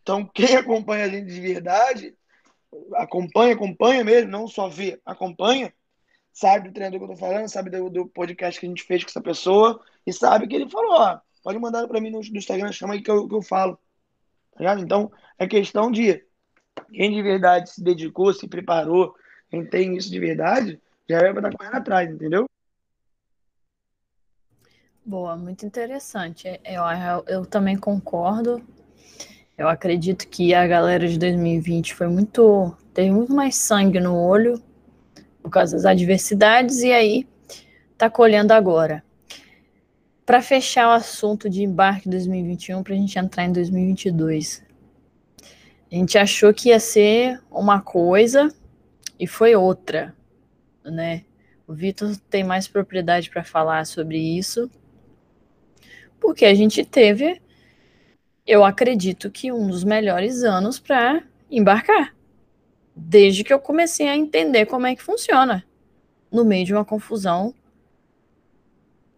Então, 0.00 0.24
quem 0.32 0.54
acompanha 0.54 1.06
a 1.06 1.08
gente 1.08 1.26
de 1.26 1.40
verdade, 1.40 2.14
acompanha, 2.94 3.54
acompanha 3.54 4.04
mesmo, 4.04 4.30
não 4.30 4.46
só 4.46 4.68
vê, 4.68 5.00
acompanha, 5.04 5.74
sabe 6.32 6.68
do 6.68 6.72
treinador 6.72 7.00
que 7.00 7.04
eu 7.04 7.16
tô 7.16 7.16
falando, 7.16 7.48
sabe 7.48 7.68
do, 7.68 7.90
do 7.90 8.06
podcast 8.06 8.60
que 8.60 8.66
a 8.66 8.68
gente 8.68 8.84
fez 8.84 9.02
com 9.02 9.10
essa 9.10 9.20
pessoa, 9.20 9.82
e 10.06 10.12
sabe 10.12 10.46
que 10.46 10.54
ele 10.54 10.70
falou, 10.70 10.92
ó, 10.92 11.18
pode 11.42 11.58
mandar 11.58 11.88
para 11.88 12.00
mim 12.00 12.10
no, 12.10 12.20
no, 12.20 12.38
Instagram, 12.38 12.70
chama 12.70 12.94
aí 12.94 13.02
que 13.02 13.10
eu, 13.10 13.26
que 13.26 13.34
eu 13.34 13.42
falo. 13.42 13.76
Tá 14.56 14.78
então, 14.78 15.10
é 15.38 15.46
questão 15.46 15.90
de 15.90 16.24
quem 16.92 17.12
de 17.12 17.22
verdade 17.22 17.70
se 17.70 17.82
dedicou, 17.82 18.32
se 18.32 18.48
preparou, 18.48 19.14
quem 19.50 19.64
tem 19.64 19.96
isso 19.96 20.10
de 20.10 20.18
verdade, 20.18 20.80
já 21.08 21.18
é 21.18 21.32
para 21.32 21.48
estar 21.48 21.56
correndo 21.56 21.76
atrás, 21.76 22.10
entendeu? 22.10 22.46
Boa, 25.04 25.36
muito 25.36 25.66
interessante. 25.66 26.48
Eu, 26.64 26.82
eu, 26.82 27.24
eu 27.26 27.46
também 27.46 27.76
concordo. 27.76 28.62
Eu 29.58 29.68
acredito 29.68 30.28
que 30.28 30.54
a 30.54 30.66
galera 30.66 31.06
de 31.06 31.18
2020 31.18 31.94
foi 31.94 32.06
muito. 32.06 32.74
teve 32.94 33.10
muito 33.10 33.32
mais 33.32 33.56
sangue 33.56 34.00
no 34.00 34.16
olho 34.16 34.62
por 35.42 35.50
causa 35.50 35.76
das 35.76 35.84
adversidades, 35.84 36.82
e 36.82 36.92
aí 36.92 37.28
tá 37.98 38.08
colhendo 38.08 38.52
agora. 38.52 39.04
Para 40.24 40.40
fechar 40.40 40.88
o 40.88 40.92
assunto 40.92 41.50
de 41.50 41.64
embarque 41.64 42.08
2021, 42.08 42.82
para 42.82 42.94
a 42.94 42.96
gente 42.96 43.18
entrar 43.18 43.44
em 43.44 43.52
2022. 43.52 44.64
A 45.92 45.94
gente 45.94 46.16
achou 46.16 46.54
que 46.54 46.70
ia 46.70 46.80
ser 46.80 47.38
uma 47.50 47.82
coisa 47.82 48.48
e 49.20 49.26
foi 49.26 49.54
outra, 49.54 50.16
né? 50.82 51.22
O 51.66 51.74
Vitor 51.74 52.16
tem 52.30 52.42
mais 52.42 52.66
propriedade 52.66 53.28
para 53.28 53.44
falar 53.44 53.84
sobre 53.84 54.16
isso, 54.18 54.70
porque 56.18 56.46
a 56.46 56.54
gente 56.54 56.82
teve 56.82 57.42
eu 58.46 58.64
acredito 58.64 59.30
que 59.30 59.52
um 59.52 59.68
dos 59.68 59.84
melhores 59.84 60.42
anos 60.42 60.78
para 60.78 61.22
embarcar. 61.50 62.14
Desde 62.94 63.44
que 63.44 63.52
eu 63.52 63.60
comecei 63.60 64.08
a 64.08 64.16
entender 64.16 64.66
como 64.66 64.86
é 64.86 64.96
que 64.96 65.02
funciona. 65.02 65.64
No 66.30 66.44
meio 66.44 66.64
de 66.64 66.72
uma 66.72 66.84
confusão 66.84 67.54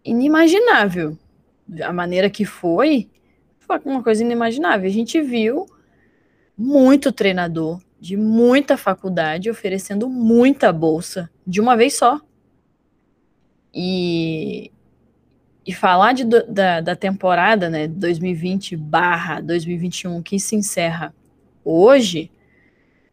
inimaginável. 0.03 1.17
A 1.83 1.91
maneira 1.91 2.29
que 2.29 2.45
foi, 2.45 3.09
foi 3.59 3.79
uma 3.85 4.03
coisa 4.03 4.23
inimaginável. 4.23 4.87
A 4.87 4.93
gente 4.93 5.19
viu 5.21 5.65
muito 6.57 7.11
treinador 7.11 7.81
de 7.99 8.15
muita 8.15 8.77
faculdade 8.77 9.49
oferecendo 9.49 10.07
muita 10.09 10.71
bolsa 10.71 11.29
de 11.45 11.59
uma 11.59 11.75
vez 11.75 11.95
só. 11.95 12.19
E 13.73 14.71
e 15.65 15.73
falar 15.73 16.13
de, 16.13 16.23
da, 16.23 16.79
da 16.79 16.95
temporada, 16.95 17.69
né, 17.69 17.87
2020 17.87 18.77
barra 18.77 19.41
2021, 19.41 20.21
que 20.21 20.39
se 20.39 20.55
encerra 20.55 21.13
hoje, 21.63 22.31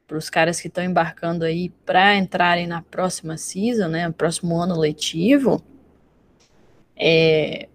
para 0.06 0.18
os 0.18 0.28
caras 0.28 0.60
que 0.60 0.68
estão 0.68 0.84
embarcando 0.84 1.46
aí 1.46 1.70
para 1.86 2.14
entrarem 2.14 2.66
na 2.66 2.82
próxima 2.82 3.38
season, 3.38 3.88
né, 3.88 4.10
próximo 4.10 4.60
ano 4.60 4.78
letivo, 4.78 5.64
é, 6.94 7.68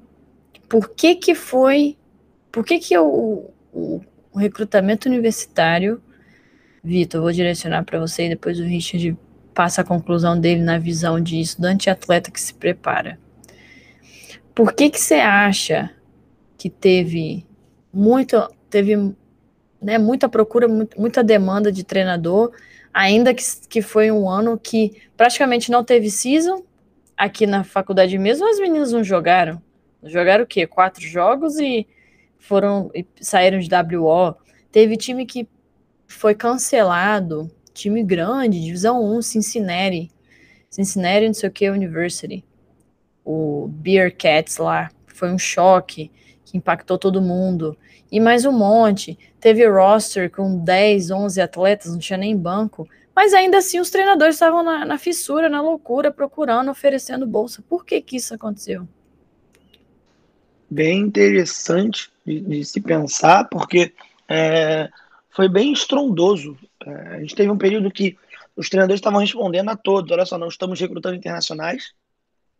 por 0.70 0.90
que 0.90 1.16
que 1.16 1.34
foi, 1.34 1.98
por 2.52 2.64
que 2.64 2.78
que 2.78 2.96
o, 2.96 3.50
o, 3.74 4.02
o 4.38 4.40
recrutamento 4.40 5.10
universitário, 5.10 6.00
Vitor, 6.84 7.22
vou 7.22 7.32
direcionar 7.32 7.84
para 7.84 8.00
você 8.00 8.28
e 8.28 8.30
depois 8.30 8.60
o 8.60 8.64
Richard 8.64 9.18
passa 9.52 9.82
a 9.82 9.84
conclusão 9.84 10.40
dele 10.40 10.62
na 10.62 10.78
visão 10.78 11.20
de 11.20 11.42
estudante 11.42 11.90
atleta 11.90 12.30
que 12.30 12.40
se 12.40 12.54
prepara. 12.54 13.20
Por 14.54 14.74
que 14.74 14.92
que 14.92 15.00
você 15.00 15.16
acha 15.16 15.90
que 16.56 16.70
teve 16.70 17.48
muito, 17.92 18.38
teve 18.70 18.96
né, 19.82 19.98
muita 19.98 20.30
procura, 20.30 20.68
muita 20.68 21.24
demanda 21.24 21.72
de 21.72 21.84
treinador, 21.84 22.52
ainda 22.94 23.34
que, 23.34 23.44
que 23.68 23.82
foi 23.82 24.12
um 24.12 24.30
ano 24.30 24.56
que 24.56 25.02
praticamente 25.18 25.72
não 25.72 25.84
teve 25.84 26.12
season, 26.12 26.64
aqui 27.18 27.48
na 27.48 27.64
faculdade 27.64 28.16
mesmo 28.20 28.48
as 28.48 28.60
meninas 28.60 28.92
não 28.92 29.04
jogaram. 29.04 29.60
Jogaram 30.04 30.44
o 30.44 30.48
quê? 30.48 30.68
Quatro 30.68 31.02
jogos 31.04 31.58
e 31.58 31.88
foram 32.40 32.92
saíram 33.20 33.60
de 33.60 33.70
WO. 33.70 34.36
Teve 34.72 34.98
time 34.98 35.26
que 35.26 35.48
foi 36.08 36.36
cancelado, 36.36 37.52
time 37.74 38.04
grande, 38.04 38.64
divisão 38.64 39.04
1, 39.04 39.22
Cincinnati. 39.22 40.12
Cincinnati, 40.70 41.28
não 41.28 41.34
sei 41.34 41.50
o 41.50 41.52
que, 41.52 41.70
University 41.70 42.44
o 43.28 43.68
Beer 43.68 44.16
Cats 44.16 44.56
lá, 44.56 44.90
foi 45.06 45.30
um 45.30 45.38
choque 45.38 46.10
que 46.46 46.58
impactou 46.58 46.98
todo 46.98 47.22
mundo. 47.22 47.78
E 48.10 48.22
mais 48.22 48.46
um 48.46 48.54
monte. 48.54 49.20
Teve 49.38 49.68
roster 49.68 50.32
com 50.32 50.64
10, 50.64 51.12
11 51.12 51.42
atletas, 51.42 51.92
não 51.92 52.00
tinha 52.00 52.16
nem 52.16 52.38
banco. 52.38 52.88
Mas 53.14 53.34
ainda 53.34 53.58
assim 53.58 53.82
os 53.82 53.90
treinadores 53.90 54.36
estavam 54.36 54.64
na, 54.64 54.86
na 54.86 54.98
fissura, 54.98 55.50
na 55.50 55.62
loucura, 55.62 56.10
procurando, 56.10 56.72
oferecendo 56.72 57.28
bolsa. 57.28 57.62
Por 57.68 57.84
que 57.84 58.00
que 58.00 58.16
isso 58.16 58.34
aconteceu? 58.34 58.88
Bem 60.70 61.02
interessante 61.02 62.10
de, 62.28 62.42
de 62.42 62.66
se 62.66 62.82
pensar, 62.82 63.46
porque 63.46 63.94
é, 64.28 64.90
foi 65.30 65.48
bem 65.48 65.72
estrondoso. 65.72 66.58
É, 66.86 66.92
a 66.92 67.20
gente 67.22 67.34
teve 67.36 67.50
um 67.50 67.58
período 67.58 67.90
que 67.90 68.18
os 68.54 68.70
treinadores 68.70 69.00
estavam 69.00 69.22
respondendo 69.22 69.70
a 69.70 69.78
todos. 69.78 70.12
Olha 70.12 70.26
só, 70.26 70.38
não 70.38 70.50
estamos 70.50 70.78
recrutando 70.80 71.16
internacionais, 71.16 71.94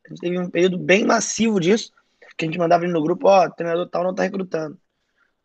a 0.06 0.10
gente 0.10 0.22
teve 0.22 0.40
um 0.40 0.50
período 0.50 0.78
bem 0.78 1.04
massivo 1.04 1.60
disso, 1.60 1.92
que 2.38 2.46
a 2.46 2.48
gente 2.48 2.58
mandava 2.58 2.88
no 2.88 3.02
grupo, 3.02 3.28
ó, 3.28 3.46
oh, 3.46 3.52
treinador 3.52 3.90
tal 3.90 4.06
não 4.06 4.16
tá 4.16 4.24
recrutando. 4.24 4.80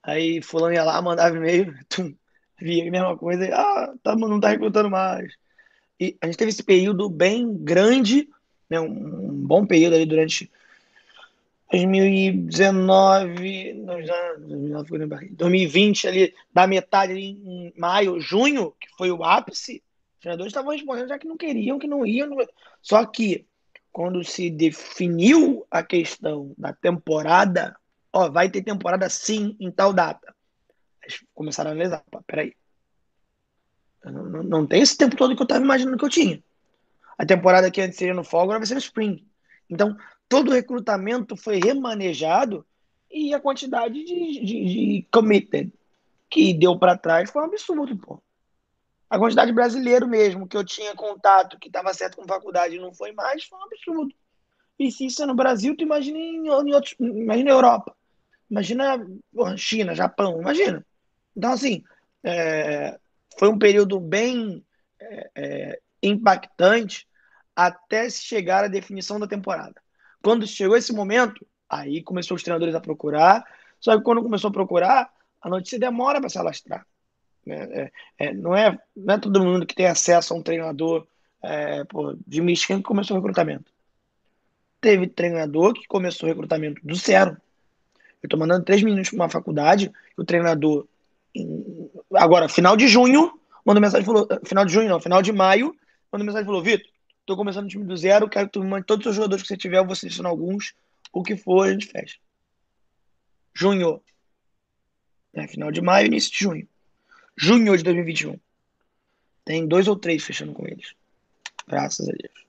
Aí 0.00 0.40
fulano 0.40 0.74
ia 0.74 0.84
lá, 0.84 1.02
mandava 1.02 1.36
e-mail, 1.36 1.74
tum, 1.88 2.14
via 2.60 2.86
a 2.86 2.90
mesma 2.90 3.16
coisa, 3.16 3.48
ah, 3.52 3.92
tá, 4.02 4.14
não 4.14 4.38
tá 4.38 4.50
recrutando 4.50 4.88
mais. 4.88 5.32
E 5.98 6.16
a 6.20 6.26
gente 6.26 6.38
teve 6.38 6.50
esse 6.50 6.62
período 6.62 7.08
bem 7.08 7.56
grande, 7.56 8.28
né, 8.70 8.78
um, 8.78 8.86
um 8.86 9.46
bom 9.46 9.66
período 9.66 9.96
ali 9.96 10.06
durante 10.06 10.50
2019, 11.72 13.84
2020 15.30 16.06
ali, 16.06 16.34
da 16.52 16.66
metade 16.66 17.12
ali 17.12 17.30
em 17.30 17.72
maio, 17.76 18.20
junho, 18.20 18.74
que 18.78 18.88
foi 18.96 19.10
o 19.10 19.24
ápice, 19.24 19.82
os 20.14 20.20
treinadores 20.20 20.50
estavam 20.50 20.72
respondendo 20.72 21.08
já 21.08 21.18
que 21.18 21.26
não 21.26 21.36
queriam, 21.36 21.78
que 21.78 21.88
não 21.88 22.04
iam. 22.04 22.28
Não... 22.28 22.36
Só 22.82 23.06
que 23.06 23.46
quando 23.90 24.22
se 24.22 24.50
definiu 24.50 25.66
a 25.70 25.82
questão 25.82 26.54
da 26.58 26.74
temporada, 26.74 27.74
ó, 28.12 28.30
vai 28.30 28.50
ter 28.50 28.62
temporada 28.62 29.08
sim 29.08 29.56
em 29.58 29.70
tal 29.70 29.94
data. 29.94 30.34
Eles 31.02 31.24
começaram 31.34 31.70
a 31.70 31.72
analisar, 31.72 32.04
peraí. 32.26 32.54
Não, 34.04 34.24
não, 34.24 34.42
não, 34.42 34.66
tem 34.66 34.82
esse 34.82 34.96
tempo 34.96 35.16
todo 35.16 35.34
que 35.34 35.40
eu 35.40 35.44
estava 35.44 35.64
imaginando 35.64 35.96
que 35.96 36.04
eu 36.04 36.10
tinha. 36.10 36.42
A 37.16 37.24
temporada 37.24 37.70
que 37.70 37.80
antes 37.80 37.96
seria 37.96 38.14
no 38.14 38.24
fall, 38.24 38.42
agora 38.42 38.58
vai 38.58 38.66
ser 38.66 38.74
no 38.74 38.80
spring. 38.80 39.24
Então, 39.70 39.96
todo 40.32 40.48
o 40.48 40.54
recrutamento 40.54 41.36
foi 41.36 41.58
remanejado 41.58 42.64
e 43.10 43.34
a 43.34 43.40
quantidade 43.40 44.02
de, 44.02 44.40
de, 44.40 44.64
de 44.64 45.06
committed 45.12 45.70
que 46.30 46.54
deu 46.54 46.78
para 46.78 46.96
trás 46.96 47.30
foi 47.30 47.42
um 47.42 47.44
absurdo, 47.44 47.94
pô. 47.98 48.22
A 49.10 49.18
quantidade 49.18 49.50
de 49.50 49.54
brasileiro 49.54 50.08
mesmo 50.08 50.48
que 50.48 50.56
eu 50.56 50.64
tinha 50.64 50.94
contato, 50.94 51.58
que 51.58 51.68
estava 51.68 51.92
certo 51.92 52.16
com 52.16 52.26
faculdade 52.26 52.76
e 52.76 52.80
não 52.80 52.94
foi 52.94 53.12
mais, 53.12 53.44
foi 53.44 53.58
um 53.58 53.64
absurdo. 53.64 54.14
E 54.78 54.90
se 54.90 55.04
isso 55.04 55.22
é 55.22 55.26
no 55.26 55.34
Brasil, 55.34 55.76
tu 55.76 55.82
imagina 55.82 56.16
em, 56.16 56.46
em 56.46 56.48
outros. 56.48 56.94
Imagina 56.98 57.50
Europa. 57.50 57.94
Imagina 58.50 59.06
porra, 59.34 59.54
China, 59.58 59.94
Japão, 59.94 60.40
imagina. 60.40 60.82
Então, 61.36 61.52
assim, 61.52 61.84
é, 62.24 62.98
foi 63.38 63.50
um 63.50 63.58
período 63.58 64.00
bem 64.00 64.64
é, 64.98 65.30
é, 65.34 65.80
impactante 66.02 67.06
até 67.54 68.08
chegar 68.08 68.64
à 68.64 68.68
definição 68.68 69.20
da 69.20 69.26
temporada. 69.26 69.74
Quando 70.22 70.46
chegou 70.46 70.76
esse 70.76 70.92
momento, 70.92 71.46
aí 71.68 72.02
começou 72.02 72.36
os 72.36 72.42
treinadores 72.42 72.74
a 72.74 72.80
procurar. 72.80 73.44
Só 73.80 73.96
que 73.96 74.04
quando 74.04 74.22
começou 74.22 74.48
a 74.48 74.52
procurar, 74.52 75.12
a 75.40 75.48
notícia 75.48 75.78
demora 75.78 76.20
para 76.20 76.28
se 76.28 76.38
alastrar. 76.38 76.86
É, 77.46 77.90
é, 78.18 78.32
não, 78.32 78.54
é, 78.54 78.78
não 78.96 79.14
é 79.14 79.18
todo 79.18 79.42
mundo 79.42 79.66
que 79.66 79.74
tem 79.74 79.86
acesso 79.86 80.32
a 80.32 80.36
um 80.36 80.42
treinador 80.42 81.06
é, 81.42 81.82
pô, 81.84 82.16
de 82.24 82.40
Michigan 82.40 82.78
que 82.78 82.84
começou 82.84 83.16
o 83.16 83.20
recrutamento. 83.20 83.72
Teve 84.80 85.08
treinador 85.08 85.74
que 85.74 85.86
começou 85.86 86.28
o 86.28 86.32
recrutamento 86.32 86.80
do 86.84 86.94
zero. 86.94 87.36
Eu 88.22 88.28
estou 88.28 88.38
mandando 88.38 88.64
três 88.64 88.82
meninos 88.82 89.08
para 89.08 89.16
uma 89.16 89.28
faculdade, 89.28 89.92
o 90.16 90.24
treinador, 90.24 90.86
agora, 92.14 92.48
final 92.48 92.76
de 92.76 92.86
junho, 92.86 93.32
mandou 93.64 93.80
mensagem 93.80 94.06
falou, 94.06 94.28
final 94.44 94.64
de 94.64 94.72
junho 94.72 94.88
não, 94.88 95.00
final 95.00 95.20
de 95.20 95.32
maio, 95.32 95.74
mandou 96.10 96.24
mensagem 96.24 96.46
falou, 96.46 96.62
Vitor, 96.62 96.88
estou 97.22 97.36
começando 97.36 97.64
o 97.64 97.68
time 97.68 97.84
do 97.84 97.96
zero, 97.96 98.28
quero 98.28 98.46
que 98.46 98.52
tu 98.52 98.64
mande 98.64 98.86
todos 98.86 99.06
os 99.06 99.14
jogadores 99.14 99.42
que 99.42 99.48
você 99.48 99.56
tiver, 99.56 99.78
eu 99.78 99.86
vou 99.86 99.96
selecionar 99.96 100.30
alguns, 100.30 100.74
o 101.12 101.22
que 101.22 101.36
for, 101.36 101.66
a 101.66 101.72
gente 101.72 101.86
fecha. 101.86 102.18
Junho. 103.54 104.02
É, 105.32 105.46
final 105.46 105.70
de 105.70 105.80
maio, 105.80 106.06
início 106.06 106.30
de 106.30 106.38
junho. 106.38 106.68
Junho 107.36 107.76
de 107.76 107.82
2021. 107.84 108.38
Tem 109.44 109.66
dois 109.66 109.88
ou 109.88 109.96
três 109.96 110.22
fechando 110.22 110.52
com 110.52 110.66
eles. 110.66 110.94
Graças 111.66 112.08
a 112.08 112.12
Deus. 112.12 112.46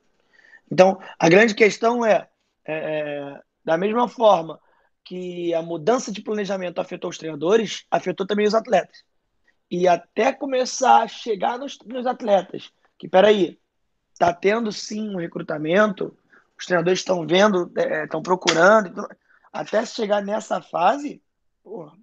Então, 0.71 0.99
a 1.17 1.30
grande 1.30 1.53
questão 1.53 2.05
é, 2.05 2.28
é, 2.65 2.76
é 2.76 3.41
da 3.63 3.78
mesma 3.78 4.07
forma 4.07 4.59
que 5.03 5.53
a 5.53 5.61
mudança 5.61 6.11
de 6.11 6.21
planejamento 6.21 6.80
afetou 6.80 7.09
os 7.09 7.17
treinadores, 7.17 7.86
afetou 7.91 8.26
também 8.26 8.47
os 8.47 8.55
atletas. 8.55 9.03
E 9.69 9.88
até 9.88 10.32
começar 10.32 11.03
a 11.03 11.07
chegar 11.07 11.57
nos, 11.57 11.78
nos 11.86 12.05
atletas, 12.05 12.71
que 12.97 13.07
peraí, 13.07 13.59
está 14.24 14.34
tendo 14.34 14.71
sim 14.71 15.09
um 15.09 15.17
recrutamento, 15.17 16.17
os 16.57 16.65
treinadores 16.65 16.99
estão 16.99 17.28
vendo, 17.28 17.71
estão 18.03 18.19
é, 18.19 18.24
procurando, 18.24 18.88
então, 18.88 19.07
até 19.51 19.86
chegar 19.86 20.21
nessa 20.21 20.61
fase, 20.61 21.21
porra, 21.63 21.93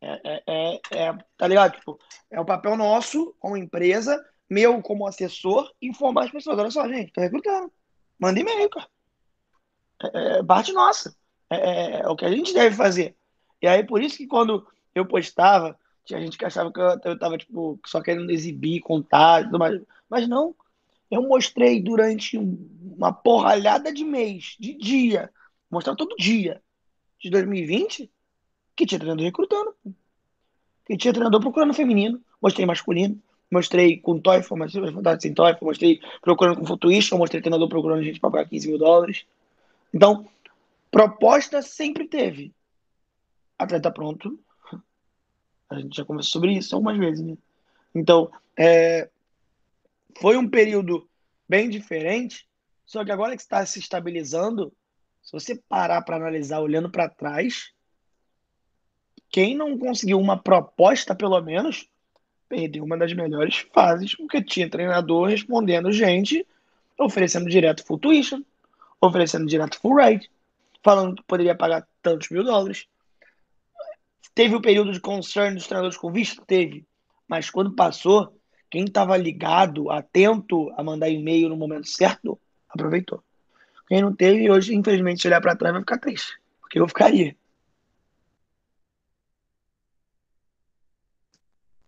é, 0.00 0.20
é, 0.24 0.42
é, 0.46 0.80
é, 0.90 1.18
tá 1.36 1.46
ligado? 1.46 1.76
Tipo, 1.76 1.98
é 2.30 2.40
o 2.40 2.44
papel 2.44 2.76
nosso, 2.76 3.34
como 3.38 3.56
empresa, 3.56 4.22
meu 4.48 4.80
como 4.82 5.06
assessor, 5.06 5.72
informar 5.80 6.24
as 6.24 6.30
pessoas. 6.30 6.58
Olha 6.58 6.70
só, 6.70 6.88
gente, 6.88 7.12
tô 7.12 7.20
recrutando. 7.20 7.72
Manda 8.18 8.40
e-mail, 8.40 8.68
cara. 8.70 8.88
É, 10.02 10.38
é 10.38 10.42
parte 10.42 10.72
nossa. 10.72 11.14
É, 11.50 11.56
é, 11.56 12.00
é, 12.00 12.08
o 12.08 12.16
que 12.16 12.24
a 12.24 12.30
gente 12.30 12.54
deve 12.54 12.74
fazer. 12.76 13.16
E 13.60 13.66
aí, 13.66 13.84
por 13.84 14.02
isso 14.02 14.16
que 14.16 14.26
quando 14.26 14.66
eu 14.94 15.06
postava, 15.06 15.78
tinha 16.04 16.20
gente 16.20 16.38
que 16.38 16.44
achava 16.44 16.72
que 16.72 16.80
eu, 16.80 16.98
eu 17.04 17.18
tava, 17.18 17.36
tipo, 17.36 17.78
só 17.86 18.00
querendo 18.00 18.30
exibir, 18.30 18.80
contar, 18.80 19.44
tudo 19.44 19.58
mais. 19.58 19.80
Mas 20.08 20.28
não. 20.28 20.54
Eu 21.10 21.22
mostrei 21.22 21.82
durante 21.82 22.36
uma 22.36 23.12
porralhada 23.12 23.92
de 23.92 24.04
mês, 24.04 24.56
de 24.58 24.74
dia, 24.74 25.30
mostrar 25.70 25.94
todo 25.94 26.16
dia 26.16 26.62
de 27.18 27.30
2020, 27.30 28.10
que 28.76 28.86
tinha 28.86 28.98
treinador 28.98 29.24
recrutando. 29.24 29.74
Que 30.86 30.96
tinha 30.96 31.12
treinador 31.12 31.40
procurando 31.40 31.74
feminino. 31.74 32.20
Mostrei 32.40 32.64
masculino. 32.64 33.20
Mostrei 33.50 33.98
com 33.98 34.20
TOEFL, 34.20 34.56
mas 34.56 34.72
sem 35.20 35.34
TOEFL. 35.34 35.64
Mostrei 35.64 36.00
procurando 36.22 36.60
com 36.60 36.66
futuista. 36.66 37.16
Mostrei 37.16 37.40
treinador 37.40 37.68
procurando 37.68 38.04
gente 38.04 38.20
para 38.20 38.30
pagar 38.30 38.48
15 38.48 38.68
mil 38.68 38.78
dólares. 38.78 39.26
Então, 39.92 40.28
proposta 40.90 41.60
sempre 41.60 42.06
teve. 42.06 42.52
Atleta 43.58 43.90
pronto. 43.90 44.38
A 45.68 45.80
gente 45.80 45.96
já 45.96 46.04
conversou 46.04 46.40
sobre 46.40 46.52
isso 46.52 46.74
algumas 46.74 46.96
vezes, 46.96 47.24
né? 47.24 47.36
Então, 47.94 48.30
é, 48.56 49.10
foi 50.20 50.36
um 50.36 50.48
período 50.48 51.08
bem 51.48 51.68
diferente, 51.68 52.46
só 52.84 53.04
que 53.04 53.12
agora 53.12 53.36
que 53.36 53.42
está 53.42 53.64
se 53.64 53.78
estabilizando, 53.78 54.72
se 55.22 55.32
você 55.32 55.56
parar 55.68 56.02
para 56.02 56.16
analisar 56.16 56.60
olhando 56.60 56.90
para 56.90 57.08
trás, 57.08 57.72
quem 59.30 59.54
não 59.54 59.78
conseguiu 59.78 60.18
uma 60.18 60.36
proposta, 60.36 61.14
pelo 61.14 61.40
menos, 61.40 61.88
perdeu 62.48 62.82
uma 62.84 62.96
das 62.96 63.12
melhores 63.12 63.58
fases, 63.72 64.14
porque 64.14 64.42
tinha 64.42 64.70
treinador 64.70 65.28
respondendo 65.28 65.92
gente, 65.92 66.46
oferecendo 66.98 67.48
direto 67.48 67.84
full 67.84 67.98
tuition, 67.98 68.42
oferecendo 69.00 69.46
direto 69.46 69.78
full 69.78 69.96
rate, 69.96 70.30
falando 70.82 71.16
que 71.16 71.22
poderia 71.24 71.54
pagar 71.54 71.86
tantos 72.02 72.30
mil 72.30 72.42
dólares. 72.42 72.86
Teve 74.34 74.54
o 74.54 74.62
período 74.62 74.92
de 74.92 75.00
concern 75.00 75.54
dos 75.54 75.66
treinadores 75.66 75.98
com 75.98 76.10
visto? 76.10 76.44
Teve. 76.46 76.86
Mas 77.26 77.50
quando 77.50 77.74
passou, 77.74 78.37
quem 78.70 78.84
estava 78.84 79.16
ligado, 79.16 79.90
atento 79.90 80.72
a 80.76 80.82
mandar 80.82 81.08
e-mail 81.08 81.48
no 81.48 81.56
momento 81.56 81.88
certo, 81.88 82.38
aproveitou. 82.68 83.22
Quem 83.86 84.02
não 84.02 84.14
teve, 84.14 84.50
hoje, 84.50 84.74
infelizmente, 84.74 85.22
se 85.22 85.28
olhar 85.28 85.40
para 85.40 85.56
trás, 85.56 85.72
vai 85.72 85.82
ficar 85.82 85.98
triste. 85.98 86.38
Porque 86.60 86.78
eu 86.78 86.86
ficaria. 86.86 87.34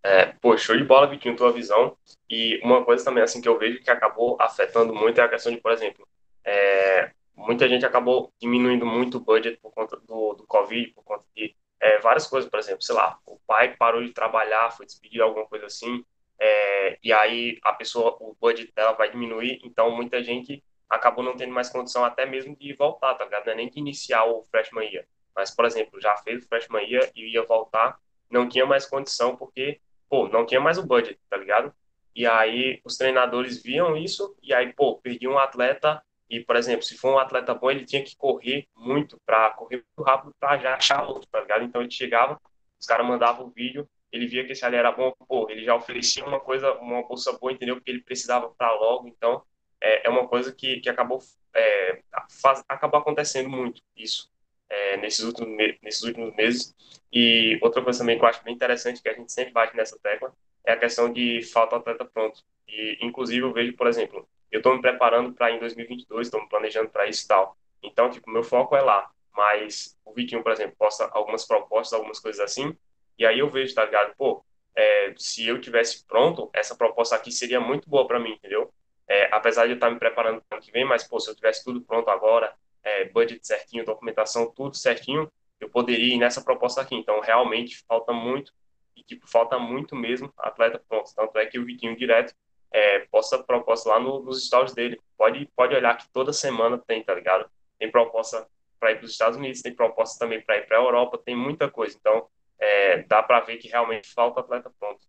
É, 0.02 0.26
pô, 0.40 0.56
show 0.56 0.76
de 0.76 0.84
bola, 0.84 1.06
Vitinho, 1.06 1.36
tua 1.36 1.52
visão. 1.52 1.96
E 2.28 2.58
uma 2.64 2.84
coisa 2.84 3.04
também, 3.04 3.22
assim, 3.22 3.40
que 3.40 3.48
eu 3.48 3.58
vejo 3.58 3.82
que 3.82 3.90
acabou 3.90 4.36
afetando 4.40 4.94
muito 4.94 5.20
é 5.20 5.24
a 5.24 5.28
questão 5.28 5.52
de, 5.52 5.60
por 5.60 5.72
exemplo, 5.72 6.08
é, 6.42 7.10
muita 7.36 7.68
gente 7.68 7.84
acabou 7.84 8.32
diminuindo 8.40 8.86
muito 8.86 9.18
o 9.18 9.20
budget 9.20 9.58
por 9.60 9.70
conta 9.72 9.96
do, 9.98 10.34
do 10.34 10.46
Covid, 10.46 10.92
por 10.92 11.04
conta 11.04 11.24
de 11.36 11.54
é, 11.78 11.98
várias 11.98 12.26
coisas, 12.26 12.48
por 12.48 12.58
exemplo, 12.58 12.82
sei 12.82 12.94
lá, 12.94 13.18
o 13.26 13.38
pai 13.46 13.76
parou 13.76 14.02
de 14.02 14.12
trabalhar, 14.12 14.70
foi 14.70 14.86
despedido, 14.86 15.24
alguma 15.24 15.46
coisa 15.46 15.66
assim, 15.66 16.04
é, 16.41 16.99
e 17.03 17.12
aí 17.12 17.59
a 17.62 17.72
pessoa, 17.74 18.16
o 18.18 18.34
budget 18.41 18.72
dela 18.74 18.93
vai 18.93 19.11
diminuir, 19.11 19.61
então 19.62 19.95
muita 19.95 20.22
gente 20.22 20.64
acabou 20.88 21.22
não 21.22 21.36
tendo 21.36 21.53
mais 21.53 21.68
condição 21.68 22.05
até 22.05 22.24
mesmo 22.24 22.57
de 22.57 22.72
voltar, 22.72 23.14
tá 23.14 23.24
ligado? 23.24 23.47
Não 23.47 23.53
é 23.53 23.57
nem 23.57 23.70
de 23.70 23.78
iniciar 23.78 24.24
o 24.24 24.43
freshman 24.45 24.91
year, 24.91 25.07
mas, 25.36 25.51
por 25.55 25.66
exemplo, 25.66 26.01
já 26.01 26.16
fez 26.18 26.45
o 26.45 26.49
freshman 26.49 26.88
year 26.88 27.11
e 27.14 27.34
ia 27.34 27.45
voltar, 27.45 27.99
não 28.30 28.49
tinha 28.49 28.64
mais 28.64 28.86
condição 28.86 29.36
porque, 29.36 29.80
pô, 30.09 30.28
não 30.28 30.47
tinha 30.47 30.61
mais 30.61 30.78
o 30.78 30.86
budget, 30.86 31.20
tá 31.28 31.36
ligado? 31.36 31.72
E 32.16 32.26
aí 32.26 32.80
os 32.84 32.97
treinadores 32.97 33.62
viam 33.62 33.97
isso 33.97 34.34
e 34.43 34.55
aí, 34.55 34.72
pô, 34.72 34.97
perdi 34.97 35.28
um 35.28 35.38
atleta 35.38 36.03
e, 36.28 36.41
por 36.41 36.57
exemplo, 36.57 36.82
se 36.82 36.97
for 36.97 37.14
um 37.14 37.18
atleta 37.18 37.55
bom, 37.55 37.70
ele 37.70 37.84
tinha 37.84 38.03
que 38.03 38.16
correr 38.16 38.66
muito 38.76 39.18
para 39.26 39.51
correr 39.51 39.76
muito 39.76 40.09
rápido 40.09 40.34
para 40.41 40.59
já 40.59 40.74
achar 40.74 41.07
outro, 41.07 41.28
tá 41.30 41.41
ligado? 41.41 41.64
Então 41.64 41.82
ele 41.82 41.91
chegava, 41.91 42.41
os 42.80 42.86
caras 42.86 43.07
mandavam 43.07 43.47
o 43.47 43.51
vídeo, 43.51 43.88
ele 44.12 44.26
via 44.26 44.44
que 44.44 44.52
esse 44.52 44.64
ali 44.64 44.76
era 44.76 44.92
bom, 44.92 45.12
pô, 45.28 45.48
ele 45.50 45.64
já 45.64 45.74
oferecia 45.74 46.24
uma 46.24 46.40
coisa, 46.40 46.72
uma 46.74 47.02
bolsa 47.06 47.32
boa, 47.38 47.52
entendeu? 47.52 47.76
Porque 47.76 47.90
ele 47.90 48.02
precisava 48.02 48.50
para 48.50 48.72
logo, 48.72 49.08
então 49.08 49.42
é, 49.80 50.06
é 50.06 50.11
uma 50.11 50.26
coisa 50.28 50.52
que, 50.52 50.80
que 50.80 50.88
acabou, 50.88 51.20
é, 51.54 52.02
faz, 52.42 52.64
acabou 52.68 53.00
acontecendo 53.00 53.48
muito 53.48 53.80
isso 53.96 54.30
é, 54.68 54.96
nesses, 54.98 55.24
últimos, 55.24 55.56
nesses 55.82 56.02
últimos 56.02 56.34
meses. 56.34 56.74
E 57.12 57.58
outra 57.62 57.82
coisa 57.82 58.00
também 58.00 58.18
que 58.18 58.24
eu 58.24 58.28
acho 58.28 58.42
bem 58.44 58.54
interessante, 58.54 59.02
que 59.02 59.08
a 59.08 59.14
gente 59.14 59.32
sempre 59.32 59.52
bate 59.52 59.76
nessa 59.76 59.98
tecla, 59.98 60.32
é 60.64 60.72
a 60.72 60.76
questão 60.76 61.12
de 61.12 61.42
falta 61.42 61.76
atleta 61.76 62.04
pronto. 62.04 62.42
E, 62.68 62.98
inclusive, 63.00 63.44
eu 63.44 63.52
vejo, 63.52 63.74
por 63.74 63.86
exemplo, 63.86 64.28
eu 64.50 64.58
estou 64.58 64.74
me 64.74 64.80
preparando 64.80 65.32
para 65.32 65.50
em 65.50 65.58
2022, 65.58 66.26
estou 66.26 66.40
me 66.40 66.48
planejando 66.48 66.88
para 66.90 67.06
isso 67.06 67.24
e 67.24 67.28
tal. 67.28 67.56
Então, 67.82 68.11
tipo, 68.11 68.30
meu 68.30 68.42
foco 68.42 68.76
é 68.76 68.82
lá. 68.82 69.11
Mas 69.34 69.96
o 70.04 70.12
Vitinho, 70.12 70.42
por 70.42 70.52
exemplo, 70.52 70.76
posta 70.78 71.08
algumas 71.12 71.46
propostas, 71.46 71.94
algumas 71.94 72.18
coisas 72.18 72.40
assim, 72.40 72.76
e 73.20 73.26
aí 73.26 73.38
eu 73.38 73.50
vejo, 73.50 73.74
tá 73.74 73.84
ligado? 73.84 74.14
Pô, 74.16 74.42
é, 74.74 75.12
se 75.16 75.46
eu 75.46 75.60
tivesse 75.60 76.06
pronto, 76.06 76.48
essa 76.54 76.74
proposta 76.74 77.14
aqui 77.14 77.30
seria 77.30 77.60
muito 77.60 77.88
boa 77.88 78.06
para 78.06 78.18
mim, 78.18 78.32
entendeu? 78.32 78.72
É, 79.06 79.28
apesar 79.30 79.66
de 79.66 79.72
eu 79.72 79.74
estar 79.74 79.90
me 79.90 79.98
preparando 79.98 80.42
para 80.48 80.56
ano 80.56 80.64
que 80.64 80.72
vem, 80.72 80.86
mas, 80.86 81.06
pô, 81.06 81.20
se 81.20 81.30
eu 81.30 81.34
tivesse 81.34 81.62
tudo 81.62 81.82
pronto 81.82 82.08
agora, 82.08 82.54
é, 82.82 83.04
budget 83.10 83.46
certinho, 83.46 83.84
documentação, 83.84 84.50
tudo 84.50 84.74
certinho, 84.74 85.30
eu 85.60 85.68
poderia 85.68 86.14
ir 86.14 86.18
nessa 86.18 86.42
proposta 86.42 86.80
aqui. 86.80 86.94
Então, 86.94 87.20
realmente, 87.20 87.84
falta 87.86 88.10
muito, 88.10 88.54
e, 88.96 89.02
tipo, 89.02 89.28
falta 89.28 89.58
muito 89.58 89.94
mesmo 89.94 90.32
atleta 90.38 90.82
pronto. 90.88 91.14
Tanto 91.14 91.38
é 91.38 91.44
que 91.44 91.58
o 91.58 91.64
Vitinho 91.66 91.94
direto 91.94 92.34
é, 92.72 93.00
posta 93.10 93.42
proposta 93.42 93.90
lá 93.90 94.00
no, 94.00 94.20
nos 94.22 94.46
stories 94.46 94.72
dele. 94.72 94.98
Pode, 95.18 95.46
pode 95.54 95.74
olhar 95.74 95.94
que 95.98 96.08
toda 96.10 96.32
semana 96.32 96.78
tem, 96.78 97.02
tá 97.02 97.14
ligado? 97.14 97.50
Tem 97.78 97.90
proposta 97.90 98.48
para 98.78 98.92
ir 98.92 98.96
para 98.96 99.04
os 99.04 99.12
Estados 99.12 99.36
Unidos, 99.36 99.60
tem 99.60 99.74
proposta 99.74 100.18
também 100.18 100.40
para 100.40 100.56
ir 100.56 100.66
para 100.66 100.78
a 100.78 100.80
Europa, 100.80 101.18
tem 101.18 101.36
muita 101.36 101.70
coisa. 101.70 101.94
Então, 102.00 102.26
é, 102.61 103.02
dá 103.08 103.22
para 103.22 103.40
ver 103.40 103.56
que 103.56 103.68
realmente 103.68 104.12
falta 104.12 104.40
atleta 104.40 104.70
pronto. 104.78 105.00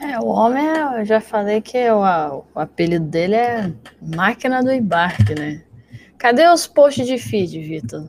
É, 0.00 0.18
o 0.18 0.26
homem, 0.26 0.64
eu 0.98 1.04
já 1.04 1.20
falei 1.20 1.60
que 1.60 1.90
o, 1.90 2.00
o 2.54 2.60
apelido 2.60 3.06
dele 3.06 3.36
é 3.36 3.72
máquina 4.00 4.62
do 4.62 4.72
embarque, 4.72 5.34
né? 5.34 5.64
Cadê 6.18 6.48
os 6.48 6.66
posts 6.66 7.06
de 7.06 7.18
feed, 7.18 7.60
Vitor? 7.60 8.08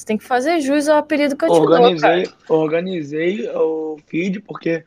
você 0.00 0.06
tem 0.06 0.16
que 0.16 0.24
fazer 0.24 0.60
jus 0.60 0.88
ao 0.88 0.98
apelido 0.98 1.36
que 1.36 1.44
eu 1.44 1.50
organizei, 1.50 2.22
te 2.22 2.34
dou, 2.48 2.60
Organizei 2.60 3.50
o 3.50 3.98
feed, 4.06 4.40
porque 4.40 4.84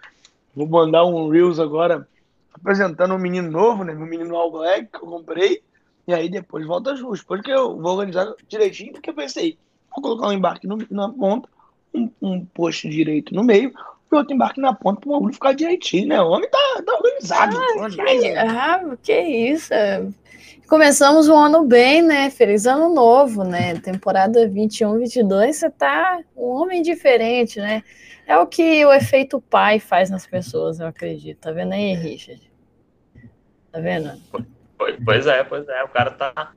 vou 0.55 0.67
mandar 0.67 1.05
um 1.05 1.29
Reels 1.29 1.59
agora 1.59 2.07
apresentando 2.53 3.13
um 3.13 3.19
menino 3.19 3.51
novo, 3.51 3.83
né? 3.83 3.93
Meu 3.93 4.07
menino 4.07 4.35
All 4.35 4.51
Black, 4.51 4.87
que 4.87 4.97
eu 4.97 5.09
comprei. 5.09 5.61
E 6.07 6.13
aí 6.13 6.29
depois 6.29 6.65
volta 6.65 6.95
justo. 6.95 7.25
Porque 7.27 7.51
eu 7.51 7.77
vou 7.77 7.91
organizar 7.91 8.33
direitinho, 8.47 8.93
porque 8.93 9.09
eu 9.09 9.13
pensei, 9.13 9.57
vou 9.93 10.01
colocar 10.01 10.27
um 10.27 10.33
embarque 10.33 10.65
no, 10.65 10.77
na 10.89 11.09
ponta, 11.09 11.47
um, 11.93 12.09
um 12.21 12.45
posto 12.45 12.89
direito 12.89 13.33
no 13.33 13.43
meio, 13.43 13.71
e 14.11 14.15
outro 14.15 14.33
embarque 14.33 14.61
na 14.61 14.73
ponta 14.73 15.01
para 15.01 15.09
o 15.09 15.13
bagulho 15.13 15.33
ficar 15.33 15.53
direitinho, 15.53 16.07
né? 16.07 16.21
O 16.21 16.29
homem 16.29 16.49
tá, 16.49 16.83
tá 16.85 16.93
organizado. 16.93 17.57
Ah, 17.57 17.89
que, 17.89 18.37
ah, 18.37 18.97
que 19.01 19.19
isso. 19.21 19.73
Começamos 20.67 21.27
o 21.27 21.35
ano 21.35 21.65
bem, 21.65 22.01
né? 22.01 22.29
Feliz 22.29 22.65
ano 22.65 22.93
novo, 22.93 23.43
né? 23.43 23.75
Temporada 23.79 24.47
21, 24.47 24.99
22, 24.99 25.55
você 25.55 25.69
tá 25.69 26.19
um 26.35 26.45
homem 26.45 26.81
diferente, 26.81 27.59
né? 27.59 27.83
É 28.25 28.37
o 28.37 28.47
que 28.47 28.85
o 28.85 28.93
efeito 28.93 29.41
pai 29.41 29.79
faz 29.79 30.09
nas 30.09 30.25
pessoas, 30.25 30.79
eu 30.79 30.87
acredito. 30.87 31.39
Tá 31.39 31.51
vendo 31.51 31.73
aí, 31.73 31.93
Richard? 31.93 32.41
Tá 33.71 33.79
vendo? 33.79 34.13
Pois 34.77 35.27
é, 35.27 35.43
pois 35.43 35.67
é. 35.67 35.83
O 35.83 35.89
cara 35.89 36.11
tá 36.11 36.53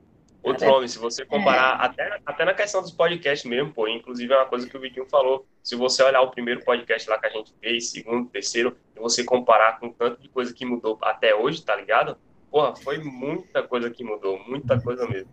outro 0.47 0.65
cara, 0.65 0.73
homem. 0.73 0.87
Se 0.87 0.97
você 0.97 1.25
comparar, 1.25 1.79
é. 1.81 1.85
até, 1.85 2.19
até 2.25 2.45
na 2.45 2.53
questão 2.53 2.81
dos 2.81 2.91
podcasts 2.91 3.49
mesmo, 3.49 3.71
pô, 3.73 3.87
inclusive 3.87 4.33
é 4.33 4.37
uma 4.37 4.45
coisa 4.45 4.67
que 4.67 4.75
o 4.75 4.79
Vitinho 4.79 5.05
falou. 5.05 5.45
Se 5.63 5.75
você 5.75 6.03
olhar 6.03 6.21
o 6.21 6.31
primeiro 6.31 6.63
podcast 6.63 7.09
lá 7.09 7.19
que 7.19 7.27
a 7.27 7.29
gente 7.29 7.53
fez, 7.59 7.89
segundo, 7.89 8.29
terceiro, 8.29 8.75
e 8.95 8.99
você 8.99 9.23
comparar 9.23 9.79
com 9.79 9.91
tanto 9.91 10.21
de 10.21 10.29
coisa 10.29 10.53
que 10.53 10.65
mudou 10.65 10.97
até 11.01 11.35
hoje, 11.35 11.63
tá 11.63 11.75
ligado? 11.75 12.17
Porra, 12.49 12.75
foi 12.75 12.97
muita 12.97 13.63
coisa 13.63 13.89
que 13.89 14.03
mudou, 14.03 14.39
muita 14.47 14.79
coisa 14.79 15.07
mesmo. 15.07 15.29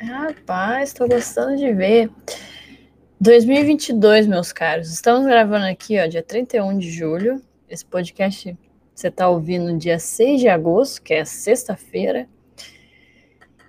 Rapaz, 0.00 0.92
tô 0.92 1.06
gostando 1.06 1.56
de 1.56 1.72
ver. 1.72 2.10
2022, 3.20 4.26
meus 4.26 4.52
caros. 4.52 4.90
Estamos 4.90 5.26
gravando 5.26 5.66
aqui, 5.66 6.00
ó, 6.00 6.06
dia 6.06 6.22
31 6.22 6.78
de 6.78 6.90
julho. 6.90 7.40
Esse 7.68 7.84
podcast 7.84 8.56
você 8.94 9.10
tá 9.10 9.28
ouvindo 9.28 9.72
no 9.72 9.78
dia 9.78 9.98
6 9.98 10.40
de 10.40 10.48
agosto, 10.48 11.02
que 11.02 11.12
é 11.12 11.24
sexta-feira. 11.24 12.28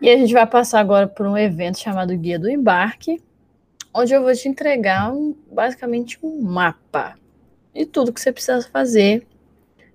E 0.01 0.09
a 0.09 0.17
gente 0.17 0.33
vai 0.33 0.45
passar 0.45 0.79
agora 0.79 1.07
por 1.07 1.25
um 1.25 1.37
evento 1.37 1.79
chamado 1.79 2.15
Guia 2.17 2.37
do 2.37 2.49
Embarque, 2.49 3.21
onde 3.93 4.13
eu 4.13 4.21
vou 4.21 4.33
te 4.33 4.49
entregar 4.49 5.11
um, 5.13 5.35
basicamente 5.51 6.19
um 6.21 6.41
mapa 6.41 7.15
de 7.73 7.85
tudo 7.85 8.11
que 8.11 8.19
você 8.19 8.31
precisa 8.31 8.61
fazer 8.61 9.25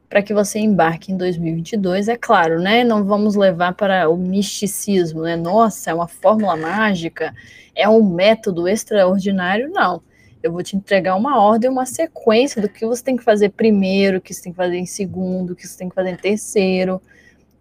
para 0.08 0.22
que 0.22 0.34
você 0.34 0.58
embarque 0.58 1.12
em 1.12 1.16
2022. 1.16 2.08
É 2.08 2.16
claro, 2.16 2.60
né? 2.60 2.82
Não 2.82 3.04
vamos 3.04 3.36
levar 3.36 3.74
para 3.74 4.08
o 4.08 4.16
misticismo, 4.16 5.22
né? 5.22 5.36
Nossa, 5.36 5.90
é 5.90 5.94
uma 5.94 6.08
fórmula 6.08 6.56
mágica, 6.56 7.32
é 7.76 7.88
um 7.88 8.02
método 8.02 8.66
extraordinário. 8.66 9.70
Não. 9.70 10.02
Eu 10.42 10.50
vou 10.50 10.62
te 10.62 10.74
entregar 10.74 11.14
uma 11.14 11.38
ordem, 11.38 11.70
uma 11.70 11.84
sequência 11.84 12.60
do 12.60 12.68
que 12.68 12.86
você 12.86 13.04
tem 13.04 13.16
que 13.16 13.22
fazer 13.22 13.50
primeiro, 13.50 14.18
o 14.18 14.20
que 14.20 14.32
você 14.32 14.42
tem 14.42 14.52
que 14.52 14.56
fazer 14.56 14.78
em 14.78 14.86
segundo, 14.86 15.50
o 15.50 15.56
que 15.56 15.68
você 15.68 15.78
tem 15.78 15.88
que 15.88 15.94
fazer 15.94 16.10
em 16.10 16.16
terceiro, 16.16 17.00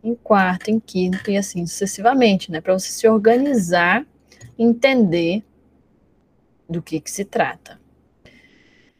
em 0.03 0.15
quarto, 0.15 0.69
em 0.69 0.79
quinto 0.79 1.29
e 1.29 1.37
assim 1.37 1.65
sucessivamente, 1.65 2.51
né? 2.51 2.61
Para 2.61 2.73
você 2.73 2.91
se 2.91 3.07
organizar, 3.07 4.05
entender 4.57 5.43
do 6.69 6.81
que, 6.81 6.99
que 6.99 7.09
se 7.09 7.25
trata. 7.25 7.79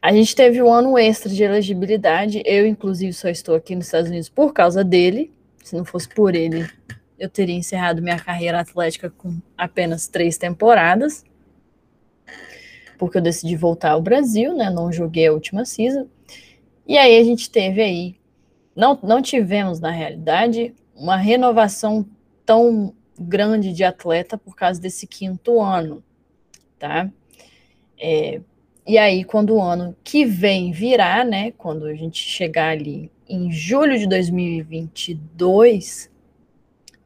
A 0.02 0.14
gente 0.14 0.34
teve 0.36 0.62
um 0.62 0.72
ano 0.72 0.98
extra 0.98 1.30
de 1.30 1.44
elegibilidade. 1.44 2.42
Eu, 2.46 2.66
inclusive, 2.66 3.12
só 3.12 3.28
estou 3.28 3.56
aqui 3.56 3.76
nos 3.76 3.86
Estados 3.86 4.10
Unidos 4.10 4.30
por 4.30 4.54
causa 4.54 4.84
dele. 4.84 5.32
Se 5.62 5.76
não 5.76 5.84
fosse 5.84 6.08
por 6.08 6.36
ele, 6.36 6.66
eu 7.18 7.30
teria 7.30 7.56
encerrado 7.56 8.02
minha 8.02 8.18
carreira 8.18 8.62
atlética 8.62 9.10
com 9.10 9.38
apenas 9.58 10.08
três 10.08 10.38
temporadas. 10.38 11.26
Porque 12.98 13.18
eu 13.18 13.22
decidi 13.22 13.58
voltar 13.58 13.92
ao 13.92 14.02
Brasil, 14.02 14.56
né? 14.56 14.70
Não 14.70 14.92
joguei 14.92 15.28
a 15.28 15.34
última 15.34 15.66
season. 15.66 16.08
E 16.88 16.98
aí 16.98 17.18
a 17.18 17.24
gente 17.24 17.50
teve 17.50 17.82
aí. 17.82 18.16
Não, 18.74 18.98
não 19.04 19.22
tivemos, 19.22 19.82
na 19.82 19.92
realidade, 19.92 20.74
uma 21.00 21.16
renovação 21.16 22.06
tão 22.46 22.94
grande 23.18 23.74
de 23.74 23.84
atleta 23.84 24.38
por 24.38 24.56
causa 24.56 24.80
desse 24.80 25.08
quinto 25.08 25.62
ano, 25.62 26.04
tá? 26.78 27.10
É, 27.98 28.42
e 28.86 28.98
aí, 28.98 29.24
quando 29.24 29.56
o 29.56 29.62
ano 29.62 29.96
que 30.04 30.26
vem 30.26 30.72
virar, 30.72 31.26
né, 31.26 31.52
quando 31.52 31.86
a 31.86 31.94
gente 31.94 32.24
chegar 32.24 32.72
ali 32.72 33.12
em 33.28 33.52
julho 33.52 33.98
de 33.98 34.08
2022, 34.08 36.10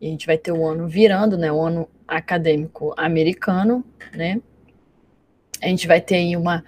a 0.01 0.05
gente 0.05 0.25
vai 0.25 0.37
ter 0.37 0.51
o 0.51 0.65
ano 0.65 0.87
virando, 0.87 1.37
né, 1.37 1.51
o 1.51 1.61
ano 1.61 1.87
acadêmico 2.07 2.93
americano, 2.97 3.83
né? 4.13 4.41
A 5.61 5.67
gente 5.67 5.87
vai 5.87 6.01
ter 6.01 6.15
aí 6.15 6.35
uma 6.35 6.63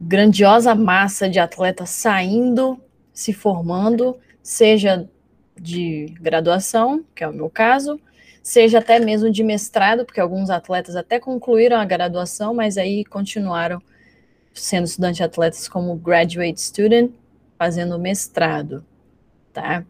grandiosa 0.00 0.74
massa 0.74 1.28
de 1.28 1.38
atletas 1.38 1.90
saindo, 1.90 2.80
se 3.12 3.32
formando, 3.32 4.16
seja 4.42 5.08
de 5.60 6.06
graduação, 6.20 7.04
que 7.14 7.22
é 7.22 7.28
o 7.28 7.32
meu 7.32 7.48
caso, 7.48 8.00
seja 8.42 8.78
até 8.78 8.98
mesmo 8.98 9.30
de 9.30 9.42
mestrado, 9.42 10.04
porque 10.04 10.20
alguns 10.20 10.50
atletas 10.50 10.96
até 10.96 11.18
concluíram 11.18 11.78
a 11.78 11.84
graduação, 11.84 12.52
mas 12.52 12.76
aí 12.76 13.04
continuaram 13.04 13.82
sendo 14.52 14.84
estudante 14.84 15.22
atletas 15.22 15.66
como 15.68 15.96
graduate 15.96 16.60
student, 16.60 17.10
fazendo 17.58 17.98
mestrado, 17.98 18.84
tá? 19.52 19.84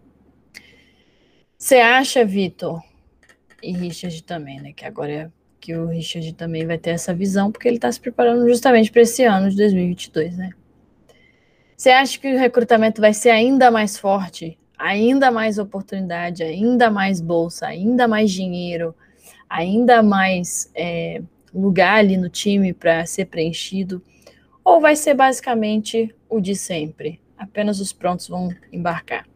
Você 1.59 1.77
acha, 1.77 2.25
Vitor, 2.25 2.83
e 3.62 3.73
Richard 3.73 4.23
também, 4.23 4.61
né, 4.61 4.73
que 4.73 4.85
agora 4.85 5.12
é 5.12 5.31
que 5.61 5.75
o 5.75 5.87
Richard 5.87 6.35
também 6.35 6.67
vai 6.67 6.77
ter 6.77 6.91
essa 6.91 7.15
visão, 7.15 7.51
porque 7.51 7.67
ele 7.67 7.77
está 7.77 7.91
se 7.91 7.99
preparando 7.99 8.47
justamente 8.47 8.93
para 8.93 9.01
esse 9.01 9.25
ano 9.25 9.49
de 9.49 9.57
2022, 9.57 10.37
né? 10.37 10.51
Você 11.75 11.89
acha 11.89 12.19
que 12.19 12.35
o 12.35 12.39
recrutamento 12.39 13.01
vai 13.01 13.15
ser 13.15 13.31
ainda 13.31 13.71
mais 13.71 13.99
forte, 13.99 14.59
ainda 14.85 15.30
mais 15.30 15.59
oportunidade, 15.59 16.43
ainda 16.43 16.91
mais 16.91 17.20
bolsa, 17.20 17.66
ainda 17.66 18.07
mais 18.07 18.30
dinheiro, 18.30 18.95
ainda 19.49 20.03
mais 20.03 20.70
é, 20.74 21.22
lugar 21.53 21.99
ali 21.99 22.16
no 22.16 22.28
time 22.28 22.72
para 22.72 23.05
ser 23.07 23.26
preenchido? 23.26 24.03
ou 24.64 24.80
vai 24.80 24.97
ser 24.97 25.14
basicamente 25.14 26.14
o 26.28 26.41
de 26.41 26.57
sempre? 26.57 27.20
Apenas 27.37 27.78
os 27.80 27.93
prontos 27.93 28.26
vão 28.26 28.49
embarcar. 28.72 29.28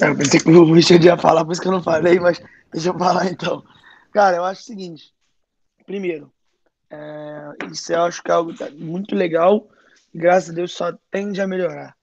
É, 0.00 0.08
eu 0.08 0.16
pensei 0.16 0.40
que 0.40 0.50
o 0.50 0.72
Richard 0.72 1.06
ia 1.06 1.16
falar, 1.16 1.44
por 1.44 1.52
isso 1.52 1.62
que 1.62 1.68
eu 1.68 1.72
não 1.72 1.82
falei, 1.82 2.18
mas 2.18 2.42
deixa 2.72 2.88
eu 2.88 2.98
falar 2.98 3.30
então. 3.30 3.62
Cara, 4.12 4.36
eu 4.36 4.44
acho 4.44 4.62
o 4.62 4.64
seguinte. 4.64 5.14
Primeiro, 5.86 6.32
é, 6.92 7.66
isso 7.72 7.92
eu 7.92 8.02
acho 8.02 8.22
que 8.22 8.30
é 8.30 8.34
algo 8.34 8.52
muito 8.78 9.14
legal 9.14 9.66
graças 10.14 10.50
a 10.50 10.52
Deus 10.52 10.72
só 10.72 10.92
tende 11.10 11.40
a 11.40 11.46
melhorar. 11.46 11.96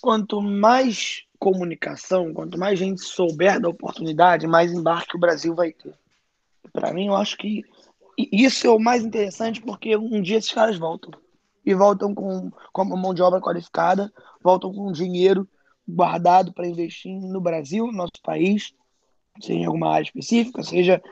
Quanto 0.00 0.40
mais 0.40 1.24
comunicação, 1.38 2.32
quanto 2.32 2.58
mais 2.58 2.78
gente 2.78 3.02
souber 3.02 3.60
da 3.60 3.68
oportunidade, 3.68 4.46
mais 4.46 4.72
embarque 4.72 5.16
o 5.16 5.20
Brasil 5.20 5.54
vai 5.54 5.72
ter. 5.72 5.94
Para 6.72 6.92
mim, 6.92 7.08
eu 7.08 7.16
acho 7.16 7.36
que 7.36 7.64
isso 8.16 8.66
é 8.66 8.70
o 8.70 8.78
mais 8.78 9.04
interessante 9.04 9.60
porque 9.60 9.96
um 9.96 10.22
dia 10.22 10.38
esses 10.38 10.52
caras 10.52 10.78
voltam. 10.78 11.10
E 11.64 11.74
voltam 11.74 12.14
com, 12.14 12.50
com 12.72 12.84
mão 12.84 13.12
de 13.12 13.22
obra 13.22 13.40
qualificada, 13.40 14.10
voltam 14.42 14.72
com 14.72 14.92
dinheiro 14.92 15.46
guardado 15.86 16.52
para 16.52 16.66
investir 16.66 17.20
no 17.20 17.40
Brasil, 17.40 17.86
no 17.86 17.92
nosso 17.92 18.20
país, 18.22 18.72
seja 19.40 19.60
em 19.60 19.64
alguma 19.66 19.92
área 19.92 20.04
específica, 20.04 20.62
seja 20.62 21.02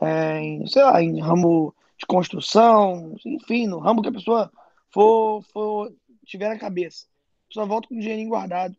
é, 0.00 0.38
em, 0.38 0.66
sei 0.66 0.82
lá, 0.82 1.02
em 1.02 1.20
ramo 1.20 1.74
de 1.98 2.06
construção, 2.06 3.16
enfim, 3.24 3.66
no 3.66 3.78
ramo 3.78 4.02
que 4.02 4.08
a 4.08 4.12
pessoa 4.12 4.50
for, 4.90 5.42
for 5.52 5.92
tiver 6.24 6.48
na 6.48 6.58
cabeça. 6.58 7.06
A 7.44 7.48
pessoa 7.48 7.66
volta 7.66 7.88
com 7.88 7.94
um 7.94 8.00
dinheirinho 8.00 8.28
guardado 8.28 8.76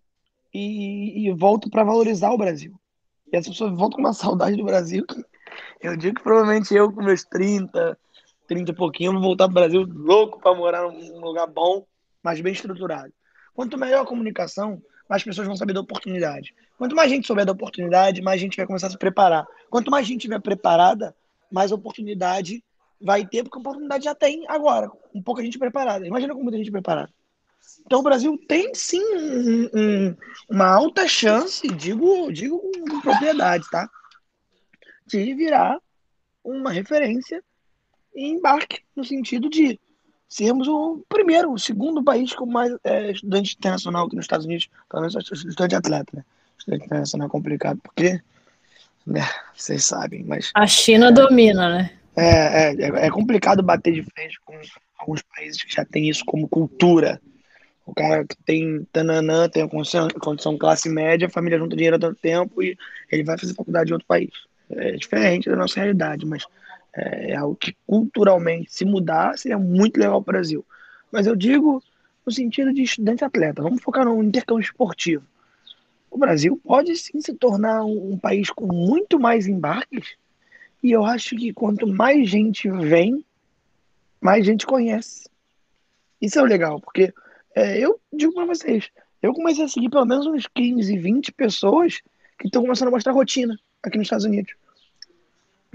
e, 0.53 1.27
e 1.27 1.31
volta 1.33 1.69
para 1.69 1.83
valorizar 1.83 2.31
o 2.31 2.37
Brasil. 2.37 2.79
E 3.31 3.35
essa 3.35 3.49
pessoa 3.49 3.73
volta 3.73 3.95
com 3.95 4.01
uma 4.01 4.13
saudade 4.13 4.55
do 4.55 4.63
Brasil 4.63 5.05
que 5.05 5.23
eu 5.81 5.95
digo 5.95 6.15
que 6.15 6.23
provavelmente 6.23 6.73
eu, 6.73 6.91
com 6.91 7.03
meus 7.03 7.23
30, 7.23 7.97
30 8.47 8.71
e 8.71 8.75
pouquinho, 8.75 9.13
vou 9.13 9.21
voltar 9.21 9.45
para 9.45 9.51
o 9.51 9.53
Brasil 9.53 9.87
louco 9.87 10.39
para 10.39 10.55
morar 10.55 10.83
num 10.83 11.19
lugar 11.19 11.47
bom, 11.47 11.85
mas 12.21 12.41
bem 12.41 12.53
estruturado. 12.53 13.11
Quanto 13.53 13.77
melhor 13.77 14.03
a 14.03 14.05
comunicação, 14.05 14.81
mais 15.09 15.23
pessoas 15.23 15.47
vão 15.47 15.55
saber 15.55 15.73
da 15.73 15.81
oportunidade. 15.81 16.53
Quanto 16.77 16.95
mais 16.95 17.09
gente 17.09 17.25
souber 17.25 17.45
da 17.45 17.53
oportunidade, 17.53 18.21
mais 18.21 18.39
gente 18.39 18.57
vai 18.57 18.67
começar 18.67 18.87
a 18.87 18.91
se 18.91 18.97
preparar. 18.97 19.47
Quanto 19.69 19.89
mais 19.89 20.05
gente 20.05 20.19
estiver 20.19 20.39
preparada, 20.39 21.15
mais 21.51 21.71
oportunidade 21.71 22.63
vai 22.99 23.25
ter, 23.25 23.43
porque 23.43 23.57
a 23.57 23.61
oportunidade 23.61 24.05
já 24.05 24.15
tem 24.15 24.45
agora, 24.47 24.89
com 24.89 25.21
pouca 25.21 25.43
gente 25.43 25.59
preparada. 25.59 26.05
Imagina 26.07 26.33
com 26.33 26.43
muita 26.43 26.57
gente 26.57 26.71
preparada. 26.71 27.09
Então 27.85 27.99
o 27.99 28.03
Brasil 28.03 28.39
tem 28.47 28.73
sim 28.73 29.01
um, 29.15 29.69
um, 29.73 30.15
uma 30.49 30.67
alta 30.67 31.07
chance, 31.07 31.67
digo, 31.67 32.31
digo 32.31 32.59
com 32.59 33.01
propriedade, 33.01 33.65
tá? 33.69 33.89
De 35.05 35.33
virar 35.33 35.77
uma 36.43 36.71
referência 36.71 37.43
em 38.15 38.33
embarque, 38.35 38.81
no 38.95 39.03
sentido 39.03 39.49
de 39.49 39.79
sermos 40.27 40.67
o 40.67 41.03
primeiro, 41.07 41.51
o 41.51 41.59
segundo 41.59 42.03
país 42.03 42.33
com 42.33 42.45
mais 42.45 42.73
é, 42.83 43.11
estudante 43.11 43.55
internacional 43.55 44.05
aqui 44.05 44.15
nos 44.15 44.25
Estados 44.25 44.45
Unidos, 44.45 44.69
pelo 44.89 45.03
menos 45.03 45.31
estudante 45.31 45.75
atleta, 45.75 46.11
né? 46.17 46.25
Estudante 46.57 46.85
internacional 46.85 47.27
é 47.27 47.31
complicado, 47.31 47.79
porque 47.81 48.21
né, 49.05 49.21
vocês 49.55 49.85
sabem, 49.85 50.23
mas. 50.23 50.51
A 50.53 50.67
China 50.67 51.07
é, 51.07 51.11
domina, 51.11 51.69
né? 51.69 51.97
É, 52.17 52.73
é, 52.73 53.07
é 53.07 53.11
complicado 53.11 53.61
bater 53.63 53.93
de 53.93 54.03
frente 54.03 54.39
com 54.43 54.59
alguns 54.97 55.21
países 55.21 55.61
que 55.63 55.73
já 55.73 55.85
têm 55.85 56.09
isso 56.09 56.25
como 56.25 56.47
cultura 56.49 57.21
O 57.85 57.93
cara 57.95 58.25
que 58.25 58.37
tem 58.45 58.85
tananã, 58.93 59.49
tem 59.49 59.63
a 59.63 59.69
condição, 59.69 60.07
condição 60.21 60.57
classe 60.57 60.89
média, 60.89 61.27
a 61.27 61.31
família 61.31 61.59
junta 61.59 61.75
dinheiro 61.75 61.97
há 61.97 61.99
tanto 61.99 62.19
tempo 62.21 62.63
e 62.63 62.77
ele 63.11 63.23
vai 63.23 63.37
fazer 63.37 63.55
faculdade 63.55 63.91
em 63.91 63.93
outro 63.93 64.07
país. 64.07 64.31
É 64.69 64.93
diferente 64.93 65.49
da 65.49 65.55
nossa 65.57 65.79
realidade, 65.79 66.25
mas 66.25 66.45
é, 66.95 67.31
é 67.31 67.35
algo 67.37 67.55
que 67.55 67.75
culturalmente, 67.87 68.73
se 68.73 68.85
mudar, 68.85 69.37
seria 69.37 69.59
muito 69.59 69.97
legal 69.99 70.21
para 70.23 70.31
o 70.31 70.35
Brasil. 70.35 70.65
Mas 71.11 71.27
eu 71.27 71.35
digo 71.35 71.83
no 72.25 72.31
sentido 72.33 72.73
de 72.73 72.83
estudante 72.83 73.23
atleta. 73.25 73.63
Vamos 73.63 73.83
focar 73.83 74.05
no 74.05 74.23
intercâmbio 74.23 74.63
esportivo. 74.63 75.25
O 76.11 76.17
Brasil 76.17 76.59
pode 76.65 76.95
sim 76.97 77.21
se 77.21 77.33
tornar 77.35 77.83
um, 77.83 78.13
um 78.13 78.17
país 78.19 78.49
com 78.51 78.67
muito 78.67 79.19
mais 79.19 79.47
embarques, 79.47 80.15
e 80.81 80.91
eu 80.91 81.05
acho 81.05 81.35
que 81.35 81.53
quanto 81.53 81.87
mais 81.87 82.29
gente 82.29 82.69
vem, 82.69 83.25
mais 84.21 84.45
gente 84.45 84.65
conhece. 84.65 85.29
Isso 86.21 86.39
é 86.39 86.41
o 86.41 86.45
legal, 86.45 86.79
porque 86.79 87.13
é, 87.55 87.79
eu 87.79 87.99
digo 88.11 88.33
para 88.33 88.45
vocês, 88.45 88.89
eu 89.21 89.33
comecei 89.33 89.65
a 89.65 89.67
seguir 89.67 89.89
pelo 89.89 90.05
menos 90.05 90.25
uns 90.25 90.47
15, 90.47 90.97
20 90.97 91.31
pessoas 91.33 92.01
que 92.39 92.47
estão 92.47 92.61
começando 92.61 92.89
a 92.89 92.91
mostrar 92.91 93.13
rotina 93.13 93.57
aqui 93.81 93.97
nos 93.97 94.05
Estados 94.05 94.25
Unidos. 94.25 94.53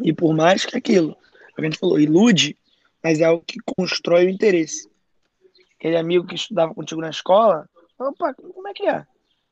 E 0.02 0.12
por 0.12 0.34
mais 0.34 0.64
que 0.64 0.76
aquilo, 0.76 1.16
a 1.56 1.62
gente 1.62 1.78
falou, 1.78 1.98
ilude, 1.98 2.56
mas 3.02 3.20
é 3.20 3.28
o 3.28 3.40
que 3.40 3.58
constrói 3.76 4.26
o 4.26 4.30
interesse. 4.30 4.88
Aquele 5.78 5.96
amigo 5.96 6.26
que 6.26 6.36
estudava 6.36 6.74
contigo 6.74 7.00
na 7.00 7.10
escola, 7.10 7.68
opa, 7.98 8.32
como 8.34 8.68
é 8.68 8.72
que 8.72 8.86
é? 8.86 9.04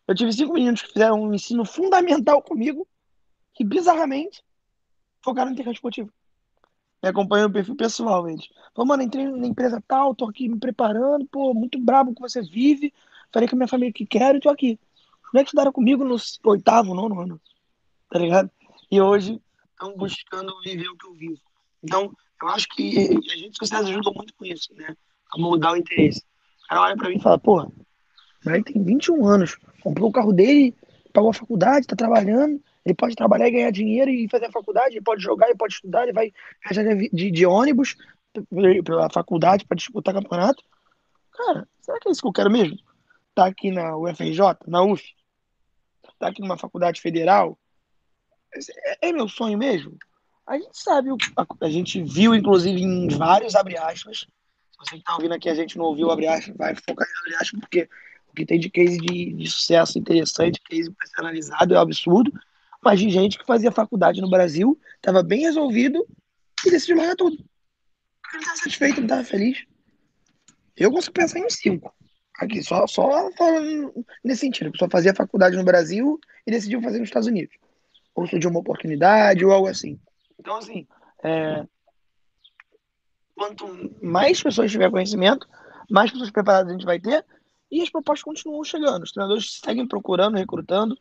Eu 0.06 0.14
tive 0.14 0.32
cinco 0.32 0.54
meninos 0.54 0.82
que 0.82 0.92
fizeram 0.92 1.20
um 1.20 1.34
ensino 1.34 1.64
fundamental 1.64 2.42
comigo, 2.42 2.86
que 3.54 3.64
bizarramente 3.64 4.42
focaram 5.22 5.50
no 5.50 5.54
intercâmbio. 5.54 6.12
Me 7.02 7.08
acompanham 7.08 7.48
no 7.48 7.54
perfil 7.54 7.76
pessoal, 7.76 8.28
eles. 8.28 8.46
Falou, 8.74 8.88
mano, 8.88 9.02
entrei 9.02 9.26
na 9.26 9.46
empresa 9.46 9.82
tal, 9.86 10.14
tô 10.14 10.28
aqui 10.28 10.48
me 10.48 10.58
preparando, 10.58 11.26
pô, 11.26 11.54
muito 11.54 11.78
brabo 11.78 12.14
que 12.14 12.20
você 12.20 12.42
vive. 12.42 12.92
Falei 13.32 13.48
com 13.48 13.56
a 13.56 13.58
minha 13.58 13.68
família 13.68 13.92
que 13.92 14.04
quero 14.04 14.36
e 14.36 14.40
tô 14.40 14.50
aqui. 14.50 14.78
Os 15.24 15.32
moleques 15.32 15.48
estudaram 15.48 15.72
comigo 15.72 16.04
no 16.04 16.16
oitavo, 16.44 16.94
nono 16.94 17.20
ano. 17.20 17.40
Tá 18.10 18.18
ligado? 18.18 18.50
E 18.90 19.00
hoje 19.00 19.40
estão 19.70 19.96
buscando 19.96 20.52
viver 20.62 20.88
o 20.88 20.96
que 20.96 21.06
eu 21.06 21.14
vivo. 21.14 21.40
Então, 21.82 22.12
eu 22.42 22.48
acho 22.48 22.68
que 22.68 22.98
a 23.32 23.36
gente 23.36 23.56
sociais 23.58 23.86
ajuda 23.86 24.10
muito 24.10 24.34
com 24.34 24.44
isso, 24.44 24.74
né? 24.74 24.94
A 25.32 25.38
mudar 25.38 25.72
o 25.72 25.76
interesse. 25.76 26.22
O 26.64 26.68
cara 26.68 26.82
olha 26.82 26.96
pra 26.96 27.08
mim 27.08 27.16
e 27.16 27.22
fala, 27.22 27.38
porra, 27.38 27.66
o 27.66 27.72
moleque 28.44 28.72
tem 28.72 28.82
21 28.82 29.26
anos, 29.26 29.56
comprou 29.82 30.10
o 30.10 30.12
carro 30.12 30.32
dele, 30.32 30.74
pagou 31.12 31.30
a 31.30 31.34
faculdade, 31.34 31.86
tá 31.86 31.96
trabalhando, 31.96 32.60
ele 32.90 32.96
pode 32.96 33.14
trabalhar 33.14 33.48
e 33.48 33.52
ganhar 33.52 33.70
dinheiro 33.70 34.10
e 34.10 34.28
fazer 34.28 34.46
a 34.46 34.52
faculdade, 34.52 34.94
ele 34.94 35.04
pode 35.04 35.22
jogar, 35.22 35.46
ele 35.46 35.56
pode 35.56 35.74
estudar, 35.74 36.02
ele 36.02 36.12
vai 36.12 36.32
viajar 36.64 36.94
de, 36.94 37.30
de 37.30 37.46
esse 37.46 37.96
pela 38.84 39.08
faculdade 39.10 39.64
para 39.64 39.76
disputar 39.76 40.14
campeonato. 40.14 40.62
Cara, 41.32 41.68
será 41.80 41.98
que 41.98 42.08
é 42.08 42.12
isso 42.12 42.20
que 42.20 42.28
eu 42.28 42.32
quero 42.32 42.50
mesmo? 42.50 42.76
Tá 43.34 43.46
aqui 43.46 43.70
na 43.70 43.96
UFRJ, 43.96 44.40
na 44.66 44.82
UF? 44.82 45.02
Tá 46.18 46.28
aqui 46.28 46.40
numa 46.40 46.58
faculdade 46.58 47.00
federal? 47.00 47.58
É, 48.52 49.08
é 49.08 49.12
meu 49.12 49.28
sonho 49.28 49.56
mesmo? 49.56 49.96
A 50.46 50.58
gente 50.58 50.76
sabe, 50.78 51.10
a, 51.36 51.46
a, 51.60 51.70
gente 51.70 52.02
viu, 52.02 52.34
inclusive, 52.34 52.80
em 52.80 53.08
vários 53.08 53.54
abre 53.54 53.76
aspas. 53.78 54.26
Se 54.72 54.78
você 54.78 54.96
que 54.96 55.04
tá 55.04 55.14
ouvindo 55.14 55.34
aqui, 55.34 55.48
a 55.48 55.54
gente 55.54 55.78
não 55.78 55.84
ouviu 55.84 56.10
abre 56.10 56.26
aspas, 56.26 56.56
vai 56.56 56.74
focar 56.74 57.06
em 57.06 57.20
abre 57.20 57.34
aspas, 57.36 57.60
porque 57.60 57.88
o 58.28 58.34
que 58.34 58.44
tem 58.44 58.58
de 58.58 58.68
case 58.68 58.98
de, 58.98 59.32
de 59.32 59.50
sucesso 59.50 59.98
interessante, 59.98 60.60
case 60.62 60.90
personalizado, 60.90 61.74
é 61.74 61.78
um 61.78 61.82
absurdo 61.82 62.32
mas 62.82 62.98
de 62.98 63.10
gente 63.10 63.38
que 63.38 63.44
fazia 63.44 63.70
faculdade 63.70 64.20
no 64.20 64.30
Brasil, 64.30 64.78
estava 64.96 65.22
bem 65.22 65.40
resolvido 65.40 66.06
e 66.66 66.70
decidiu 66.70 66.96
largar 66.96 67.16
tudo. 67.16 67.36
Não 68.32 68.40
estava 68.40 68.56
satisfeito, 68.56 68.96
não 68.96 69.04
estava 69.04 69.24
feliz. 69.24 69.64
Eu 70.76 70.90
consigo 70.90 71.12
pensar 71.12 71.38
em 71.38 71.50
cinco. 71.50 71.94
Aqui, 72.38 72.62
só, 72.62 72.86
só 72.86 73.30
falando 73.36 73.92
nesse 74.24 74.40
sentido. 74.40 74.68
A 74.68 74.72
pessoa 74.72 74.90
fazia 74.90 75.14
faculdade 75.14 75.56
no 75.56 75.64
Brasil 75.64 76.18
e 76.46 76.50
decidiu 76.50 76.80
fazer 76.80 76.98
nos 76.98 77.08
Estados 77.08 77.28
Unidos. 77.28 77.54
Ou 78.14 78.26
surgiu 78.26 78.48
uma 78.48 78.60
oportunidade 78.60 79.44
ou 79.44 79.52
algo 79.52 79.68
assim. 79.68 80.00
Então, 80.38 80.56
assim, 80.56 80.86
é... 81.22 81.66
quanto 83.34 83.94
mais 84.02 84.42
pessoas 84.42 84.70
tiver 84.70 84.90
conhecimento, 84.90 85.46
mais 85.90 86.10
pessoas 86.10 86.30
preparadas 86.30 86.70
a 86.70 86.72
gente 86.72 86.86
vai 86.86 86.98
ter 86.98 87.24
e 87.70 87.82
as 87.82 87.90
propostas 87.90 88.22
continuam 88.22 88.64
chegando. 88.64 89.02
Os 89.02 89.12
treinadores 89.12 89.60
seguem 89.62 89.86
procurando, 89.86 90.38
recrutando. 90.38 90.96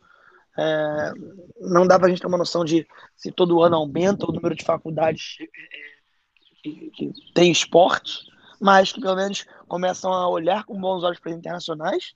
É, 0.61 1.13
não 1.61 1.87
dá 1.87 1.97
para 1.97 2.07
a 2.07 2.09
gente 2.09 2.19
ter 2.19 2.27
uma 2.27 2.37
noção 2.37 2.65
de 2.65 2.85
se 3.15 3.31
todo 3.31 3.63
ano 3.63 3.77
aumenta 3.77 4.29
o 4.29 4.33
número 4.33 4.53
de 4.53 4.65
faculdades 4.65 5.37
que, 6.61 6.91
que 6.91 7.13
tem 7.33 7.49
esporte, 7.49 8.25
mas 8.59 8.91
que 8.91 8.99
pelo 8.99 9.15
menos 9.15 9.45
começam 9.69 10.11
a 10.11 10.27
olhar 10.27 10.65
com 10.65 10.77
bons 10.77 11.01
olhos 11.01 11.19
para 11.19 11.31
internacionais. 11.31 12.13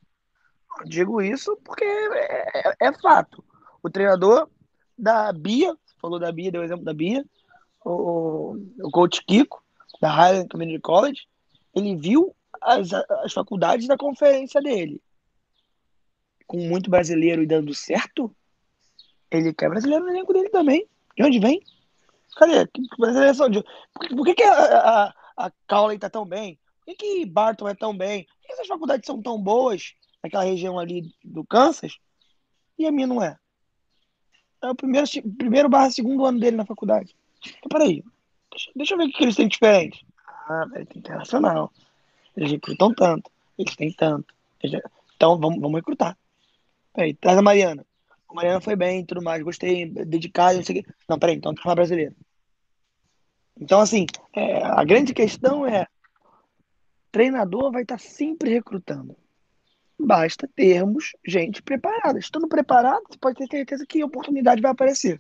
Digo 0.86 1.22
isso 1.22 1.58
porque 1.64 1.86
é, 1.86 2.68
é, 2.70 2.76
é, 2.82 2.94
fato. 3.00 3.42
O 3.82 3.90
treinador 3.90 4.50
da 4.98 5.32
Bia, 5.32 5.74
falou 6.02 6.20
da 6.20 6.30
Bia, 6.30 6.52
deu 6.52 6.62
o 6.62 6.66
exemplo 6.66 6.84
da 6.84 6.94
Bia, 6.94 7.24
o, 7.86 8.58
o 8.82 8.92
coach 8.92 9.24
Kiko, 9.26 9.64
da 10.02 10.12
Highland 10.12 10.50
Community 10.50 10.82
College, 10.82 11.22
ele 11.74 11.96
viu 11.96 12.36
as, 12.62 12.92
as 12.92 13.32
faculdades 13.32 13.88
da 13.88 13.96
conferência 13.96 14.62
dele 14.62 15.02
com 16.48 16.58
muito 16.58 16.90
brasileiro 16.90 17.42
e 17.42 17.48
dando 17.48 17.74
certo, 17.74 18.34
ele 19.32 19.54
quer 19.54 19.70
brasileiro 19.70 20.06
no 20.06 20.12
elenco 20.12 20.34
dele 20.34 20.50
também. 20.50 20.88
De 21.16 21.24
onde 21.24 21.40
vem? 21.40 21.62
Cadê? 22.36 22.68
Brasileiro 22.98 23.36
são 23.36 23.50
de... 23.50 23.64
Por, 23.94 24.26
que, 24.26 24.36
que, 24.36 24.44
a, 24.44 24.54
a, 24.56 25.14
a 25.38 25.52
Cowley 25.68 25.98
tá 25.98 26.10
tão 26.10 26.26
bem? 26.26 26.60
Por 26.80 26.96
que, 26.96 26.96
que 26.96 27.26
Barton 27.26 27.68
é 27.68 27.76
tão 27.76 27.96
bem? 27.96 28.26
Por 28.26 28.48
que 28.48 28.54
essas 28.54 28.68
faculdades 28.68 29.06
são 29.06 29.22
tão 29.22 29.42
boas 29.42 29.94
naquela 30.22 30.44
região 30.44 30.80
ali 30.80 31.14
do 31.24 31.46
Kansas 31.46 31.98
e 32.78 32.86
a 32.86 32.92
minha 32.92 33.08
não 33.08 33.22
é? 33.22 33.38
É 34.62 34.70
o 34.70 34.76
primeiro, 34.76 35.08
primeiro 35.38 35.70
barra 35.70 35.92
segundo 35.92 36.26
ano 36.26 36.40
dele 36.40 36.56
na 36.56 36.66
faculdade. 36.66 37.16
Então, 37.46 37.70
peraí. 37.70 38.04
Deixa, 38.50 38.72
deixa 38.76 38.94
eu 38.94 38.98
ver 38.98 39.06
o 39.06 39.12
que 39.12 39.24
eles 39.24 39.36
têm 39.36 39.48
diferente. 39.48 40.06
Ah, 40.26 40.66
velho, 40.72 40.86
tem 40.86 41.00
internacional. 41.00 41.72
Eles 42.36 42.52
recrutam 42.52 42.94
tanto. 42.94 43.30
Eles 43.58 43.76
têm 43.76 43.92
tanto. 43.92 44.34
Então, 45.16 45.38
vamos, 45.38 45.60
vamos 45.60 45.76
recrutar. 45.76 46.18
Peraí, 46.94 47.14
traz 47.16 47.38
a 47.38 47.42
Mariana. 47.42 47.86
A 48.30 48.34
Mariana 48.34 48.62
foi 48.62 48.76
bem 48.76 49.06
tudo 49.06 49.22
mais, 49.22 49.42
gostei, 49.44 49.90
dedicada, 49.90 50.56
não 50.56 50.64
sei 50.64 50.80
o 50.80 50.84
quê. 50.84 50.92
Não, 51.10 51.20
peraí, 51.20 51.36
então 51.36 51.54
traz 51.54 51.66
uma 51.66 51.76
brasileira. 51.76 52.16
Então, 53.60 53.80
assim, 53.80 54.06
é, 54.36 54.64
a 54.64 54.84
grande 54.84 55.14
questão 55.14 55.66
é: 55.66 55.88
treinador 57.12 57.72
vai 57.72 57.84
estar 57.84 58.00
sempre 58.00 58.50
recrutando. 58.50 59.16
Basta 60.00 60.50
termos 60.56 61.12
gente 61.26 61.62
preparada. 61.62 62.20
Estando 62.20 62.48
preparado, 62.48 63.04
você 63.08 63.18
pode 63.18 63.38
ter 63.38 63.48
certeza 63.48 63.86
que 63.88 64.02
a 64.02 64.06
oportunidade 64.06 64.62
vai 64.62 64.72
aparecer. 64.72 65.20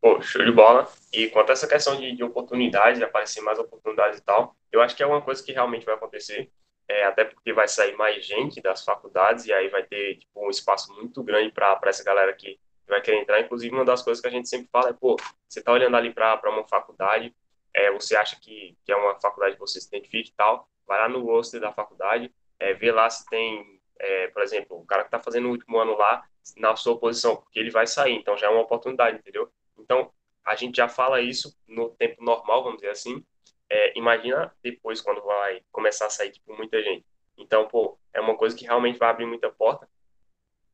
Pô, 0.00 0.20
show 0.20 0.44
de 0.44 0.50
bola. 0.50 0.90
E 1.12 1.28
quanto 1.28 1.50
a 1.50 1.52
essa 1.52 1.68
questão 1.68 1.96
de, 2.00 2.16
de 2.16 2.24
oportunidade, 2.24 2.98
de 2.98 3.04
aparecer 3.04 3.40
mais 3.42 3.58
oportunidades 3.58 4.18
e 4.18 4.22
tal, 4.22 4.56
eu 4.72 4.80
acho 4.80 4.96
que 4.96 5.02
é 5.02 5.06
uma 5.06 5.22
coisa 5.22 5.42
que 5.44 5.52
realmente 5.52 5.86
vai 5.86 5.94
acontecer 5.94 6.50
é, 6.88 7.04
até 7.04 7.24
porque 7.24 7.52
vai 7.52 7.68
sair 7.68 7.96
mais 7.96 8.24
gente 8.24 8.60
das 8.60 8.84
faculdades 8.84 9.46
e 9.46 9.52
aí 9.52 9.68
vai 9.68 9.82
ter 9.82 10.16
tipo, 10.16 10.46
um 10.46 10.50
espaço 10.50 10.92
muito 10.94 11.22
grande 11.22 11.52
para 11.52 11.78
essa 11.86 12.04
galera 12.04 12.32
que 12.32 12.58
vai 12.86 13.00
querer 13.00 13.20
entrar. 13.20 13.40
Inclusive, 13.40 13.74
uma 13.74 13.84
das 13.84 14.02
coisas 14.02 14.20
que 14.20 14.28
a 14.28 14.30
gente 14.30 14.48
sempre 14.48 14.68
fala 14.70 14.90
é, 14.90 14.92
pô, 14.92 15.16
você 15.48 15.60
está 15.60 15.72
olhando 15.72 15.96
ali 15.96 16.12
para 16.12 16.50
uma 16.50 16.66
faculdade, 16.66 17.34
é, 17.74 17.90
você 17.90 18.16
acha 18.16 18.38
que, 18.40 18.76
que 18.84 18.92
é 18.92 18.96
uma 18.96 19.18
faculdade 19.20 19.54
que 19.54 19.60
você 19.60 19.80
se 19.80 19.88
identifica 19.88 20.28
e 20.28 20.32
tal, 20.32 20.68
vai 20.86 20.98
lá 20.98 21.08
no 21.08 21.24
roster 21.24 21.60
da 21.60 21.72
faculdade, 21.72 22.32
é, 22.58 22.74
vê 22.74 22.92
lá 22.92 23.08
se 23.08 23.24
tem, 23.28 23.80
é, 23.98 24.28
por 24.28 24.42
exemplo, 24.42 24.78
o 24.78 24.86
cara 24.86 25.02
que 25.02 25.08
está 25.08 25.18
fazendo 25.18 25.48
o 25.48 25.50
último 25.50 25.78
ano 25.78 25.96
lá 25.96 26.24
na 26.56 26.76
sua 26.76 26.98
posição, 26.98 27.36
porque 27.36 27.58
ele 27.58 27.70
vai 27.70 27.86
sair, 27.86 28.14
então 28.14 28.36
já 28.36 28.48
é 28.48 28.50
uma 28.50 28.62
oportunidade, 28.62 29.18
entendeu? 29.18 29.50
Então, 29.78 30.12
a 30.44 30.54
gente 30.56 30.76
já 30.76 30.88
fala 30.88 31.20
isso 31.20 31.56
no 31.66 31.88
tempo 31.90 32.22
normal, 32.22 32.64
vamos 32.64 32.78
dizer 32.78 32.90
assim, 32.90 33.24
é, 33.72 33.98
imagina 33.98 34.54
depois 34.62 35.00
quando 35.00 35.22
vai 35.22 35.62
começar 35.72 36.04
a 36.04 36.10
sair 36.10 36.30
tipo, 36.30 36.54
muita 36.54 36.82
gente. 36.82 37.06
Então, 37.38 37.66
pô, 37.66 37.98
é 38.12 38.20
uma 38.20 38.36
coisa 38.36 38.54
que 38.54 38.66
realmente 38.66 38.98
vai 38.98 39.08
abrir 39.08 39.24
muita 39.24 39.50
porta. 39.50 39.88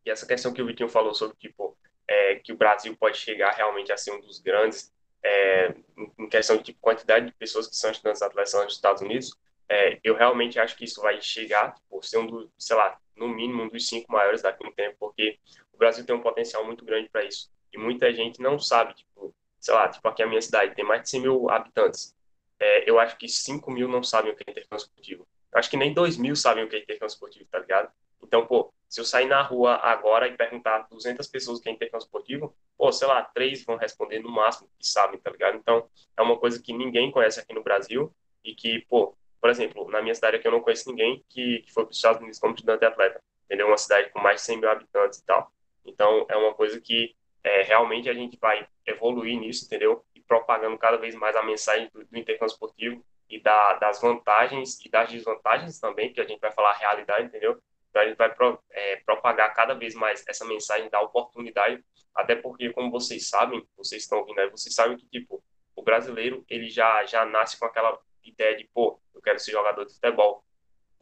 E 0.05 0.11
essa 0.11 0.27
questão 0.27 0.53
que 0.53 0.61
o 0.61 0.67
Vitinho 0.67 0.89
falou 0.89 1.15
sobre 1.15 1.37
tipo, 1.37 1.79
é, 2.09 2.35
que 2.35 2.53
o 2.53 2.57
Brasil 2.57 2.97
pode 2.97 3.17
chegar 3.17 3.53
realmente 3.53 3.93
a 3.93 3.97
ser 3.97 4.11
um 4.11 4.21
dos 4.21 4.41
grandes 4.41 4.93
é, 5.23 5.73
em 6.19 6.29
questão 6.29 6.57
de 6.57 6.65
tipo, 6.65 6.81
quantidade 6.81 7.27
de 7.27 7.33
pessoas 7.35 7.69
que 7.69 7.77
são 7.77 7.93
estudantes 7.93 8.21
atletas 8.21 8.53
nos 8.55 8.75
Estados 8.75 9.01
Unidos, 9.01 9.31
é, 9.69 10.01
eu 10.03 10.17
realmente 10.17 10.59
acho 10.59 10.77
que 10.77 10.85
isso 10.85 11.01
vai 11.01 11.21
chegar, 11.23 11.77
por 11.89 12.05
ser 12.05 12.19
um 12.19 12.27
dos, 12.27 12.51
sei 12.59 12.75
lá, 12.75 12.99
no 13.15 13.29
mínimo 13.29 13.63
um 13.63 13.69
dos 13.69 13.87
cinco 13.87 14.11
maiores 14.11 14.43
daqui 14.43 14.67
um 14.67 14.73
tempo, 14.73 14.97
porque 14.99 15.39
o 15.73 15.79
Brasil 15.79 16.05
tem 16.05 16.17
um 16.17 16.23
potencial 16.23 16.65
muito 16.65 16.85
grande 16.85 17.09
para 17.09 17.25
isso. 17.25 17.49
E 17.73 17.79
muita 17.79 18.13
gente 18.13 18.43
não 18.43 18.59
sabe, 18.59 18.95
tipo, 18.95 19.33
sei 19.61 19.75
lá, 19.75 19.89
tipo 19.89 20.09
aqui 20.09 20.21
a 20.21 20.27
minha 20.27 20.43
cidade 20.43 20.75
tem 20.75 20.85
mais 20.85 21.03
de 21.03 21.11
100 21.11 21.21
mil 21.21 21.49
habitantes 21.49 22.18
é, 22.61 22.89
eu 22.89 22.99
acho 22.99 23.17
que 23.17 23.29
5 23.29 23.71
mil 23.71 23.89
não 23.89 24.03
sabem 24.03 24.33
o 24.33 24.37
que 24.37 24.45
é 24.47 24.51
intercâmbio 24.51 24.85
esportivo. 24.85 25.29
Eu 25.53 25.59
acho 25.59 25.71
que 25.71 25.77
nem 25.77 25.95
2 25.95 26.17
mil 26.17 26.37
sabem 26.37 26.65
o 26.65 26.69
que 26.69 26.77
é 26.77 26.81
intercâmbio 26.81 27.13
esportivo, 27.13 27.49
tá 27.51 27.59
ligado? 27.59 27.91
Então, 28.23 28.47
pô, 28.47 28.73
se 28.89 29.01
eu 29.01 29.05
sair 29.05 29.27
na 29.27 29.43
rua 29.43 29.77
agora 29.77 30.27
e 30.27 30.37
perguntar 30.37 30.87
200 30.91 31.27
pessoas 31.29 31.59
o 31.59 31.63
que 31.63 31.69
é 31.69 31.73
intercâmbio 31.73 32.05
esportivo, 32.05 32.55
pô, 32.77 32.91
sei 32.91 33.07
lá, 33.07 33.23
três 33.23 33.65
vão 33.65 33.77
responder 33.77 34.19
no 34.19 34.31
máximo 34.31 34.69
que 34.79 34.87
sabem, 34.87 35.21
tá 35.21 35.31
ligado? 35.31 35.57
Então, 35.57 35.89
é 36.17 36.23
uma 36.23 36.39
coisa 36.39 36.61
que 36.61 36.73
ninguém 36.73 37.11
conhece 37.11 37.41
aqui 37.41 37.55
no 37.55 37.63
Brasil 37.63 38.13
e 38.45 38.55
que, 38.55 38.81
pô, 38.89 39.15
por 39.41 39.51
exemplo, 39.51 39.89
na 39.91 40.03
minha 40.03 40.15
cidade 40.15 40.37
aqui 40.37 40.47
eu 40.47 40.53
não 40.53 40.61
conheço 40.61 40.89
ninguém 40.91 41.25
que, 41.29 41.61
que 41.61 41.73
foi 41.73 41.85
para 41.85 41.91
os 41.93 41.97
Estados 41.97 42.21
Unidos 42.21 42.39
como 42.39 42.55
estudante 42.55 42.85
atleta, 42.85 43.21
entendeu? 43.45 43.69
Uma 43.69 43.79
cidade 43.79 44.11
com 44.11 44.21
mais 44.21 44.41
de 44.41 44.47
100 44.47 44.59
mil 44.59 44.71
habitantes 44.71 45.19
e 45.19 45.25
tal. 45.25 45.53
Então, 45.85 46.27
é 46.29 46.37
uma 46.37 46.55
coisa 46.55 46.81
que 46.81 47.15
é, 47.45 47.63
realmente 47.63 48.09
a 48.09 48.15
gente 48.15 48.37
vai 48.39 48.67
evoluir 48.85 49.39
nisso, 49.39 49.65
entendeu? 49.65 50.05
Propagando 50.29 50.79
cada 50.79 50.97
vez 50.99 51.15
mais 51.15 51.35
a 51.35 51.43
mensagem 51.43 51.91
do, 51.93 52.05
do 52.05 52.19
intercâmbio 52.19 52.53
esportivo 52.53 53.05
e 53.29 53.41
da, 53.41 53.75
das 53.75 54.01
vantagens 54.01 54.79
e 54.85 54.89
das 54.89 55.11
desvantagens 55.11 55.81
também, 55.81 56.13
que 56.13 56.21
a 56.21 56.25
gente 56.25 56.41
vai 56.41 56.53
falar 56.53 56.71
a 56.71 56.77
realidade, 56.77 57.27
entendeu? 57.27 57.61
Então, 57.91 58.03
a 58.03 58.07
gente 58.07 58.17
vai 58.17 58.33
pro, 58.33 58.63
é, 58.71 58.97
propagar 58.97 59.53
cada 59.55 59.75
vez 59.75 59.95
mais 59.95 60.25
essa 60.29 60.45
mensagem 60.45 60.89
da 60.89 61.01
oportunidade, 61.01 61.83
até 62.15 62.37
porque, 62.37 62.71
como 62.73 62.91
vocês 62.91 63.29
sabem, 63.29 63.67
vocês 63.77 64.03
estão 64.03 64.19
ouvindo 64.19 64.39
aí, 64.39 64.51
vocês 64.51 64.75
sabem 64.75 64.97
que, 64.97 65.07
tipo, 65.09 65.43
o 65.75 65.83
brasileiro, 65.83 66.45
ele 66.49 66.69
já, 66.69 67.05
já 67.07 67.25
nasce 67.25 67.59
com 67.59 67.65
aquela 67.65 67.99
ideia 68.25 68.57
de, 68.57 68.69
pô, 68.75 69.01
eu 69.15 69.23
quero 69.23 69.39
ser 69.39 69.53
jogador 69.53 69.85
de 69.85 69.95
futebol. 69.95 70.45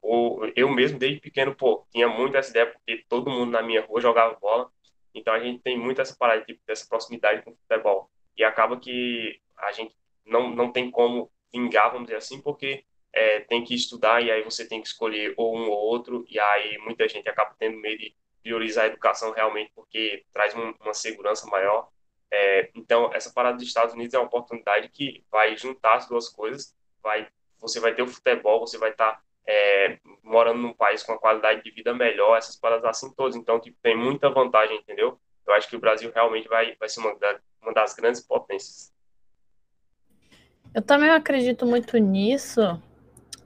Ou 0.02 0.46
eu 0.54 0.68
mesmo, 0.68 0.98
desde 0.98 1.20
pequeno, 1.20 1.54
pô, 1.54 1.86
tinha 1.90 2.08
muito 2.08 2.36
essa 2.36 2.50
ideia, 2.50 2.66
porque 2.66 3.04
todo 3.08 3.30
mundo 3.30 3.50
na 3.50 3.62
minha 3.62 3.84
rua 3.84 4.00
jogava 4.00 4.34
bola. 4.38 4.70
Então 5.14 5.32
a 5.32 5.40
gente 5.40 5.62
tem 5.62 5.78
muito 5.78 6.00
essa 6.00 6.14
parada, 6.16 6.44
tipo, 6.44 6.60
dessa 6.66 6.86
proximidade 6.86 7.42
com 7.42 7.50
o 7.50 7.56
futebol. 7.56 8.10
E 8.36 8.44
acaba 8.44 8.78
que 8.78 9.40
a 9.56 9.72
gente 9.72 9.94
não, 10.24 10.50
não 10.50 10.72
tem 10.72 10.90
como 10.90 11.30
vingar, 11.52 11.90
vamos 11.90 12.06
dizer 12.06 12.18
assim, 12.18 12.40
porque 12.40 12.84
é, 13.12 13.40
tem 13.40 13.64
que 13.64 13.74
estudar 13.74 14.22
e 14.22 14.30
aí 14.30 14.42
você 14.42 14.68
tem 14.68 14.80
que 14.80 14.88
escolher 14.88 15.34
ou 15.36 15.56
um 15.56 15.68
ou 15.68 15.78
outro. 15.78 16.24
E 16.28 16.38
aí 16.38 16.78
muita 16.78 17.08
gente 17.08 17.28
acaba 17.28 17.54
tendo 17.58 17.78
medo 17.78 17.98
de 17.98 18.14
priorizar 18.42 18.84
a 18.84 18.88
educação 18.88 19.32
realmente, 19.32 19.72
porque 19.74 20.24
traz 20.32 20.54
um, 20.54 20.74
uma 20.80 20.94
segurança 20.94 21.46
maior. 21.48 21.88
É, 22.30 22.70
então, 22.74 23.12
essa 23.14 23.32
parada 23.32 23.56
dos 23.56 23.66
Estados 23.66 23.94
Unidos 23.94 24.14
é 24.14 24.18
uma 24.18 24.26
oportunidade 24.26 24.88
que 24.88 25.24
vai 25.30 25.56
juntar 25.56 25.94
as 25.94 26.08
duas 26.08 26.28
coisas 26.28 26.76
vai, 27.06 27.28
você 27.60 27.78
vai 27.78 27.94
ter 27.94 28.02
o 28.02 28.08
futebol, 28.08 28.60
você 28.60 28.76
vai 28.76 28.90
estar 28.90 29.12
tá, 29.12 29.22
é, 29.46 29.98
morando 30.24 30.60
num 30.60 30.74
país 30.74 31.04
com 31.04 31.12
uma 31.12 31.18
qualidade 31.18 31.62
de 31.62 31.70
vida 31.70 31.94
melhor, 31.94 32.36
essas 32.36 32.56
paradas 32.56 32.84
assim 32.84 33.14
todas. 33.14 33.36
Então, 33.36 33.60
tipo, 33.60 33.78
tem 33.80 33.96
muita 33.96 34.28
vantagem, 34.28 34.76
entendeu? 34.76 35.20
Eu 35.46 35.54
acho 35.54 35.68
que 35.68 35.76
o 35.76 35.80
Brasil 35.80 36.10
realmente 36.14 36.48
vai, 36.48 36.74
vai 36.78 36.88
ser 36.88 37.00
uma, 37.00 37.14
uma 37.62 37.72
das 37.72 37.94
grandes 37.94 38.20
potências. 38.20 38.92
Eu 40.74 40.82
também 40.82 41.08
acredito 41.08 41.64
muito 41.64 41.96
nisso 41.96 42.80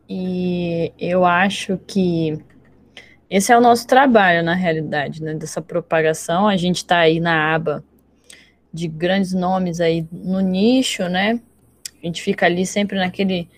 e 0.09 0.93
eu 0.99 1.25
acho 1.25 1.79
que 1.87 2.43
esse 3.31 3.53
é 3.53 3.57
o 3.57 3.61
nosso 3.61 3.87
trabalho, 3.87 4.43
na 4.43 4.55
realidade, 4.55 5.23
né? 5.23 5.35
Dessa 5.35 5.63
propagação. 5.63 6.49
A 6.49 6.57
gente 6.57 6.79
está 6.79 6.99
aí 6.99 7.21
na 7.21 7.55
aba 7.55 7.85
de 8.73 8.89
grandes 8.89 9.33
nomes 9.33 9.81
aí 9.81 10.05
no 10.11 10.41
nicho, 10.41 11.09
né? 11.09 11.41
A 12.03 12.07
gente 12.07 12.21
fica 12.23 12.47
ali 12.47 12.67
sempre 12.67 12.99
naquele, 12.99 13.49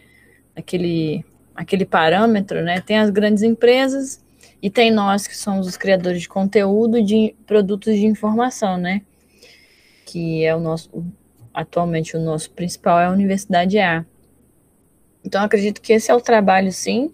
naquele, 0.55 1.25
aquele 1.55 1.87
parâmetro, 1.87 2.63
né? 2.63 2.83
Tem 2.83 2.99
as 2.99 3.09
grandes 3.09 3.43
empresas 3.43 4.22
e 4.63 4.71
tem 4.71 4.93
nós 4.93 5.27
que 5.27 5.37
somos 5.37 5.67
os 5.67 5.77
criadores 5.77 6.23
de 6.23 6.29
conteúdo 6.29 7.03
de 7.03 7.35
produtos 7.45 7.97
de 7.97 8.07
informação, 8.07 8.79
né? 8.79 9.03
Que 10.07 10.45
é 10.45 10.55
o 10.55 10.61
nosso, 10.61 10.89
atualmente 11.53 12.17
o 12.17 12.21
nosso 12.21 12.53
principal 12.53 13.01
é 13.01 13.07
a 13.07 13.11
Universidade 13.11 13.81
A. 13.81 14.07
Então 15.25 15.43
acredito 15.43 15.83
que 15.83 15.93
esse 15.93 16.13
é 16.13 16.15
o 16.15 16.21
trabalho, 16.21 16.71
sim. 16.71 17.13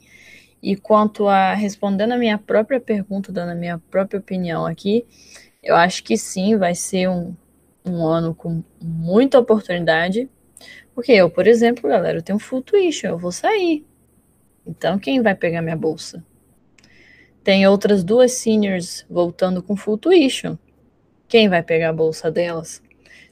E 0.63 0.77
quanto 0.77 1.27
a 1.27 1.55
respondendo 1.55 2.13
a 2.13 2.19
minha 2.19 2.37
própria 2.37 2.79
pergunta, 2.79 3.33
dando 3.33 3.53
a 3.53 3.55
minha 3.55 3.79
própria 3.91 4.21
opinião 4.21 4.67
aqui, 4.67 5.07
eu 5.63 5.75
acho 5.75 6.05
que 6.05 6.19
sim, 6.19 6.57
vai 6.57 6.75
ser 6.75 7.09
um, 7.09 7.35
um 7.85 8.07
ano 8.07 8.35
com 8.35 8.63
muita 8.81 9.39
oportunidade, 9.39 10.29
porque 10.95 11.13
eu, 11.13 11.31
por 11.31 11.47
exemplo, 11.47 11.89
galera, 11.89 12.19
eu 12.19 12.23
tenho 12.23 12.39
full 12.39 12.61
tuition, 12.61 13.09
eu 13.09 13.19
vou 13.19 13.33
sair. 13.33 13.87
Então, 14.67 14.99
quem 14.99 15.23
vai 15.23 15.35
pegar 15.35 15.63
minha 15.63 15.77
bolsa? 15.77 16.23
Tem 17.43 17.67
outras 17.67 18.05
duas 18.05 18.33
seniors 18.33 19.07
voltando 19.09 19.63
com 19.63 19.77
full 19.77 19.99
tuition. 19.99 20.57
Quem 21.27 21.49
vai 21.49 21.63
pegar 21.63 21.91
a 21.91 21.93
bolsa 21.93 22.31
delas? 22.31 22.83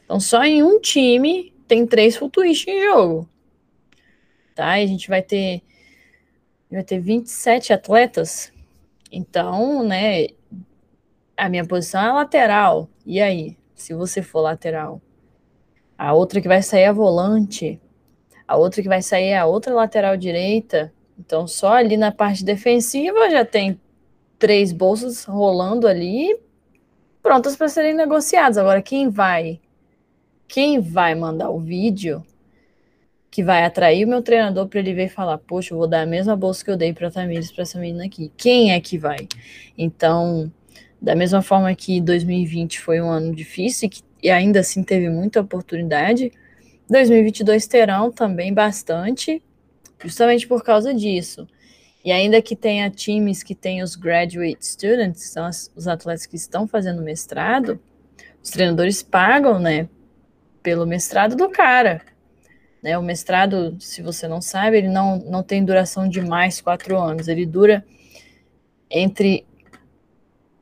Então, 0.05 0.21
só 0.21 0.45
em 0.45 0.63
um 0.63 0.81
time 0.81 1.53
tem 1.67 1.87
três 1.87 2.17
full 2.17 2.31
tuition 2.31 2.71
em 2.71 2.85
jogo. 2.85 3.29
Tá? 4.55 4.79
E 4.79 4.85
a 4.85 4.87
gente 4.87 5.09
vai 5.09 5.23
ter 5.23 5.63
vai 6.71 6.83
ter 6.83 6.99
27 6.99 7.73
atletas. 7.73 8.53
Então, 9.11 9.85
né, 9.85 10.27
a 11.37 11.49
minha 11.49 11.67
posição 11.67 12.03
é 12.03 12.13
lateral. 12.13 12.89
E 13.05 13.21
aí, 13.21 13.57
se 13.75 13.95
você 13.95 14.23
for 14.23 14.41
lateral? 14.41 15.01
a 15.99 16.13
outra 16.13 16.41
que 16.41 16.49
vai 16.49 16.63
sair 16.63 16.85
a 16.85 16.93
volante, 16.93 17.81
a 18.47 18.57
outra 18.57 18.83
que 18.83 18.89
vai 18.89 19.03
sair 19.03 19.35
a 19.35 19.47
outra 19.47 19.75
lateral 19.75 20.17
direita. 20.17 20.93
Então, 21.19 21.47
só 21.47 21.73
ali 21.73 21.97
na 21.97 22.13
parte 22.13 22.45
defensiva 22.45 23.31
já 23.31 23.45
tem 23.45 23.81
três 24.39 24.73
bolsas 24.73 25.25
rolando 25.25 25.87
ali, 25.87 26.39
prontas 27.23 27.57
para 27.57 27.69
serem 27.69 27.95
negociadas. 27.95 28.59
Agora, 28.59 28.83
quem 28.83 29.09
vai? 29.09 29.61
Quem 30.49 30.81
vai 30.81 31.15
mandar 31.15 31.51
o 31.51 31.59
vídeo 31.59 32.25
que 33.31 33.43
vai 33.43 33.65
atrair 33.65 34.05
o 34.05 34.09
meu 34.09 34.23
treinador 34.23 34.67
para 34.69 34.81
ele 34.81 34.95
ver 34.95 35.07
e 35.07 35.09
falar: 35.09 35.39
Poxa, 35.39 35.75
eu 35.75 35.79
vou 35.79 35.87
dar 35.87 36.03
a 36.03 36.07
mesma 36.07 36.37
bolsa 36.37 36.65
que 36.65 36.71
eu 36.71 36.77
dei 36.77 36.93
para 36.93 37.09
a 37.09 37.11
Tamires 37.11 37.51
para 37.53 37.63
essa 37.63 37.79
menina 37.79 38.07
aqui? 38.07 38.33
Quem 38.37 38.73
é 38.73 38.81
que 38.81 38.97
vai? 38.97 39.29
Então, 39.77 40.51
da 41.01 41.15
mesma 41.15 41.43
forma 41.43 41.75
que 41.75 42.01
2020 42.01 42.81
foi 42.81 43.01
um 43.01 43.11
ano 43.11 43.35
difícil 43.35 43.87
e 43.87 43.91
que 43.91 44.07
e 44.23 44.31
ainda 44.31 44.61
assim 44.61 44.83
teve 44.83 45.09
muita 45.09 45.41
oportunidade. 45.41 46.33
2022 46.89 47.67
terão 47.67 48.11
também 48.11 48.53
bastante, 48.53 49.43
justamente 50.03 50.47
por 50.47 50.65
causa 50.65 50.95
disso. 50.95 51.47
E 52.07 52.13
ainda 52.13 52.41
que 52.41 52.55
tenha 52.55 52.89
times 52.89 53.43
que 53.43 53.53
tenham 53.53 53.85
os 53.85 53.97
graduate 53.97 54.65
students, 54.65 55.25
são 55.25 55.45
as, 55.45 55.73
os 55.75 55.89
atletas 55.89 56.25
que 56.25 56.37
estão 56.37 56.65
fazendo 56.65 57.03
mestrado, 57.03 57.81
os 58.41 58.49
treinadores 58.49 59.03
pagam, 59.03 59.59
né, 59.59 59.89
pelo 60.63 60.87
mestrado 60.87 61.35
do 61.35 61.51
cara. 61.51 62.01
Né, 62.81 62.97
o 62.97 63.03
mestrado, 63.03 63.77
se 63.81 64.03
você 64.03 64.29
não 64.29 64.41
sabe, 64.41 64.77
ele 64.77 64.89
não, 64.89 65.19
não 65.19 65.43
tem 65.43 65.65
duração 65.65 66.09
de 66.09 66.21
mais 66.21 66.61
quatro 66.61 66.97
anos, 66.97 67.27
ele 67.27 67.45
dura 67.45 67.85
entre 68.89 69.45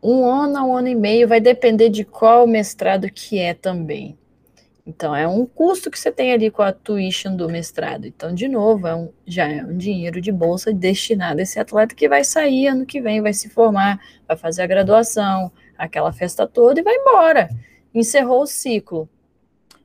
um 0.02 0.24
ano 0.24 0.56
a 0.56 0.64
um 0.64 0.74
ano 0.74 0.88
e 0.88 0.94
meio, 0.94 1.28
vai 1.28 1.42
depender 1.42 1.90
de 1.90 2.06
qual 2.06 2.46
mestrado 2.46 3.10
que 3.10 3.38
é 3.38 3.52
também. 3.52 4.18
Então, 4.86 5.16
é 5.16 5.26
um 5.26 5.46
custo 5.46 5.90
que 5.90 5.98
você 5.98 6.12
tem 6.12 6.32
ali 6.34 6.50
com 6.50 6.60
a 6.60 6.70
tuition 6.70 7.34
do 7.34 7.48
mestrado. 7.48 8.06
Então, 8.06 8.34
de 8.34 8.46
novo, 8.46 8.86
é 8.86 8.94
um, 8.94 9.10
já 9.26 9.50
é 9.50 9.64
um 9.64 9.78
dinheiro 9.78 10.20
de 10.20 10.30
bolsa 10.30 10.74
destinado 10.74 11.40
a 11.40 11.42
esse 11.42 11.58
atleta 11.58 11.94
que 11.94 12.06
vai 12.06 12.22
sair 12.22 12.66
ano 12.66 12.84
que 12.84 13.00
vem, 13.00 13.22
vai 13.22 13.32
se 13.32 13.48
formar, 13.48 13.98
vai 14.28 14.36
fazer 14.36 14.62
a 14.62 14.66
graduação, 14.66 15.50
aquela 15.78 16.12
festa 16.12 16.46
toda 16.46 16.80
e 16.80 16.82
vai 16.82 16.94
embora. 16.96 17.48
Encerrou 17.94 18.42
o 18.42 18.46
ciclo. 18.46 19.08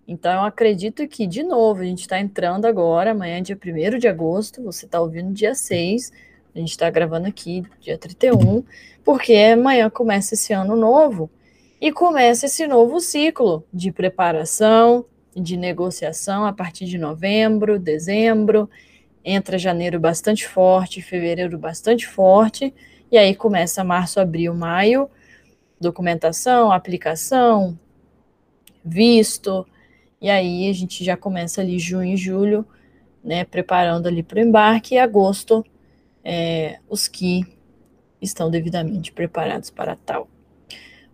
Então, 0.05 0.33
eu 0.33 0.41
acredito 0.41 1.07
que, 1.07 1.25
de 1.25 1.43
novo, 1.43 1.81
a 1.81 1.85
gente 1.85 2.01
está 2.01 2.19
entrando 2.19 2.65
agora, 2.65 3.11
amanhã, 3.11 3.41
dia 3.41 3.57
1 3.57 3.99
de 3.99 4.07
agosto, 4.07 4.61
você 4.61 4.85
está 4.85 4.99
ouvindo 4.99 5.31
dia 5.31 5.55
6, 5.55 6.11
a 6.53 6.59
gente 6.59 6.71
está 6.71 6.89
gravando 6.89 7.27
aqui, 7.27 7.63
dia 7.79 7.97
31, 7.97 8.65
porque 9.01 9.33
amanhã 9.33 9.89
começa 9.89 10.33
esse 10.33 10.51
ano 10.51 10.75
novo 10.75 11.29
e 11.82 11.91
começa 11.91 12.45
esse 12.45 12.67
novo 12.67 12.99
ciclo 12.99 13.65
de 13.73 13.91
preparação, 13.91 15.05
de 15.36 15.55
negociação 15.55 16.45
a 16.45 16.51
partir 16.51 16.86
de 16.86 16.97
novembro, 16.97 17.80
dezembro, 17.80 18.69
entra 19.23 19.57
janeiro 19.57 19.99
bastante 19.99 20.47
forte, 20.47 21.01
fevereiro 21.01 21.57
bastante 21.57 22.05
forte, 22.05 22.73
e 23.11 23.17
aí 23.17 23.34
começa 23.34 23.84
março, 23.84 24.19
abril, 24.19 24.53
maio, 24.53 25.09
documentação, 25.80 26.71
aplicação, 26.71 27.80
visto, 28.84 29.65
e 30.19 30.30
aí 30.30 30.69
a 30.69 30.73
gente 30.73 31.03
já 31.03 31.15
começa 31.15 31.61
ali 31.61 31.80
junho 31.80 32.13
e 32.13 32.17
julho, 32.17 32.65
né, 33.23 33.45
preparando 33.45 34.07
ali 34.07 34.21
para 34.21 34.39
o 34.39 34.41
embarque, 34.41 34.95
e 34.95 34.99
agosto, 34.99 35.65
é, 36.23 36.80
os 36.89 37.07
que 37.07 37.45
estão 38.21 38.51
devidamente 38.51 39.13
preparados 39.13 39.69
para 39.69 39.95
tal. 39.95 40.27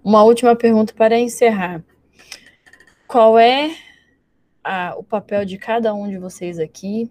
Uma 0.06 0.22
última 0.22 0.56
pergunta 0.56 0.94
para 0.94 1.18
encerrar. 1.18 1.84
Qual 3.08 3.40
é 3.40 3.76
a, 4.64 4.94
o 4.96 5.04
papel 5.04 5.44
de 5.44 5.58
cada 5.58 5.96
um 5.96 6.08
de 6.08 6.20
vocês 6.20 6.60
aqui 6.60 7.10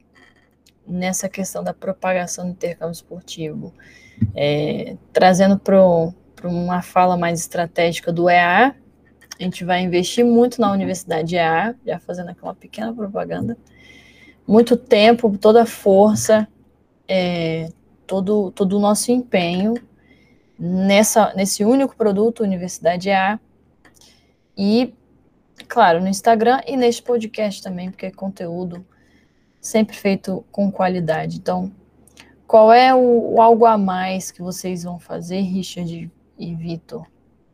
nessa 0.87 1.29
questão 1.29 1.65
da 1.65 1.75
propagação 1.75 2.45
do 2.45 2.53
intercâmbio 2.53 2.93
esportivo? 2.93 3.75
É, 4.33 4.97
trazendo 5.13 5.59
para 5.59 5.77
uma 6.45 6.83
fala 6.83 7.17
mais 7.17 7.41
estratégica 7.41 8.13
do 8.13 8.31
EA, 8.31 8.77
a 9.41 9.43
gente 9.43 9.65
vai 9.65 9.81
investir 9.81 10.25
muito 10.25 10.61
na 10.61 10.71
Universidade 10.71 11.35
EA, 11.35 11.75
já 11.85 11.99
fazendo 11.99 12.29
aquela 12.29 12.55
pequena 12.55 12.95
propaganda, 12.95 13.59
muito 14.47 14.77
tempo, 14.77 15.37
toda 15.37 15.63
a 15.63 15.67
força, 15.67 16.47
é, 17.09 17.71
todo, 18.07 18.53
todo 18.53 18.77
o 18.77 18.81
nosso 18.81 19.11
empenho 19.11 19.75
nessa, 20.59 21.33
nesse 21.35 21.65
único 21.65 21.97
produto, 21.97 22.43
Universidade 22.43 23.11
A. 23.11 23.39
E, 24.57 24.95
claro, 25.69 26.01
no 26.01 26.09
Instagram 26.09 26.61
e 26.67 26.77
neste 26.77 27.03
podcast 27.03 27.63
também, 27.63 27.91
porque 27.91 28.07
é 28.07 28.11
conteúdo 28.11 28.85
sempre 29.61 29.97
feito 29.97 30.45
com 30.53 30.71
qualidade. 30.71 31.39
Então, 31.39 31.73
qual 32.47 32.73
é 32.73 32.95
o, 32.95 33.35
o 33.35 33.41
algo 33.41 33.65
a 33.67 33.77
mais 33.79 34.31
que 34.31 34.43
vocês 34.43 34.85
vão 34.85 34.99
fazer, 34.99 35.41
Richard 35.41 36.11
e 36.39 36.55
Vitor, 36.55 37.07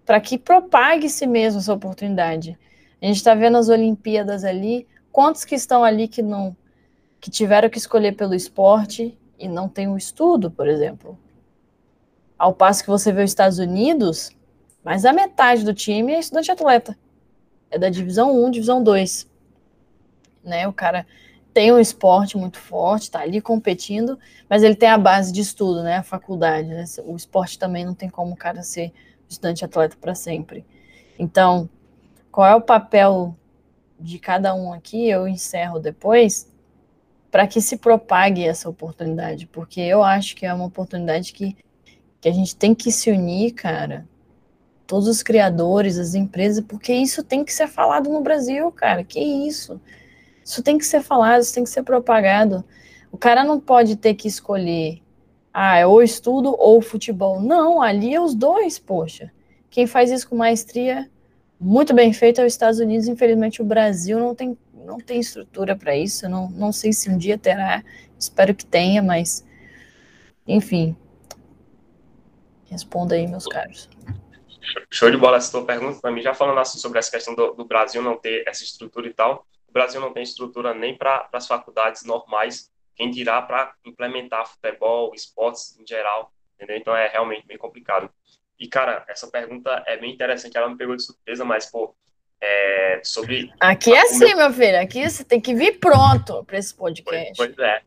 para 0.05 0.21
que 0.21 0.37
propague-se 0.37 1.27
mesmo 1.27 1.61
essa 1.61 1.73
oportunidade? 1.73 2.59
A 3.01 3.07
gente 3.07 3.17
está 3.17 3.35
vendo 3.35 3.57
as 3.57 3.69
Olimpíadas 3.69 4.45
ali, 4.45 4.87
quantos 5.13 5.45
que 5.45 5.55
estão 5.55 5.83
ali 5.83 6.09
que 6.09 6.23
não 6.23 6.57
que 7.21 7.31
tiveram 7.31 7.69
que 7.69 7.77
escolher 7.77 8.13
pelo 8.13 8.35
esporte 8.35 9.17
e 9.39 9.47
não 9.47 9.69
tem 9.69 9.87
o 9.87 9.93
um 9.93 9.97
estudo, 9.97 10.51
por 10.51 10.67
exemplo. 10.67 11.19
Ao 12.41 12.55
passo 12.55 12.83
que 12.83 12.89
você 12.89 13.13
vê 13.13 13.23
os 13.23 13.31
Estados 13.31 13.59
Unidos, 13.59 14.31
mais 14.83 15.03
da 15.03 15.13
metade 15.13 15.63
do 15.63 15.75
time 15.75 16.15
é 16.15 16.21
estudante 16.21 16.51
atleta. 16.51 16.97
É 17.71 17.79
da 17.79 17.91
divisão 17.91 18.35
1, 18.47 18.51
divisão 18.51 18.83
2. 18.83 19.29
Né? 20.43 20.67
O 20.67 20.73
cara 20.73 21.07
tem 21.53 21.71
um 21.71 21.79
esporte 21.79 22.39
muito 22.39 22.59
forte, 22.59 23.03
está 23.03 23.21
ali 23.21 23.43
competindo, 23.43 24.19
mas 24.49 24.63
ele 24.63 24.75
tem 24.75 24.89
a 24.89 24.97
base 24.97 25.31
de 25.31 25.43
estudo, 25.43 25.83
né? 25.83 25.99
A 25.99 26.03
faculdade, 26.03 26.69
né? 26.69 26.87
O 27.05 27.15
esporte 27.15 27.59
também 27.59 27.85
não 27.85 27.93
tem 27.95 28.09
como 28.09 28.33
o 28.33 28.37
cara 28.37 28.63
ser 28.63 28.91
estudante 29.29 29.63
atleta 29.63 29.99
para 30.01 30.15
sempre. 30.15 30.65
Então, 31.19 31.69
qual 32.33 32.47
é 32.47 32.55
o 32.55 32.63
papel 32.63 33.37
de 33.99 34.19
cada 34.19 34.55
um 34.55 34.73
aqui? 34.73 35.11
Eu 35.11 35.29
encerro 35.29 35.79
depois 35.79 36.51
para 37.31 37.47
que 37.47 37.61
se 37.61 37.77
propague 37.77 38.43
essa 38.47 38.67
oportunidade, 38.67 39.47
porque 39.47 39.83
eu 39.83 40.03
acho 40.03 40.35
que 40.35 40.47
é 40.47 40.55
uma 40.55 40.65
oportunidade 40.65 41.35
que, 41.35 41.55
que 42.21 42.29
a 42.29 42.33
gente 42.33 42.55
tem 42.55 42.75
que 42.75 42.93
se 42.93 43.11
unir, 43.11 43.53
cara. 43.53 44.07
Todos 44.87 45.09
os 45.09 45.23
criadores, 45.23 45.99
as 45.99 46.15
empresas, 46.15 46.65
porque 46.67 46.93
isso 46.93 47.23
tem 47.23 47.45
que 47.45 47.53
ser 47.53 47.69
falado 47.69 48.11
no 48.11 48.21
Brasil, 48.21 48.71
cara. 48.73 49.05
Que 49.05 49.21
isso? 49.21 49.81
Isso 50.45 50.63
tem 50.63 50.77
que 50.77 50.85
ser 50.85 51.01
falado, 51.01 51.43
isso 51.43 51.55
tem 51.55 51.65
que 51.65 51.71
ser 51.71 51.83
propagado. 51.83 52.65
O 53.13 53.17
cara 53.17 53.45
não 53.45 53.59
pode 53.59 53.97
ter 53.97 54.15
que 54.15 54.29
escolher, 54.29 55.01
ah, 55.53 55.79
é 55.79 55.87
ou 55.87 56.03
estudo 56.03 56.55
ou 56.59 56.81
futebol. 56.81 57.41
Não, 57.41 57.81
ali 57.81 58.15
é 58.15 58.21
os 58.21 58.35
dois, 58.35 58.79
poxa. 58.79 59.33
Quem 59.71 59.87
faz 59.87 60.11
isso 60.11 60.29
com 60.29 60.37
maestria, 60.37 61.09
muito 61.59 61.95
bem 61.95 62.13
feito, 62.13 62.41
é 62.41 62.47
os 62.47 62.53
Estados 62.53 62.81
Unidos. 62.81 63.09
Infelizmente, 63.09 63.63
o 63.63 63.65
Brasil 63.65 64.19
não 64.19 64.35
tem, 64.35 64.59
não 64.85 64.99
tem 64.99 65.21
estrutura 65.21 65.77
para 65.77 65.97
isso. 65.97 66.29
Não, 66.29 66.51
não 66.51 66.73
sei 66.73 66.93
se 66.93 67.09
um 67.09 67.17
dia 67.17 67.39
terá, 67.39 67.85
espero 68.19 68.55
que 68.55 68.67
tenha, 68.67 69.03
mas 69.03 69.45
enfim. 70.47 70.97
Responda 72.71 73.17
aí, 73.17 73.27
meus 73.27 73.47
caros. 73.47 73.89
Show 74.91 75.11
de 75.11 75.17
bola 75.17 75.37
essa 75.37 75.51
tua 75.51 75.67
pergunta 75.67 76.01
para 76.01 76.11
mim. 76.11 76.23
Já 76.23 76.35
falando 76.35 76.59
assim 76.61 76.79
sobre 76.79 76.99
essa 76.99 77.11
questão 77.11 77.35
do, 77.35 77.53
do 77.55 77.65
Brasil 77.65 78.01
não 78.01 78.17
ter 78.17 78.45
essa 78.47 78.63
estrutura 78.63 79.09
e 79.09 79.13
tal, 79.13 79.45
o 79.69 79.73
Brasil 79.73 80.01
não 80.01 80.13
tem 80.13 80.23
estrutura 80.23 80.75
nem 80.75 80.97
para 80.97 81.29
as 81.33 81.47
faculdades 81.47 82.05
normais, 82.05 82.71
quem 82.95 83.11
dirá 83.11 83.41
para 83.41 83.73
implementar 83.85 84.47
futebol, 84.47 85.13
esportes 85.15 85.79
em 85.79 85.87
geral, 85.87 86.33
entendeu? 86.55 86.77
Então 86.77 86.95
é 86.95 87.09
realmente 87.09 87.47
bem 87.47 87.57
complicado. 87.57 88.11
E, 88.59 88.69
cara, 88.69 89.05
essa 89.09 89.27
pergunta 89.29 89.83
é 89.87 89.97
bem 89.97 90.13
interessante, 90.13 90.57
ela 90.57 90.69
me 90.69 90.77
pegou 90.77 90.95
de 90.95 91.03
surpresa, 91.03 91.45
mas, 91.45 91.65
pô, 91.71 91.95
é, 92.41 93.01
sobre... 93.03 93.51
Aqui 93.59 93.93
é 93.93 94.03
assim, 94.03 94.35
meu... 94.35 94.53
filho, 94.53 94.79
aqui 94.79 95.09
você 95.09 95.25
tem 95.25 95.41
que 95.41 95.55
vir 95.55 95.79
pronto 95.79 96.45
para 96.45 96.59
esse 96.59 96.75
podcast. 96.75 97.33
Pois, 97.37 97.55
pois, 97.55 97.59
é. 97.67 97.83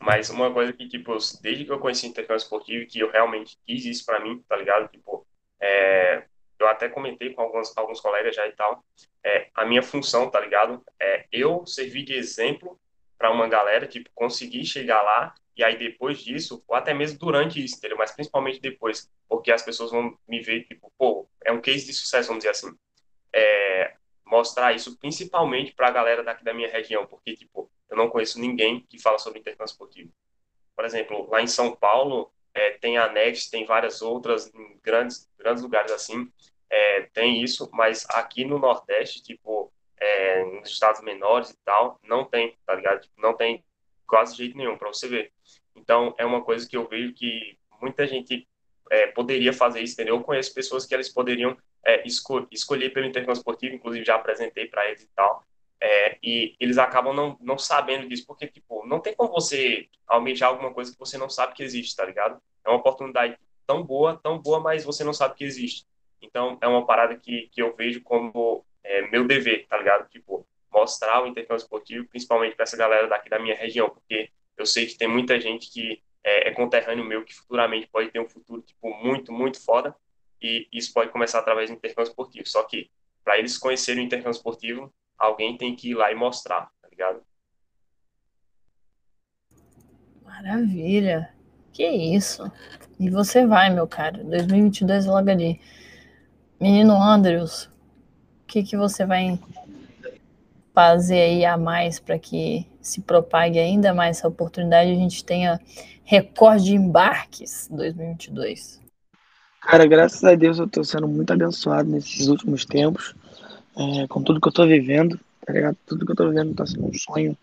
Mas 0.00 0.28
uma 0.30 0.52
coisa 0.52 0.72
que, 0.72 0.86
tipo, 0.88 1.16
desde 1.40 1.64
que 1.64 1.72
eu 1.72 1.78
conheci 1.78 2.06
intercâmbio 2.06 2.36
esportivo, 2.36 2.86
que 2.86 3.00
eu 3.00 3.10
realmente 3.10 3.58
quis 3.66 3.84
isso 3.86 4.04
para 4.04 4.20
mim, 4.20 4.42
tá 4.48 4.56
ligado? 4.56 4.88
Tipo, 4.88 5.26
é, 5.60 6.24
eu 6.58 6.68
até 6.68 6.88
comentei 6.88 7.32
com 7.32 7.42
alguns, 7.42 7.76
alguns 7.76 8.00
colegas 8.00 8.34
já 8.34 8.46
e 8.46 8.52
tal, 8.52 8.84
é, 9.24 9.48
a 9.54 9.64
minha 9.64 9.82
função, 9.82 10.30
tá 10.30 10.40
ligado? 10.40 10.84
É 11.00 11.26
eu 11.32 11.66
servir 11.66 12.04
de 12.04 12.14
exemplo 12.14 12.78
para 13.18 13.30
uma 13.30 13.48
galera, 13.48 13.86
tipo, 13.86 14.10
conseguir 14.14 14.64
chegar 14.66 15.02
lá 15.02 15.34
e 15.56 15.64
aí 15.64 15.78
depois 15.78 16.22
disso, 16.22 16.62
ou 16.68 16.76
até 16.76 16.92
mesmo 16.92 17.18
durante 17.18 17.62
isso, 17.62 17.76
entendeu? 17.78 17.96
Mas 17.96 18.12
principalmente 18.12 18.60
depois, 18.60 19.10
porque 19.26 19.50
as 19.50 19.62
pessoas 19.62 19.90
vão 19.90 20.16
me 20.28 20.40
ver, 20.40 20.64
tipo, 20.64 20.92
pô, 20.98 21.26
é 21.44 21.50
um 21.50 21.60
case 21.60 21.86
de 21.86 21.94
sucesso, 21.94 22.28
vamos 22.28 22.44
dizer 22.44 22.50
assim. 22.50 22.76
É, 23.32 23.94
mostrar 24.26 24.74
isso 24.74 24.98
principalmente 24.98 25.72
para 25.74 25.88
a 25.88 25.90
galera 25.90 26.22
daqui 26.22 26.44
da 26.44 26.52
minha 26.52 26.70
região, 26.70 27.06
porque, 27.06 27.34
tipo, 27.34 27.70
eu 27.90 27.96
não 27.96 28.08
conheço 28.08 28.40
ninguém 28.40 28.84
que 28.88 29.00
fala 29.00 29.18
sobre 29.18 29.40
intercâmbio 29.40 29.70
esportivo. 29.70 30.10
Por 30.74 30.84
exemplo, 30.84 31.28
lá 31.30 31.40
em 31.40 31.46
São 31.46 31.74
Paulo, 31.74 32.30
é, 32.54 32.70
tem 32.72 32.98
a 32.98 33.10
Next, 33.12 33.50
tem 33.50 33.64
várias 33.64 34.02
outras 34.02 34.52
em 34.54 34.78
grandes, 34.82 35.28
grandes 35.38 35.62
lugares 35.62 35.92
assim, 35.92 36.30
é, 36.68 37.02
tem 37.12 37.42
isso, 37.42 37.68
mas 37.72 38.04
aqui 38.10 38.44
no 38.44 38.58
Nordeste, 38.58 39.22
tipo, 39.22 39.72
é, 39.98 40.44
nos 40.44 40.70
estados 40.70 41.00
menores 41.00 41.50
e 41.50 41.56
tal, 41.64 41.98
não 42.02 42.24
tem, 42.24 42.56
tá 42.66 42.74
ligado? 42.74 43.02
Tipo, 43.02 43.20
não 43.20 43.34
tem 43.34 43.64
quase 44.06 44.36
jeito 44.36 44.56
nenhum 44.56 44.76
para 44.76 44.88
você 44.88 45.08
ver. 45.08 45.32
Então, 45.74 46.14
é 46.18 46.24
uma 46.24 46.42
coisa 46.42 46.68
que 46.68 46.76
eu 46.76 46.86
vejo 46.88 47.12
que 47.12 47.58
muita 47.80 48.06
gente 48.06 48.48
é, 48.90 49.06
poderia 49.08 49.52
fazer 49.52 49.80
isso, 49.80 49.94
entendeu? 49.94 50.16
Eu 50.16 50.22
conheço 50.22 50.54
pessoas 50.54 50.86
que 50.86 50.94
elas 50.94 51.08
poderiam 51.08 51.56
é, 51.84 52.06
esco 52.06 52.46
escolher 52.50 52.90
pelo 52.90 53.06
intercâmbio 53.06 53.38
esportivo, 53.38 53.74
inclusive 53.74 54.04
já 54.04 54.16
apresentei 54.16 54.66
para 54.66 54.88
eles 54.88 55.02
e 55.02 55.08
tal, 55.14 55.44
é, 55.80 56.18
e 56.22 56.54
eles 56.58 56.78
acabam 56.78 57.14
não, 57.14 57.36
não 57.40 57.58
sabendo 57.58 58.08
disso, 58.08 58.26
porque, 58.26 58.46
tipo, 58.46 58.86
não 58.86 59.00
tem 59.00 59.14
como 59.14 59.30
você 59.30 59.88
almejar 60.06 60.48
alguma 60.48 60.72
coisa 60.72 60.92
que 60.92 60.98
você 60.98 61.18
não 61.18 61.28
sabe 61.28 61.54
que 61.54 61.62
existe, 61.62 61.94
tá 61.94 62.04
ligado? 62.04 62.40
É 62.64 62.70
uma 62.70 62.78
oportunidade 62.78 63.38
tão 63.66 63.82
boa, 63.82 64.18
tão 64.22 64.38
boa, 64.38 64.60
mas 64.60 64.84
você 64.84 65.04
não 65.04 65.12
sabe 65.12 65.34
que 65.34 65.44
existe. 65.44 65.86
Então, 66.22 66.56
é 66.60 66.66
uma 66.66 66.86
parada 66.86 67.16
que, 67.16 67.48
que 67.52 67.60
eu 67.60 67.74
vejo 67.74 68.02
como 68.02 68.64
é, 68.82 69.02
meu 69.10 69.26
dever, 69.26 69.66
tá 69.66 69.76
ligado? 69.76 70.08
Tipo, 70.08 70.46
mostrar 70.72 71.22
o 71.22 71.26
intercâmbio 71.26 71.62
esportivo, 71.62 72.06
principalmente 72.08 72.54
para 72.54 72.64
essa 72.64 72.76
galera 72.76 73.06
daqui 73.08 73.28
da 73.28 73.38
minha 73.38 73.54
região, 73.54 73.90
porque 73.90 74.30
eu 74.56 74.64
sei 74.64 74.86
que 74.86 74.96
tem 74.96 75.08
muita 75.08 75.38
gente 75.40 75.70
que 75.70 76.02
é, 76.24 76.48
é 76.48 76.50
conterrâneo 76.52 77.04
meu, 77.04 77.24
que 77.24 77.34
futuramente 77.34 77.86
pode 77.86 78.10
ter 78.10 78.20
um 78.20 78.28
futuro, 78.28 78.62
tipo, 78.62 78.94
muito, 78.94 79.32
muito 79.32 79.62
foda, 79.62 79.94
e 80.40 80.68
isso 80.72 80.92
pode 80.92 81.10
começar 81.10 81.38
através 81.38 81.70
do 81.70 81.76
intercâmbio 81.76 82.10
esportivo. 82.10 82.46
Só 82.46 82.62
que, 82.62 82.90
para 83.24 83.38
eles 83.38 83.58
conhecerem 83.58 84.04
o 84.04 84.06
intercâmbio 84.06 84.36
esportivo, 84.36 84.92
alguém 85.18 85.56
tem 85.56 85.74
que 85.74 85.90
ir 85.90 85.94
lá 85.94 86.10
e 86.10 86.14
mostrar, 86.14 86.70
tá 86.80 86.88
ligado? 86.90 87.22
Maravilha! 90.24 91.32
Que 91.72 91.86
isso! 91.88 92.50
E 92.98 93.10
você 93.10 93.46
vai, 93.46 93.70
meu 93.70 93.86
cara. 93.86 94.24
2022 94.24 95.06
logo 95.06 95.30
ali. 95.30 95.60
Menino 96.58 96.94
Andrews, 96.94 97.64
o 97.64 98.46
que, 98.46 98.62
que 98.62 98.76
você 98.76 99.04
vai 99.04 99.38
fazer 100.74 101.20
aí 101.20 101.44
a 101.44 101.56
mais 101.56 101.98
para 101.98 102.18
que 102.18 102.66
se 102.80 103.00
propague 103.00 103.58
ainda 103.58 103.92
mais 103.92 104.18
essa 104.18 104.28
oportunidade 104.28 104.90
e 104.90 104.92
a 104.92 104.98
gente 104.98 105.24
tenha 105.24 105.60
recorde 106.04 106.64
de 106.64 106.74
embarques 106.74 107.68
2022? 107.70 108.80
Cara, 109.60 109.86
graças 109.86 110.22
a 110.22 110.34
Deus 110.34 110.58
eu 110.58 110.66
estou 110.66 110.84
sendo 110.84 111.08
muito 111.08 111.32
abençoado 111.32 111.90
nesses 111.90 112.28
últimos 112.28 112.64
tempos, 112.64 113.14
é, 113.76 114.06
com 114.08 114.22
tudo 114.22 114.40
que 114.40 114.48
eu 114.48 114.50
estou 114.50 114.66
vivendo, 114.66 115.20
tá 115.44 115.52
ligado? 115.52 115.76
Tudo 115.86 116.04
que 116.04 116.10
eu 116.10 116.14
estou 116.14 116.28
vivendo 116.28 116.50
está 116.52 116.66
sendo 116.66 116.86
um 116.86 116.94
sonho 116.94 117.36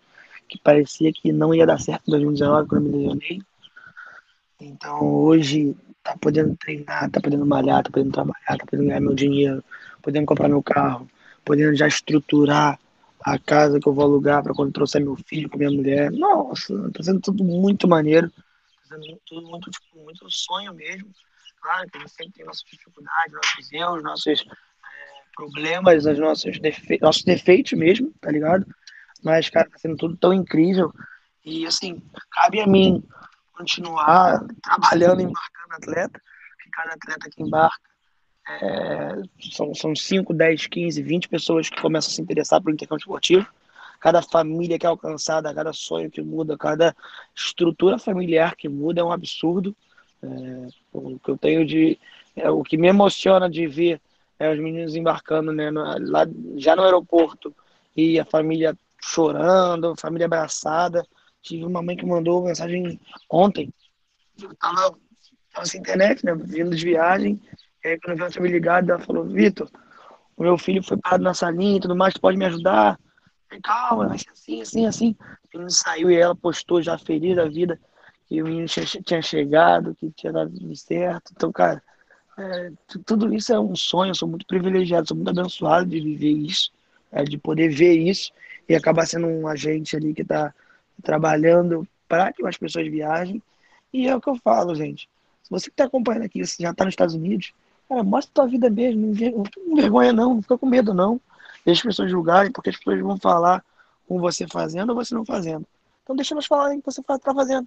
que 0.48 0.58
parecia 0.58 1.12
que 1.12 1.32
não 1.32 1.54
ia 1.54 1.66
dar 1.66 1.80
certo 1.80 2.08
em 2.08 2.10
2019 2.10 2.68
quando 2.68 2.86
eu 2.86 2.92
me 2.92 2.98
lesionei. 2.98 3.42
Então 4.60 5.02
hoje 5.02 5.76
tá 6.02 6.16
podendo 6.20 6.56
treinar, 6.56 7.10
tá 7.10 7.20
podendo 7.20 7.46
malhar, 7.46 7.82
tá 7.82 7.90
podendo 7.90 8.12
trabalhar, 8.12 8.58
tá 8.58 8.66
podendo 8.66 8.88
ganhar 8.88 9.00
meu 9.00 9.14
dinheiro, 9.14 9.64
podendo 10.02 10.26
comprar 10.26 10.48
meu 10.48 10.62
carro, 10.62 11.08
podendo 11.44 11.74
já 11.74 11.86
estruturar 11.86 12.78
a 13.24 13.38
casa 13.38 13.80
que 13.80 13.88
eu 13.88 13.94
vou 13.94 14.04
alugar 14.04 14.42
para 14.42 14.52
quando 14.52 14.72
trouxer 14.72 15.02
meu 15.02 15.16
filho 15.16 15.48
com 15.48 15.56
minha 15.56 15.70
mulher. 15.70 16.10
Nossa, 16.12 16.74
tá 16.90 17.02
sendo 17.02 17.20
tudo 17.20 17.42
muito 17.42 17.88
maneiro, 17.88 18.30
tá 18.30 18.96
sendo 18.96 19.18
tudo 19.26 19.48
muito, 19.48 19.70
tipo, 19.70 19.98
muito 20.02 20.30
sonho 20.30 20.74
mesmo. 20.74 21.08
Claro 21.60 21.90
que 21.90 21.96
a 21.96 22.00
gente 22.00 22.12
sempre 22.12 22.32
tem 22.34 22.44
nossas 22.44 22.64
dificuldades, 22.64 23.32
nossos 23.32 23.72
erros, 23.72 24.02
nossos 24.02 24.26
é, 24.26 24.34
problemas, 25.34 26.06
os 26.06 26.18
nossos, 26.18 26.58
defe 26.58 26.98
nossos 27.00 27.22
defeitos 27.22 27.72
mesmo, 27.72 28.12
tá 28.20 28.30
ligado? 28.30 28.66
Mas, 29.22 29.48
cara, 29.48 29.68
tá 29.68 29.78
sendo 29.78 29.96
tudo 29.96 30.16
tão 30.16 30.32
incrível. 30.32 30.92
E, 31.44 31.66
assim, 31.66 32.02
cabe 32.30 32.60
a 32.60 32.66
mim 32.66 33.02
continuar 33.52 34.44
trabalhando, 34.62 35.20
embarcando 35.20 35.74
atleta, 35.74 36.20
que 36.62 36.70
cada 36.70 36.92
atleta 36.92 37.30
que 37.30 37.42
embarca 37.42 37.94
é, 38.46 39.22
são, 39.52 39.74
são 39.74 39.96
5, 39.96 40.34
10, 40.34 40.66
15, 40.66 41.02
20 41.02 41.28
pessoas 41.28 41.70
que 41.70 41.80
começam 41.80 42.10
a 42.10 42.14
se 42.14 42.20
interessar 42.20 42.60
pelo 42.60 42.74
intercâmbio 42.74 43.02
esportivo. 43.02 43.46
Cada 44.00 44.20
família 44.20 44.78
que 44.78 44.84
é 44.84 44.88
alcançada, 44.88 45.54
cada 45.54 45.72
sonho 45.72 46.10
que 46.10 46.20
muda, 46.20 46.58
cada 46.58 46.94
estrutura 47.34 47.98
familiar 47.98 48.54
que 48.54 48.68
muda 48.68 49.00
é 49.00 49.04
um 49.04 49.12
absurdo. 49.12 49.74
É, 50.22 50.68
o 50.92 51.18
que 51.18 51.30
eu 51.30 51.38
tenho 51.38 51.64
de. 51.64 51.98
É, 52.36 52.50
o 52.50 52.62
que 52.62 52.76
me 52.76 52.88
emociona 52.88 53.48
de 53.48 53.66
ver 53.66 54.00
é 54.38 54.50
os 54.52 54.58
meninos 54.58 54.94
embarcando 54.94 55.52
né, 55.52 55.70
lá, 55.70 56.26
já 56.56 56.74
no 56.74 56.82
aeroporto 56.82 57.54
e 57.96 58.18
a 58.18 58.24
família 58.24 58.76
chorando, 59.02 59.88
a 59.88 59.96
família 59.96 60.26
abraçada. 60.26 61.06
Tive 61.42 61.64
uma 61.64 61.82
mãe 61.82 61.96
que 61.96 62.06
mandou 62.06 62.44
mensagem 62.44 62.98
ontem. 63.30 63.72
Tava, 64.58 64.96
tava 65.52 65.66
sem 65.66 65.80
internet, 65.80 66.24
né? 66.24 66.34
Vindo 66.34 66.74
de 66.74 66.84
viagem. 66.84 67.40
E 67.84 67.88
aí, 67.88 68.00
quando 68.00 68.28
vi 68.28 68.40
me 68.40 68.48
ligado, 68.48 68.90
ela 68.90 68.98
falou: 68.98 69.24
Vitor, 69.24 69.70
o 70.36 70.42
meu 70.42 70.56
filho 70.58 70.82
foi 70.82 70.96
parado 70.96 71.22
na 71.22 71.34
salinha 71.34 71.76
e 71.76 71.80
tudo 71.80 71.94
mais, 71.94 72.14
tu 72.14 72.20
pode 72.20 72.36
me 72.36 72.46
ajudar? 72.46 72.98
calma, 73.62 74.14
assim, 74.14 74.60
assim, 74.60 74.86
assim. 74.86 75.16
O 75.20 75.58
menino 75.58 75.70
saiu 75.70 76.10
e 76.10 76.16
ela 76.16 76.34
postou 76.34 76.82
já 76.82 76.98
feliz 76.98 77.36
da 77.36 77.46
vida 77.46 77.78
que 78.26 78.42
o 78.42 78.46
menino 78.46 78.66
tinha, 78.66 78.86
tinha 78.86 79.22
chegado, 79.22 79.94
que 79.94 80.10
tinha 80.10 80.32
dado 80.32 80.52
certo. 80.74 81.32
Então, 81.36 81.52
cara, 81.52 81.82
é, 82.36 82.72
tudo 83.04 83.32
isso 83.32 83.52
é 83.52 83.60
um 83.60 83.76
sonho, 83.76 84.10
eu 84.10 84.14
sou 84.14 84.28
muito 84.28 84.46
privilegiado, 84.46 85.08
sou 85.08 85.16
muito 85.16 85.30
abençoado 85.30 85.86
de 85.86 86.00
viver 86.00 86.32
isso, 86.32 86.72
é, 87.12 87.22
de 87.22 87.38
poder 87.38 87.68
ver 87.68 87.94
isso 87.94 88.32
e 88.68 88.74
acabar 88.74 89.06
sendo 89.06 89.26
um 89.26 89.46
agente 89.46 89.96
ali 89.96 90.12
que 90.12 90.22
está 90.22 90.52
trabalhando 91.02 91.86
para 92.08 92.32
que 92.32 92.44
as 92.46 92.56
pessoas 92.56 92.88
viajem. 92.88 93.42
E 93.92 94.08
é 94.08 94.16
o 94.16 94.20
que 94.20 94.28
eu 94.28 94.36
falo, 94.36 94.74
gente. 94.74 95.08
Se 95.42 95.50
você 95.50 95.66
que 95.66 95.74
está 95.74 95.84
acompanhando 95.84 96.24
aqui, 96.24 96.42
já 96.44 96.70
está 96.70 96.84
nos 96.84 96.92
Estados 96.92 97.14
Unidos, 97.14 97.52
cara, 97.88 98.02
mostra 98.02 98.30
a 98.30 98.34
tua 98.34 98.46
vida 98.46 98.68
mesmo, 98.68 99.06
não 99.06 99.44
fica 99.44 99.60
vergonha 99.74 100.12
não, 100.12 100.34
não 100.34 100.42
fica 100.42 100.58
com 100.58 100.66
medo 100.66 100.92
não. 100.92 101.20
Deixa 101.64 101.80
as 101.82 101.86
pessoas 101.86 102.10
julgarem, 102.10 102.50
porque 102.50 102.70
as 102.70 102.76
pessoas 102.76 103.00
vão 103.00 103.16
falar 103.18 103.64
com 104.08 104.18
você 104.18 104.46
fazendo 104.48 104.90
ou 104.90 104.96
você 104.96 105.14
não 105.14 105.24
fazendo. 105.24 105.66
Então 106.02 106.16
deixa 106.16 106.34
elas 106.34 106.46
falarem 106.46 106.78
o 106.78 106.82
que 106.82 106.86
você 106.90 107.00
está 107.00 107.34
fazendo, 107.34 107.66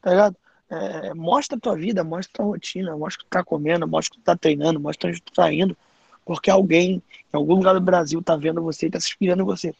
tá 0.00 0.10
ligado? 0.10 0.36
É, 0.70 1.14
mostra 1.14 1.56
a 1.56 1.60
tua 1.60 1.76
vida, 1.76 2.04
mostra 2.04 2.30
a 2.32 2.36
tua 2.36 2.46
rotina, 2.46 2.96
mostra 2.96 3.22
o 3.22 3.24
que 3.24 3.30
tu 3.30 3.30
tá 3.30 3.42
comendo, 3.42 3.88
mostra 3.88 4.12
o 4.12 4.16
que 4.16 4.22
tu 4.22 4.24
tá 4.24 4.36
treinando, 4.36 4.78
mostra 4.78 5.08
onde 5.08 5.22
tu 5.22 5.32
tá 5.32 5.52
indo, 5.52 5.76
porque 6.24 6.50
alguém 6.50 7.02
em 7.32 7.36
algum 7.36 7.54
lugar 7.54 7.72
do 7.72 7.80
Brasil 7.80 8.22
tá 8.22 8.36
vendo 8.36 8.62
você 8.62 8.86
e 8.86 8.90
tá 8.90 9.00
se 9.00 9.08
inspirando 9.08 9.42
em 9.42 9.46
você. 9.46 9.74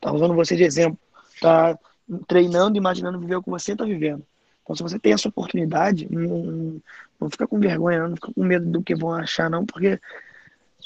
Tá 0.00 0.10
usando 0.10 0.34
você 0.34 0.56
de 0.56 0.62
exemplo, 0.62 0.98
tá 1.40 1.78
treinando, 2.26 2.78
imaginando 2.78 3.20
viver 3.20 3.36
o 3.36 3.42
que 3.42 3.50
você 3.50 3.76
tá 3.76 3.84
vivendo. 3.84 4.24
Então, 4.62 4.76
se 4.76 4.82
você 4.82 4.98
tem 4.98 5.12
essa 5.12 5.28
oportunidade, 5.28 6.08
não, 6.10 6.80
não 7.20 7.30
fica 7.30 7.46
com 7.46 7.58
vergonha, 7.58 8.08
não, 8.08 8.14
fica 8.14 8.32
com 8.32 8.44
medo 8.44 8.70
do 8.70 8.82
que 8.82 8.94
vão 8.94 9.12
achar, 9.12 9.50
não, 9.50 9.66
porque 9.66 10.00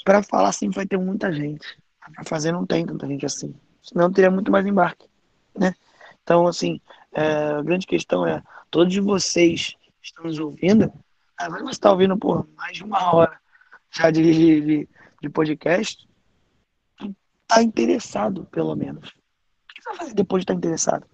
para 0.03 0.23
falar 0.23 0.49
assim 0.49 0.69
vai 0.69 0.85
ter 0.85 0.97
muita 0.97 1.31
gente. 1.31 1.65
Para 2.13 2.23
fazer 2.23 2.51
não 2.51 2.65
tem 2.65 2.85
tanta 2.85 3.07
gente 3.07 3.25
assim. 3.25 3.53
Senão 3.81 4.11
teria 4.11 4.31
muito 4.31 4.51
mais 4.51 4.65
embarque, 4.65 5.07
né? 5.57 5.73
Então, 6.23 6.47
assim, 6.47 6.81
é, 7.13 7.23
a 7.23 7.61
grande 7.61 7.87
questão 7.87 8.25
é 8.25 8.41
todos 8.69 8.95
vocês 8.97 9.75
estão 10.01 10.25
nos 10.25 10.39
ouvindo, 10.39 10.91
agora 11.37 11.63
você 11.63 11.71
está 11.71 11.91
ouvindo 11.91 12.17
por 12.17 12.47
mais 12.55 12.77
de 12.77 12.83
uma 12.83 13.13
hora 13.13 13.39
já 13.91 14.11
de, 14.11 14.61
de, 14.61 14.89
de 15.21 15.29
podcast, 15.29 16.07
está 17.43 17.63
interessado, 17.63 18.45
pelo 18.45 18.75
menos. 18.75 19.09
O 19.09 19.73
que 19.73 19.81
você 19.81 19.89
vai 19.89 19.97
fazer 19.97 20.13
depois 20.13 20.41
de 20.41 20.43
estar 20.43 20.53
tá 20.53 20.57
interessado? 20.57 21.07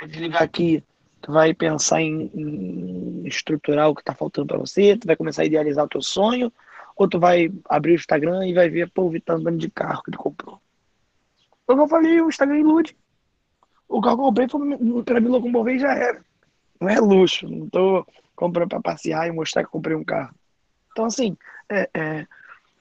É 0.00 0.06
desligar 0.06 0.42
aqui, 0.42 0.82
tu 1.20 1.32
vai 1.32 1.54
pensar 1.54 2.02
em, 2.02 2.30
em 2.34 3.26
estruturar 3.26 3.88
o 3.88 3.94
que 3.94 4.02
está 4.02 4.14
faltando 4.14 4.48
para 4.48 4.58
você, 4.58 4.96
tu 4.96 5.06
vai 5.06 5.16
começar 5.16 5.42
a 5.42 5.46
idealizar 5.46 5.84
o 5.84 5.88
teu 5.88 6.02
sonho, 6.02 6.52
ou 6.96 7.08
tu 7.08 7.18
vai 7.18 7.50
abrir 7.68 7.92
o 7.92 7.94
Instagram 7.94 8.46
e 8.46 8.52
vai 8.52 8.68
ver, 8.68 8.90
pô, 8.90 9.04
o 9.04 9.10
Vitor 9.10 9.36
andando 9.36 9.58
de 9.58 9.70
carro 9.70 10.02
que 10.02 10.10
ele 10.10 10.16
comprou. 10.16 10.60
Como 11.64 11.82
eu 11.82 11.88
falei, 11.88 12.20
o 12.20 12.28
Instagram 12.28 12.58
ilude. 12.58 12.96
O 13.92 14.00
que 14.00 14.08
eu 14.08 14.16
comprei 14.16 14.48
foi 14.48 15.02
para 15.04 15.20
me 15.20 15.28
locomover 15.28 15.78
já 15.78 15.92
era. 15.92 16.24
Não 16.80 16.88
é 16.88 16.98
luxo, 16.98 17.46
não 17.46 17.68
tô 17.68 18.06
comprando 18.34 18.70
para 18.70 18.80
passear 18.80 19.28
e 19.28 19.32
mostrar 19.32 19.64
que 19.64 19.70
comprei 19.70 19.94
um 19.94 20.02
carro. 20.02 20.34
Então, 20.90 21.04
assim, 21.04 21.36
é, 21.68 21.90
é, 21.92 22.26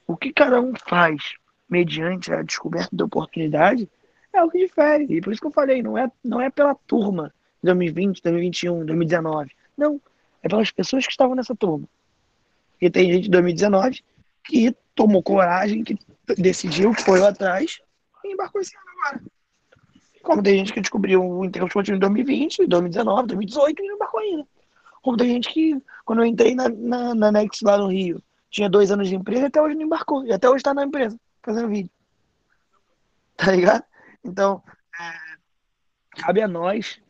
o 0.08 0.16
que 0.16 0.32
cada 0.32 0.62
um 0.62 0.72
faz 0.88 1.34
mediante 1.70 2.32
a 2.32 2.42
descoberta 2.42 2.96
de 2.96 3.04
oportunidade 3.04 3.90
é 4.32 4.42
o 4.42 4.50
que 4.50 4.66
difere. 4.66 5.06
E 5.10 5.20
por 5.20 5.34
isso 5.34 5.42
que 5.42 5.48
eu 5.48 5.52
falei, 5.52 5.84
não 5.84 5.98
é, 5.98 6.10
não 6.24 6.40
é 6.40 6.50
pela 6.50 6.74
turma 6.88 7.34
2020, 7.62 8.22
2021, 8.24 8.86
2019. 8.86 9.52
Não, 9.78 10.00
é 10.42 10.48
pelas 10.48 10.72
pessoas 10.72 11.06
que 11.06 11.12
estavam 11.12 11.36
nessa 11.36 11.54
turma. 11.54 11.90
E 12.80 12.90
tem 12.90 13.12
gente 13.12 13.24
de 13.24 13.32
2019 13.32 14.02
que 14.46 14.74
tomou 14.96 15.22
coragem, 15.22 15.84
que 15.84 16.00
decidiu, 16.38 16.94
foi 16.94 17.22
atrás 17.22 17.82
e 18.24 18.32
embarcou 18.32 18.62
esse 18.62 18.78
ano 18.78 18.86
agora. 19.06 19.41
Como 20.24 20.44
tem 20.44 20.58
gente 20.58 20.74
que 20.74 20.82
descobriu 20.82 21.24
o 21.24 21.46
Integral 21.46 21.68
Esportivo 21.68 21.98
em 21.98 22.00
2020, 22.00 22.68
2019, 22.68 23.28
2018 23.28 23.82
e 23.82 23.88
não 23.88 23.96
embarcou 23.96 24.20
ainda. 24.20 24.48
Como 25.02 25.18
tem 25.18 25.30
gente 25.30 25.50
que, 25.52 25.82
quando 26.06 26.20
eu 26.20 26.26
entrei 26.26 26.54
na, 26.54 26.70
na, 26.70 27.16
na 27.16 27.32
Nex 27.32 27.62
lá 27.62 27.78
no 27.78 27.88
Rio, 27.88 28.22
tinha 28.50 28.70
dois 28.70 28.92
anos 28.92 29.10
de 29.10 29.16
empresa 29.16 29.44
e 29.44 29.46
até 29.46 29.62
hoje 29.62 29.76
não 29.76 29.84
embarcou. 29.84 30.26
E 30.26 30.32
até 30.32 30.48
hoje 30.48 30.58
está 30.58 30.74
na 30.74 30.84
empresa, 30.84 31.20
fazendo 31.42 31.70
vídeo. 31.70 31.92
Tá 33.36 33.52
ligado? 33.52 33.84
Então, 34.24 34.62
é, 35.00 36.22
cabe 36.22 36.42
a 36.42 36.48
nós 36.48 37.02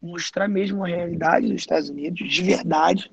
mostrar 0.00 0.48
mesmo 0.48 0.84
a 0.84 0.88
realidade 0.88 1.48
dos 1.48 1.56
Estados 1.56 1.90
Unidos, 1.90 2.32
de 2.32 2.42
verdade. 2.42 3.12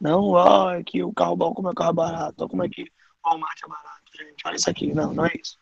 Não, 0.00 0.22
ó, 0.32 0.76
oh, 0.76 0.84
que 0.84 1.02
o 1.02 1.12
carro 1.12 1.36
bom 1.36 1.54
como 1.54 1.68
é 1.68 1.72
o 1.72 1.74
carro 1.74 1.94
barato, 1.94 2.48
como 2.48 2.62
é 2.62 2.68
que 2.68 2.82
o 2.82 2.86
Walmart 3.24 3.58
é 3.64 3.68
barato, 3.68 4.16
gente. 4.16 4.46
Olha 4.46 4.56
isso 4.56 4.70
aqui. 4.70 4.92
Não, 4.92 5.14
não 5.14 5.24
é 5.24 5.32
isso. 5.40 5.58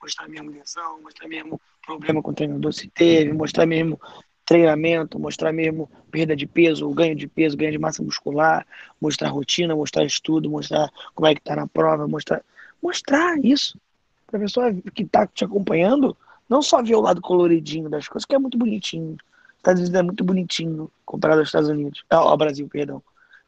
Mostrar 0.00 0.28
mesmo 0.28 0.50
lesão, 0.50 1.02
mostrar 1.02 1.28
mesmo 1.28 1.60
problema 1.86 2.22
com 2.22 2.30
o 2.30 2.34
treinador 2.34 2.72
se 2.72 2.88
teve, 2.88 3.32
mostrar 3.32 3.66
mesmo 3.66 4.00
treinamento, 4.44 5.18
mostrar 5.18 5.52
mesmo 5.52 5.90
perda 6.10 6.36
de 6.36 6.46
peso, 6.46 6.88
ganho 6.90 7.14
de 7.16 7.26
peso, 7.26 7.56
ganho 7.56 7.72
de 7.72 7.78
massa 7.78 8.02
muscular, 8.02 8.66
mostrar 9.00 9.28
rotina, 9.28 9.74
mostrar 9.74 10.04
estudo, 10.04 10.50
mostrar 10.50 10.90
como 11.14 11.26
é 11.26 11.34
que 11.34 11.40
tá 11.40 11.56
na 11.56 11.66
prova, 11.66 12.06
mostrar 12.06 12.42
mostrar 12.82 13.42
isso 13.42 13.78
para 14.26 14.38
a 14.38 14.42
pessoa 14.42 14.74
que 14.94 15.04
tá 15.06 15.26
te 15.26 15.44
acompanhando, 15.44 16.14
não 16.48 16.60
só 16.60 16.82
ver 16.82 16.94
o 16.96 17.00
lado 17.00 17.20
coloridinho 17.20 17.88
das 17.88 18.06
coisas, 18.06 18.26
que 18.26 18.34
é 18.34 18.38
muito 18.38 18.58
bonitinho. 18.58 19.16
Estados 19.56 19.80
Unidos 19.80 19.98
é 19.98 20.02
muito 20.02 20.22
bonitinho 20.22 20.90
comparado 21.06 21.40
aos 21.40 21.48
Estados 21.48 21.70
Unidos, 21.70 22.04
ao 22.10 22.36
Brasil, 22.36 22.68
perdão. 22.68 23.02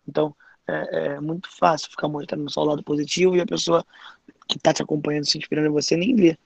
Então, 0.08 0.34
é, 0.66 1.14
é 1.14 1.20
muito 1.20 1.50
fácil 1.54 1.90
ficar 1.90 2.08
mostrando 2.08 2.50
só 2.50 2.62
o 2.62 2.64
lado 2.64 2.82
positivo 2.82 3.36
e 3.36 3.40
a 3.40 3.46
pessoa 3.46 3.84
que 4.48 4.58
tá 4.58 4.72
te 4.72 4.82
acompanhando, 4.82 5.26
se 5.26 5.36
inspirando 5.36 5.68
em 5.68 5.72
você, 5.72 5.96
nem 5.96 6.14
vê. 6.14 6.38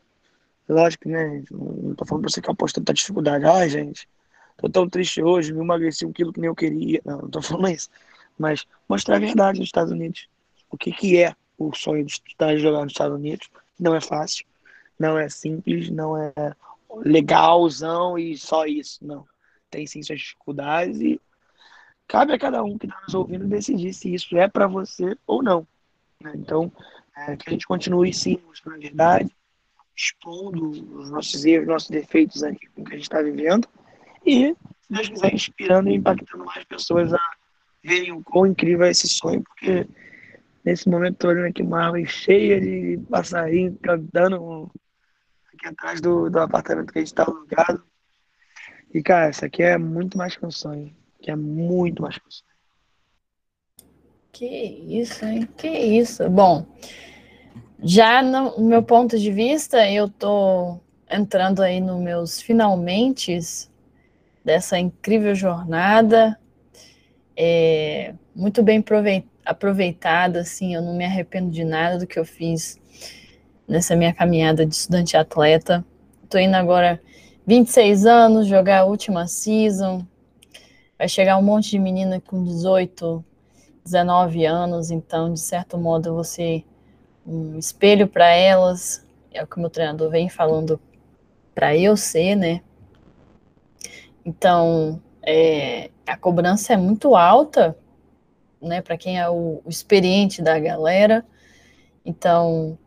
Lógico, 0.70 1.08
né? 1.08 1.42
Não 1.50 1.94
tô 1.96 2.04
falando 2.04 2.22
pra 2.22 2.30
você 2.30 2.40
que 2.40 2.50
aposta 2.50 2.80
tanta 2.80 2.94
dificuldade. 2.94 3.44
Ai, 3.44 3.68
gente, 3.68 4.08
tô 4.56 4.68
tão 4.68 4.88
triste 4.88 5.20
hoje, 5.20 5.52
me 5.52 5.60
emagreci 5.60 6.06
um 6.06 6.12
quilo 6.12 6.32
que 6.32 6.40
nem 6.40 6.46
eu 6.46 6.54
queria. 6.54 7.00
Não, 7.04 7.22
não 7.22 7.28
tô 7.28 7.42
falando 7.42 7.70
isso. 7.70 7.90
Mas 8.38 8.64
mostrar 8.88 9.16
a 9.16 9.20
verdade 9.20 9.58
nos 9.58 9.68
Estados 9.68 9.92
Unidos. 9.92 10.28
O 10.70 10.78
que, 10.78 10.92
que 10.92 11.18
é 11.18 11.34
o 11.58 11.74
sonho 11.74 12.04
de 12.04 12.12
estar 12.26 12.56
jogando 12.56 12.84
nos 12.84 12.92
Estados 12.92 13.16
Unidos? 13.16 13.50
Não 13.78 13.94
é 13.94 14.00
fácil, 14.00 14.46
não 14.98 15.18
é 15.18 15.28
simples, 15.28 15.90
não 15.90 16.16
é 16.16 16.32
legalzão 17.04 18.16
e 18.16 18.36
só 18.38 18.64
isso. 18.64 19.04
Não. 19.04 19.26
Tem 19.68 19.86
sim 19.86 20.02
suas 20.02 20.20
dificuldades 20.20 21.00
e 21.00 21.20
cabe 22.06 22.32
a 22.32 22.38
cada 22.38 22.62
um 22.62 22.78
que 22.78 22.86
está 22.86 23.00
nos 23.02 23.14
ouvindo 23.14 23.46
decidir 23.46 23.92
se 23.92 24.14
isso 24.14 24.36
é 24.36 24.46
para 24.46 24.68
você 24.68 25.16
ou 25.26 25.42
não. 25.42 25.66
Né? 26.20 26.32
Então, 26.36 26.70
é, 27.16 27.36
que 27.36 27.48
a 27.48 27.52
gente 27.52 27.66
continue 27.66 28.12
sim 28.12 28.40
mostrando 28.46 28.76
a 28.76 28.80
verdade, 28.80 29.34
expondo 30.00 30.70
os 30.70 31.10
nossos 31.10 31.44
erros, 31.44 31.68
nossos 31.68 31.90
defeitos 31.90 32.42
aqui 32.42 32.66
com 32.68 32.80
o 32.80 32.84
que 32.84 32.92
a 32.92 32.96
gente 32.96 33.04
está 33.04 33.20
vivendo 33.20 33.68
e, 34.24 34.54
se 34.80 34.92
Deus 34.92 35.08
quiser, 35.08 35.34
inspirando 35.34 35.90
e 35.90 35.94
impactando 35.94 36.44
mais 36.44 36.64
pessoas 36.64 37.12
a 37.12 37.20
verem 37.82 38.12
o 38.12 38.22
quão 38.22 38.46
incrível 38.46 38.86
é 38.86 38.90
esse 38.90 39.08
sonho, 39.08 39.42
porque 39.42 39.86
nesse 40.64 40.88
momento 40.88 41.14
estou 41.14 41.30
olhando 41.30 41.48
aqui 41.48 41.62
uma 41.62 41.84
árvore 41.84 42.06
cheia 42.06 42.60
de 42.60 42.98
passarinho 43.10 43.78
cantando 43.82 44.70
aqui 45.52 45.66
atrás 45.66 46.00
do, 46.00 46.30
do 46.30 46.38
apartamento 46.38 46.92
que 46.92 46.98
a 46.98 47.02
gente 47.02 47.08
está 47.08 47.24
alugado. 47.24 47.82
E, 48.92 49.02
cara, 49.02 49.30
isso 49.30 49.44
aqui 49.44 49.62
é 49.62 49.78
muito 49.78 50.18
mais 50.18 50.36
que 50.36 50.44
um 50.44 50.50
sonho, 50.50 50.94
que 51.22 51.30
é 51.30 51.36
muito 51.36 52.02
mais 52.02 52.18
que 52.18 52.26
um 52.26 52.30
sonho. 52.30 52.50
Que 54.32 54.46
isso, 54.46 55.24
hein? 55.24 55.48
Que 55.56 55.68
isso. 55.68 56.28
Bom, 56.28 56.66
já 57.82 58.22
no 58.22 58.60
meu 58.60 58.82
ponto 58.82 59.18
de 59.18 59.32
vista, 59.32 59.88
eu 59.90 60.08
tô 60.08 60.78
entrando 61.10 61.62
aí 61.62 61.80
nos 61.80 62.00
meus 62.00 62.40
finalmente 62.40 63.38
dessa 64.44 64.78
incrível 64.78 65.34
jornada, 65.34 66.38
é, 67.36 68.14
muito 68.34 68.62
bem 68.62 68.84
aproveitada, 69.44 70.40
assim, 70.40 70.74
eu 70.74 70.82
não 70.82 70.94
me 70.94 71.04
arrependo 71.04 71.50
de 71.50 71.64
nada 71.64 71.98
do 71.98 72.06
que 72.06 72.18
eu 72.18 72.24
fiz 72.24 72.78
nessa 73.66 73.96
minha 73.96 74.12
caminhada 74.12 74.66
de 74.66 74.74
estudante 74.74 75.16
atleta. 75.16 75.84
Tô 76.28 76.38
indo 76.38 76.54
agora 76.54 77.00
26 77.46 78.04
anos, 78.04 78.46
jogar 78.46 78.80
a 78.80 78.84
última 78.84 79.26
season. 79.26 80.04
Vai 80.98 81.08
chegar 81.08 81.38
um 81.38 81.42
monte 81.42 81.70
de 81.70 81.78
menina 81.78 82.20
com 82.20 82.44
18, 82.44 83.24
19 83.84 84.44
anos, 84.44 84.90
então, 84.90 85.32
de 85.32 85.40
certo 85.40 85.78
modo, 85.78 86.14
você 86.14 86.62
um 87.26 87.58
espelho 87.58 88.08
para 88.08 88.28
elas, 88.28 89.06
é 89.32 89.42
o 89.42 89.46
que 89.46 89.56
o 89.56 89.60
meu 89.60 89.70
treinador 89.70 90.10
vem 90.10 90.28
falando 90.28 90.80
para 91.54 91.76
eu 91.76 91.96
ser, 91.96 92.34
né? 92.34 92.62
Então, 94.24 95.00
é, 95.22 95.90
a 96.06 96.16
cobrança 96.16 96.72
é 96.72 96.76
muito 96.76 97.14
alta, 97.14 97.76
né, 98.60 98.82
para 98.82 98.96
quem 98.96 99.18
é 99.18 99.28
o, 99.28 99.62
o, 99.64 99.68
experiente 99.68 100.42
da 100.42 100.58
galera. 100.58 101.24
Então, 102.04 102.78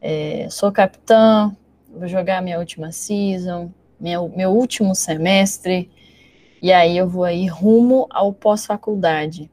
é, 0.00 0.48
sou 0.50 0.70
capitã, 0.70 1.54
vou 1.88 2.06
jogar 2.06 2.42
minha 2.42 2.58
última 2.58 2.92
season, 2.92 3.72
meu, 3.98 4.28
meu 4.28 4.50
último 4.50 4.94
semestre, 4.94 5.90
e 6.62 6.72
aí 6.72 6.96
eu 6.96 7.08
vou 7.08 7.24
aí 7.24 7.46
rumo 7.46 8.06
ao 8.10 8.32
pós-faculdade, 8.32 9.50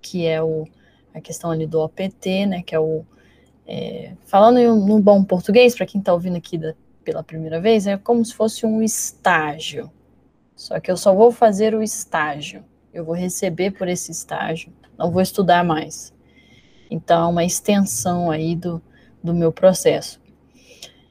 que 0.00 0.26
é 0.26 0.42
o, 0.42 0.66
a 1.14 1.20
questão 1.20 1.50
ali 1.50 1.66
do 1.66 1.80
OPT, 1.80 2.46
né, 2.46 2.62
que 2.62 2.74
é 2.74 2.80
o 2.80 3.04
é, 3.66 4.12
falando 4.24 4.58
em 4.58 4.68
um, 4.68 5.00
bom 5.00 5.22
português, 5.24 5.74
para 5.74 5.86
quem 5.86 6.00
está 6.00 6.12
ouvindo 6.12 6.36
aqui 6.36 6.58
da, 6.58 6.74
pela 7.04 7.22
primeira 7.22 7.60
vez, 7.60 7.86
é 7.86 7.96
como 7.96 8.24
se 8.24 8.34
fosse 8.34 8.66
um 8.66 8.82
estágio. 8.82 9.90
Só 10.54 10.78
que 10.80 10.90
eu 10.90 10.96
só 10.96 11.14
vou 11.14 11.32
fazer 11.32 11.74
o 11.74 11.82
estágio. 11.82 12.64
Eu 12.92 13.04
vou 13.04 13.14
receber 13.14 13.70
por 13.72 13.88
esse 13.88 14.12
estágio, 14.12 14.72
não 14.98 15.10
vou 15.10 15.22
estudar 15.22 15.64
mais. 15.64 16.12
Então, 16.90 17.30
uma 17.30 17.44
extensão 17.44 18.30
aí 18.30 18.54
do, 18.54 18.82
do 19.22 19.32
meu 19.32 19.50
processo. 19.50 20.20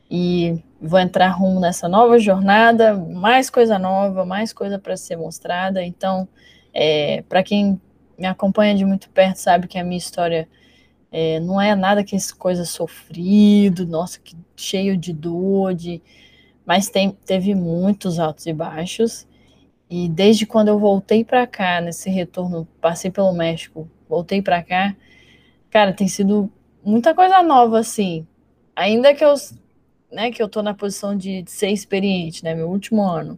E 0.09 0.61
vou 0.79 0.99
entrar 0.99 1.29
rumo 1.29 1.59
nessa 1.59 1.87
nova 1.87 2.19
jornada, 2.19 2.93
mais 2.95 3.49
coisa 3.49 3.79
nova, 3.79 4.25
mais 4.25 4.53
coisa 4.53 4.77
para 4.77 4.95
ser 4.95 5.15
mostrada. 5.15 5.83
Então, 5.83 6.27
é, 6.73 7.23
para 7.27 7.41
quem 7.41 7.81
me 8.17 8.27
acompanha 8.27 8.75
de 8.75 8.85
muito 8.85 9.09
perto, 9.09 9.37
sabe 9.37 9.67
que 9.67 9.79
a 9.79 9.83
minha 9.83 9.97
história 9.97 10.47
é, 11.11 11.39
não 11.41 11.59
é 11.61 11.75
nada 11.75 12.03
que 12.03 12.15
essa 12.15 12.33
coisa 12.33 12.63
sofrido, 12.63 13.85
nossa, 13.85 14.19
que 14.19 14.35
cheio 14.55 14.95
de 14.95 15.11
dor, 15.11 15.73
de... 15.73 16.01
mas 16.65 16.89
tem, 16.89 17.11
teve 17.25 17.53
muitos 17.53 18.17
altos 18.17 18.45
e 18.47 18.53
baixos. 18.53 19.27
E 19.89 20.07
desde 20.07 20.45
quando 20.45 20.69
eu 20.69 20.79
voltei 20.79 21.25
para 21.25 21.45
cá, 21.45 21.81
nesse 21.81 22.09
retorno, 22.09 22.65
passei 22.79 23.11
pelo 23.11 23.33
México, 23.33 23.89
voltei 24.07 24.41
para 24.41 24.63
cá, 24.63 24.95
cara, 25.69 25.91
tem 25.91 26.07
sido 26.07 26.49
muita 26.83 27.13
coisa 27.13 27.43
nova, 27.43 27.79
assim. 27.79 28.25
Ainda 28.73 29.13
que 29.13 29.23
eu, 29.23 29.33
né, 30.09 30.31
que 30.31 30.41
eu 30.41 30.47
tô 30.47 30.61
na 30.61 30.73
posição 30.73 31.15
de, 31.15 31.41
de 31.41 31.51
ser 31.51 31.69
experiente, 31.71 32.41
né, 32.41 32.55
meu 32.55 32.69
último 32.69 33.03
ano. 33.03 33.37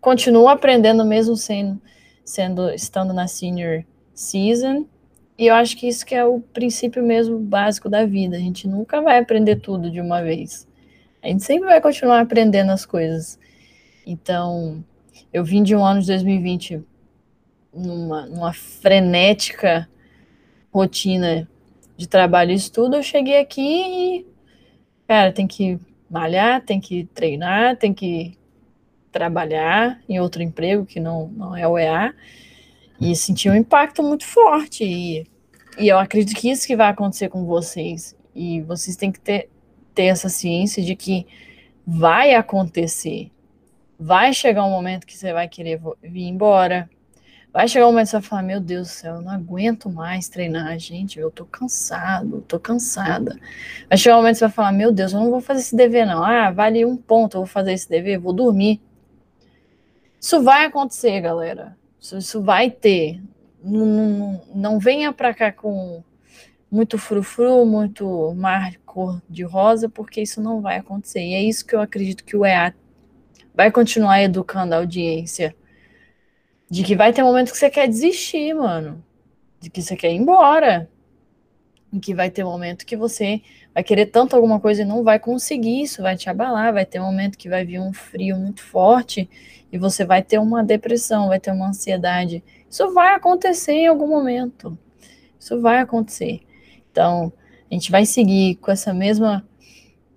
Continuo 0.00 0.48
aprendendo 0.48 1.04
mesmo 1.04 1.36
sendo, 1.36 1.78
sendo 2.24 2.70
estando 2.70 3.12
na 3.12 3.26
senior 3.28 3.84
season, 4.14 4.86
e 5.40 5.46
eu 5.46 5.54
acho 5.54 5.74
que 5.74 5.88
isso 5.88 6.04
que 6.04 6.14
é 6.14 6.22
o 6.22 6.38
princípio 6.38 7.02
mesmo 7.02 7.38
básico 7.38 7.88
da 7.88 8.04
vida. 8.04 8.36
A 8.36 8.38
gente 8.38 8.68
nunca 8.68 9.00
vai 9.00 9.18
aprender 9.18 9.56
tudo 9.56 9.90
de 9.90 9.98
uma 9.98 10.22
vez. 10.22 10.68
A 11.22 11.28
gente 11.28 11.42
sempre 11.44 11.66
vai 11.66 11.80
continuar 11.80 12.20
aprendendo 12.20 12.70
as 12.70 12.84
coisas. 12.84 13.38
Então, 14.06 14.84
eu 15.32 15.42
vim 15.42 15.62
de 15.62 15.74
um 15.74 15.82
ano 15.82 16.02
de 16.02 16.08
2020 16.08 16.84
numa, 17.72 18.26
numa 18.26 18.52
frenética 18.52 19.88
rotina 20.70 21.48
de 21.96 22.06
trabalho 22.06 22.50
e 22.50 22.56
estudo. 22.56 22.96
Eu 22.96 23.02
cheguei 23.02 23.38
aqui 23.38 23.62
e, 23.62 24.26
cara, 25.08 25.32
tem 25.32 25.46
que 25.46 25.80
malhar, 26.10 26.60
tem 26.60 26.78
que 26.78 27.08
treinar, 27.14 27.78
tem 27.78 27.94
que 27.94 28.36
trabalhar 29.10 30.02
em 30.06 30.20
outro 30.20 30.42
emprego 30.42 30.84
que 30.84 31.00
não, 31.00 31.28
não 31.28 31.56
é 31.56 31.66
o 31.66 31.78
EA 31.78 32.12
e 33.00 33.16
senti 33.16 33.48
um 33.48 33.54
impacto 33.54 34.02
muito 34.02 34.26
forte. 34.26 34.84
E, 34.84 35.29
e 35.80 35.88
eu 35.88 35.98
acredito 35.98 36.38
que 36.38 36.50
isso 36.50 36.66
que 36.66 36.76
vai 36.76 36.88
acontecer 36.88 37.28
com 37.28 37.44
vocês. 37.44 38.16
E 38.34 38.60
vocês 38.60 38.96
têm 38.96 39.10
que 39.10 39.20
ter, 39.20 39.48
ter 39.94 40.04
essa 40.04 40.28
ciência 40.28 40.82
de 40.82 40.94
que 40.94 41.26
vai 41.86 42.34
acontecer. 42.34 43.30
Vai 43.98 44.32
chegar 44.32 44.64
um 44.64 44.70
momento 44.70 45.06
que 45.06 45.16
você 45.16 45.32
vai 45.32 45.48
querer 45.48 45.80
vir 46.02 46.24
embora. 46.24 46.88
Vai 47.52 47.66
chegar 47.66 47.86
um 47.86 47.90
momento 47.90 48.06
que 48.06 48.10
você 48.10 48.20
vai 48.20 48.28
falar: 48.28 48.42
Meu 48.42 48.60
Deus 48.60 48.88
do 48.88 48.92
céu, 48.92 49.14
eu 49.16 49.22
não 49.22 49.32
aguento 49.32 49.90
mais 49.90 50.28
treinar, 50.28 50.78
gente. 50.78 51.18
Eu 51.18 51.30
tô 51.30 51.44
cansado, 51.44 52.42
tô 52.46 52.60
cansada. 52.60 53.38
Vai 53.88 53.98
chegar 53.98 54.16
um 54.16 54.18
momento 54.18 54.34
que 54.34 54.38
você 54.38 54.44
vai 54.44 54.54
falar: 54.54 54.72
Meu 54.72 54.92
Deus, 54.92 55.12
eu 55.12 55.20
não 55.20 55.30
vou 55.30 55.40
fazer 55.40 55.60
esse 55.60 55.74
dever, 55.74 56.06
não. 56.06 56.22
Ah, 56.22 56.50
vale 56.50 56.84
um 56.84 56.96
ponto, 56.96 57.36
eu 57.36 57.40
vou 57.40 57.46
fazer 57.46 57.72
esse 57.72 57.88
dever, 57.88 58.18
vou 58.18 58.32
dormir. 58.32 58.80
Isso 60.20 60.42
vai 60.42 60.66
acontecer, 60.66 61.20
galera. 61.20 61.76
Isso, 61.98 62.16
isso 62.18 62.42
vai 62.42 62.70
ter. 62.70 63.20
Não, 63.62 64.42
não, 64.54 64.78
venha 64.78 65.12
para 65.12 65.34
cá 65.34 65.52
com 65.52 66.02
muito 66.70 66.96
frufru, 66.96 67.66
muito 67.66 68.32
mar 68.34 68.74
cor 68.86 69.20
de 69.28 69.42
rosa, 69.42 69.88
porque 69.88 70.22
isso 70.22 70.40
não 70.40 70.60
vai 70.60 70.78
acontecer. 70.78 71.20
E 71.20 71.34
é 71.34 71.42
isso 71.42 71.66
que 71.66 71.74
eu 71.74 71.80
acredito 71.80 72.24
que 72.24 72.36
o 72.36 72.44
EA 72.44 72.74
vai 73.54 73.70
continuar 73.70 74.22
educando 74.22 74.74
a 74.74 74.78
audiência. 74.78 75.54
De 76.70 76.84
que 76.84 76.94
vai 76.94 77.12
ter 77.12 77.22
momento 77.22 77.50
que 77.50 77.58
você 77.58 77.68
quer 77.68 77.88
desistir, 77.88 78.54
mano. 78.54 79.04
De 79.60 79.68
que 79.68 79.82
você 79.82 79.96
quer 79.96 80.12
ir 80.12 80.16
embora. 80.16 80.88
E 81.92 81.98
que 81.98 82.14
vai 82.14 82.30
ter 82.30 82.44
momento 82.44 82.86
que 82.86 82.96
você 82.96 83.42
vai 83.74 83.82
querer 83.82 84.06
tanto 84.06 84.36
alguma 84.36 84.60
coisa 84.60 84.82
e 84.82 84.84
não 84.84 85.02
vai 85.02 85.18
conseguir, 85.18 85.82
isso 85.82 86.02
vai 86.02 86.16
te 86.16 86.30
abalar. 86.30 86.72
Vai 86.72 86.86
ter 86.86 87.00
momento 87.00 87.36
que 87.36 87.48
vai 87.48 87.64
vir 87.64 87.80
um 87.80 87.92
frio 87.92 88.36
muito 88.36 88.62
forte 88.62 89.28
e 89.72 89.78
você 89.78 90.04
vai 90.04 90.22
ter 90.22 90.38
uma 90.38 90.62
depressão, 90.62 91.28
vai 91.28 91.40
ter 91.40 91.50
uma 91.50 91.68
ansiedade. 91.68 92.42
Isso 92.70 92.94
vai 92.94 93.14
acontecer 93.14 93.72
em 93.72 93.86
algum 93.88 94.06
momento. 94.06 94.78
Isso 95.38 95.60
vai 95.60 95.78
acontecer. 95.78 96.40
Então, 96.92 97.32
a 97.68 97.74
gente 97.74 97.90
vai 97.90 98.06
seguir 98.06 98.56
com 98.56 98.70
essa 98.70 98.94
mesma, 98.94 99.44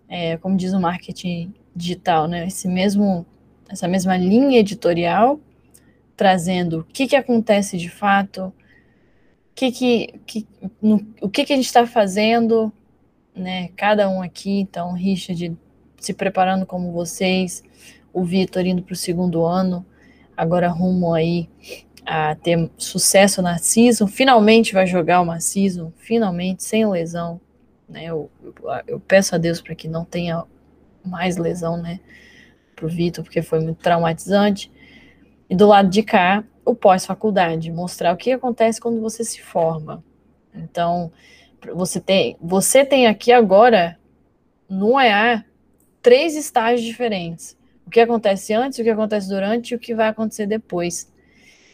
é, 0.07 0.37
como 0.37 0.55
diz 0.55 0.71
o 0.71 0.79
marketing 0.79 1.53
digital, 1.75 2.27
né? 2.27 2.45
Esse 2.45 2.67
mesmo, 2.67 3.25
essa 3.67 3.87
mesma 3.87 4.15
linha 4.15 4.59
editorial, 4.59 5.39
trazendo 6.15 6.81
o 6.81 6.83
que, 6.83 7.07
que 7.07 7.15
acontece 7.15 7.77
de 7.77 7.89
fato, 7.89 8.45
o 8.45 8.53
que, 9.55 9.71
que, 9.71 10.13
que, 10.25 10.47
no, 10.79 11.05
o 11.21 11.29
que, 11.29 11.45
que 11.45 11.53
a 11.53 11.55
gente 11.55 11.65
está 11.65 11.87
fazendo, 11.87 12.71
né? 13.35 13.69
Cada 13.75 14.07
um 14.07 14.21
aqui, 14.21 14.59
então, 14.59 14.93
Richard 14.93 15.57
se 15.99 16.13
preparando 16.13 16.65
como 16.65 16.91
vocês, 16.91 17.63
o 18.11 18.23
Vitor 18.23 18.65
indo 18.65 18.83
para 18.83 18.93
o 18.93 18.95
segundo 18.95 19.45
ano, 19.45 19.85
agora 20.35 20.67
rumo 20.67 21.13
aí 21.13 21.49
a 22.05 22.35
ter 22.35 22.69
sucesso 22.77 23.41
na 23.41 23.57
season, 23.57 24.07
finalmente 24.07 24.73
vai 24.73 24.85
jogar 24.85 25.21
uma 25.21 25.39
season, 25.39 25.91
finalmente, 25.97 26.63
sem 26.63 26.87
lesão, 26.87 27.39
né, 27.87 28.05
eu, 28.05 28.29
eu, 28.43 28.53
eu 28.87 28.99
peço 28.99 29.35
a 29.35 29.37
Deus 29.37 29.61
para 29.61 29.75
que 29.75 29.87
não 29.87 30.03
tenha 30.03 30.43
mais 31.05 31.37
lesão, 31.37 31.77
né, 31.77 31.99
pro 32.75 32.87
Vitor, 32.87 33.23
porque 33.23 33.41
foi 33.41 33.59
muito 33.59 33.77
traumatizante, 33.77 34.71
e 35.49 35.55
do 35.55 35.67
lado 35.67 35.89
de 35.89 36.03
cá, 36.03 36.43
o 36.65 36.73
pós-faculdade, 36.73 37.71
mostrar 37.71 38.13
o 38.13 38.17
que 38.17 38.31
acontece 38.31 38.79
quando 38.79 39.01
você 39.01 39.23
se 39.23 39.41
forma, 39.41 40.03
então, 40.53 41.11
você 41.73 41.99
tem, 41.99 42.37
você 42.41 42.85
tem 42.85 43.07
aqui 43.07 43.31
agora, 43.31 43.97
no 44.69 44.99
EA, 44.99 45.43
três 46.01 46.35
estágios 46.35 46.85
diferentes, 46.85 47.57
o 47.85 47.89
que 47.89 47.99
acontece 47.99 48.53
antes, 48.53 48.79
o 48.79 48.83
que 48.83 48.89
acontece 48.89 49.29
durante 49.29 49.71
e 49.71 49.75
o 49.75 49.79
que 49.79 49.95
vai 49.95 50.09
acontecer 50.09 50.45
depois. 50.45 51.11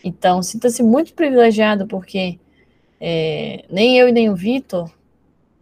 Então, 0.04 0.42
sinta-se 0.42 0.82
muito 0.82 1.14
privilegiado, 1.14 1.86
porque 1.88 2.40
é, 3.00 3.66
nem 3.70 3.98
eu 3.98 4.08
e 4.08 4.12
nem 4.12 4.30
o 4.30 4.36
Vitor 4.36 4.92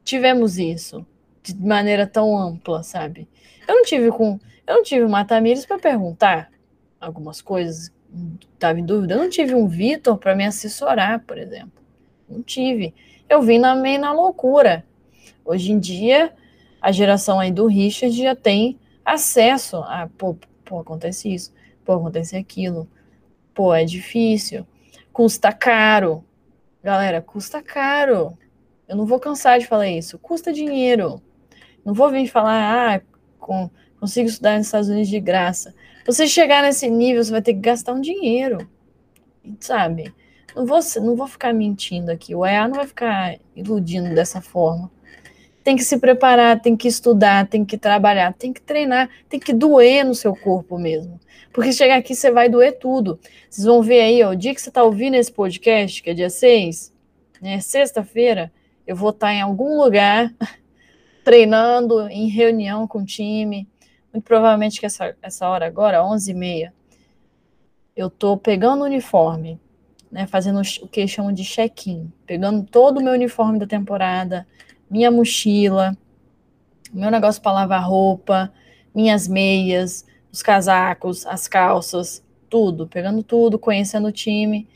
tivemos 0.03 0.57
isso 0.57 1.05
de 1.43 1.55
maneira 1.55 2.05
tão 2.05 2.37
ampla, 2.37 2.83
sabe? 2.83 3.27
Eu 3.67 3.75
não 3.75 3.83
tive 3.83 4.09
com. 4.11 4.39
Eu 4.65 4.75
não 4.75 4.83
tive 4.83 5.05
o 5.05 5.09
Matamires 5.09 5.65
para 5.65 5.79
perguntar 5.79 6.51
algumas 6.99 7.41
coisas, 7.41 7.91
estava 8.53 8.79
em 8.79 8.85
dúvida. 8.85 9.13
Eu 9.13 9.19
não 9.19 9.29
tive 9.29 9.53
um 9.53 9.67
Vitor 9.67 10.17
para 10.17 10.35
me 10.35 10.45
assessorar, 10.45 11.23
por 11.25 11.37
exemplo. 11.37 11.81
Não 12.29 12.41
tive. 12.41 12.93
Eu 13.29 13.41
vim 13.41 13.57
na, 13.59 13.75
meio 13.75 13.99
na 13.99 14.11
loucura. 14.11 14.85
Hoje 15.45 15.71
em 15.71 15.79
dia, 15.79 16.33
a 16.81 16.91
geração 16.91 17.39
aí 17.39 17.51
do 17.51 17.67
Richard 17.67 18.15
já 18.15 18.35
tem 18.35 18.77
acesso 19.05 19.77
a, 19.77 20.09
pô, 20.17 20.35
pô, 20.65 20.79
acontece 20.79 21.33
isso, 21.33 21.53
pô, 21.85 21.93
acontece 21.93 22.35
aquilo, 22.35 22.87
pô, 23.57 23.73
é 23.73 23.83
difícil, 23.83 24.67
custa 25.11 25.51
caro. 25.51 26.23
Galera, 26.83 27.23
custa 27.23 27.59
caro. 27.59 28.37
Eu 28.87 28.95
não 28.95 29.03
vou 29.07 29.19
cansar 29.19 29.57
de 29.57 29.65
falar 29.65 29.87
isso. 29.87 30.19
Custa 30.19 30.53
dinheiro. 30.53 31.19
Não 31.83 31.91
vou 31.91 32.11
vir 32.11 32.27
falar, 32.27 32.97
ah, 32.97 33.01
com, 33.39 33.67
consigo 33.99 34.29
estudar 34.29 34.57
nos 34.57 34.67
Estados 34.67 34.89
Unidos 34.89 35.09
de 35.09 35.19
graça. 35.19 35.73
Você 36.05 36.27
chegar 36.27 36.61
nesse 36.61 36.87
nível, 36.87 37.23
você 37.23 37.31
vai 37.31 37.41
ter 37.41 37.55
que 37.55 37.59
gastar 37.59 37.93
um 37.93 37.99
dinheiro. 37.99 38.69
Sabe? 39.59 40.13
Não 40.55 40.63
vou, 40.63 40.79
não 41.01 41.15
vou 41.15 41.27
ficar 41.27 41.51
mentindo 41.51 42.11
aqui. 42.11 42.35
O 42.35 42.45
EA 42.45 42.67
não 42.67 42.75
vai 42.75 42.85
ficar 42.85 43.39
iludindo 43.55 44.13
dessa 44.13 44.39
forma 44.39 44.91
tem 45.67 45.75
que 45.75 45.83
se 45.83 45.97
preparar, 45.97 46.61
tem 46.61 46.77
que 46.77 46.87
estudar, 46.87 47.45
tem 47.45 47.65
que 47.65 47.77
trabalhar, 47.77 48.31
tem 48.31 48.53
que 48.53 48.61
treinar, 48.61 49.09
tem 49.27 49.37
que 49.37 49.51
doer 49.51 50.05
no 50.05 50.15
seu 50.15 50.33
corpo 50.33 50.79
mesmo. 50.79 51.19
Porque 51.57 51.73
chegar 51.73 51.97
aqui 51.97 52.13
você 52.13 52.29
vai 52.29 52.47
doer 52.47 52.77
tudo. 52.77 53.19
Vocês 53.49 53.65
vão 53.65 53.81
ver 53.81 54.01
aí, 54.01 54.23
ó, 54.23 54.29
o 54.29 54.35
dia 54.35 54.53
que 54.53 54.61
você 54.61 54.69
está 54.69 54.83
ouvindo 54.83 55.15
esse 55.15 55.31
podcast, 55.31 56.03
que 56.03 56.11
é 56.11 56.13
dia 56.13 56.29
6, 56.29 56.93
né, 57.41 57.59
sexta-feira, 57.59 58.53
eu 58.85 58.95
vou 58.95 59.09
estar 59.09 59.29
tá 59.29 59.33
em 59.33 59.41
algum 59.41 59.75
lugar 59.75 60.31
treinando, 61.25 62.07
em 62.09 62.29
reunião 62.29 62.87
com 62.87 62.99
o 62.99 63.03
time. 63.03 63.67
Muito 64.13 64.23
provavelmente 64.23 64.79
que 64.79 64.85
essa, 64.85 65.17
essa 65.19 65.49
hora 65.49 65.65
agora, 65.65 66.03
11h30, 66.03 66.71
eu 67.95 68.05
estou 68.05 68.37
pegando 68.37 68.83
o 68.83 68.85
uniforme, 68.85 69.59
né, 70.11 70.27
fazendo 70.27 70.61
o 70.61 70.87
que 70.87 71.07
chamam 71.07 71.33
de 71.33 71.43
check-in, 71.43 72.13
pegando 72.27 72.67
todo 72.67 72.99
o 72.99 73.03
meu 73.03 73.13
uniforme 73.13 73.57
da 73.57 73.65
temporada, 73.65 74.45
minha 74.87 75.09
mochila, 75.09 75.97
meu 76.93 77.09
negócio 77.09 77.41
para 77.41 77.53
lavar 77.53 77.83
roupa, 77.83 78.53
minhas 78.93 79.27
meias, 79.27 80.05
os 80.31 80.41
casacos, 80.41 81.25
as 81.25 81.47
calças, 81.47 82.23
tudo, 82.49 82.87
pegando 82.87 83.23
tudo, 83.23 83.59
conhecendo 83.59 84.07
o 84.07 84.11
time. 84.11 84.67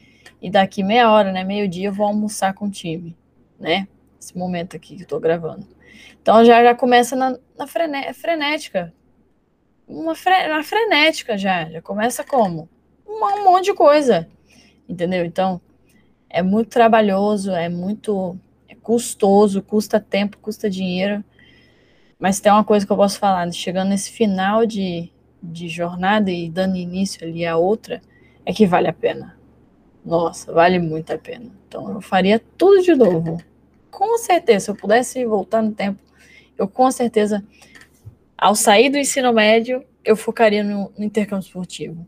E 0.42 0.50
daqui 0.50 0.84
meia 0.84 1.12
hora, 1.12 1.32
né, 1.32 1.44
meio-dia, 1.44 1.90
eu 1.90 1.94
vou 1.94 2.06
almoçar 2.06 2.54
com 2.54 2.66
o 2.66 2.72
time, 2.72 3.16
né? 3.60 3.88
Esse 4.20 4.38
momento 4.38 4.76
aqui 4.76 4.96
que 4.96 5.04
eu 5.04 5.08
tô 5.08 5.20
gravando. 5.20 5.68
Então 6.22 6.44
já, 6.46 6.64
já 6.64 6.76
começa 6.76 7.16
na, 7.16 7.38
na 7.58 7.68
frené, 7.68 8.14
frenética. 8.14 8.94
uma, 9.88 10.16
fre 10.16 10.48
uma 10.48 10.64
frenética 10.64 11.38
já. 11.38 11.70
Já 11.70 11.82
começa 11.82 12.24
como? 12.24 12.70
Um, 13.08 13.24
um 13.24 13.44
monte 13.44 13.66
de 13.66 13.74
coisa. 13.74 14.28
Entendeu? 14.88 15.26
Então, 15.26 15.62
é 16.30 16.42
muito 16.42 16.70
trabalhoso, 16.70 17.52
é 17.52 17.70
muito 17.70 18.38
é 18.68 18.76
custoso, 18.76 19.62
custa 19.62 20.00
tempo, 20.00 20.38
custa 20.38 20.70
dinheiro. 20.70 21.24
Mas 22.20 22.40
tem 22.40 22.52
uma 22.52 22.64
coisa 22.64 22.86
que 22.86 22.92
eu 22.92 22.98
posso 22.98 23.20
falar, 23.20 23.46
né? 23.46 23.52
chegando 23.52 23.90
nesse 23.90 24.12
final 24.12 24.66
de, 24.66 25.12
de 25.42 25.68
jornada 25.68 26.30
e 26.30 26.50
dando 26.50 26.76
início 26.76 27.26
ali 27.26 27.46
a 27.46 27.58
outra, 27.58 28.02
é 28.46 28.54
que 28.54 28.66
vale 28.66 28.88
a 28.88 28.94
pena. 28.94 29.38
Nossa, 30.06 30.52
vale 30.52 30.80
muito 30.80 31.12
a 31.12 31.18
pena. 31.18 31.52
Então 31.68 31.92
eu 31.92 32.02
faria 32.02 32.42
tudo 32.58 32.82
de 32.82 32.94
novo. 32.94 33.38
Com 33.90 34.18
certeza, 34.18 34.66
se 34.66 34.72
eu 34.72 34.76
pudesse 34.76 35.26
voltar 35.26 35.62
no 35.62 35.72
tempo, 35.72 36.02
eu 36.58 36.68
com 36.68 36.90
certeza, 36.92 37.44
ao 38.38 38.56
sair 38.56 38.90
do 38.90 38.98
ensino 38.98 39.32
médio, 39.34 39.84
eu 40.04 40.16
focaria 40.16 40.64
no, 40.64 40.92
no 40.98 41.04
intercâmbio 41.04 41.46
esportivo. 41.46 42.08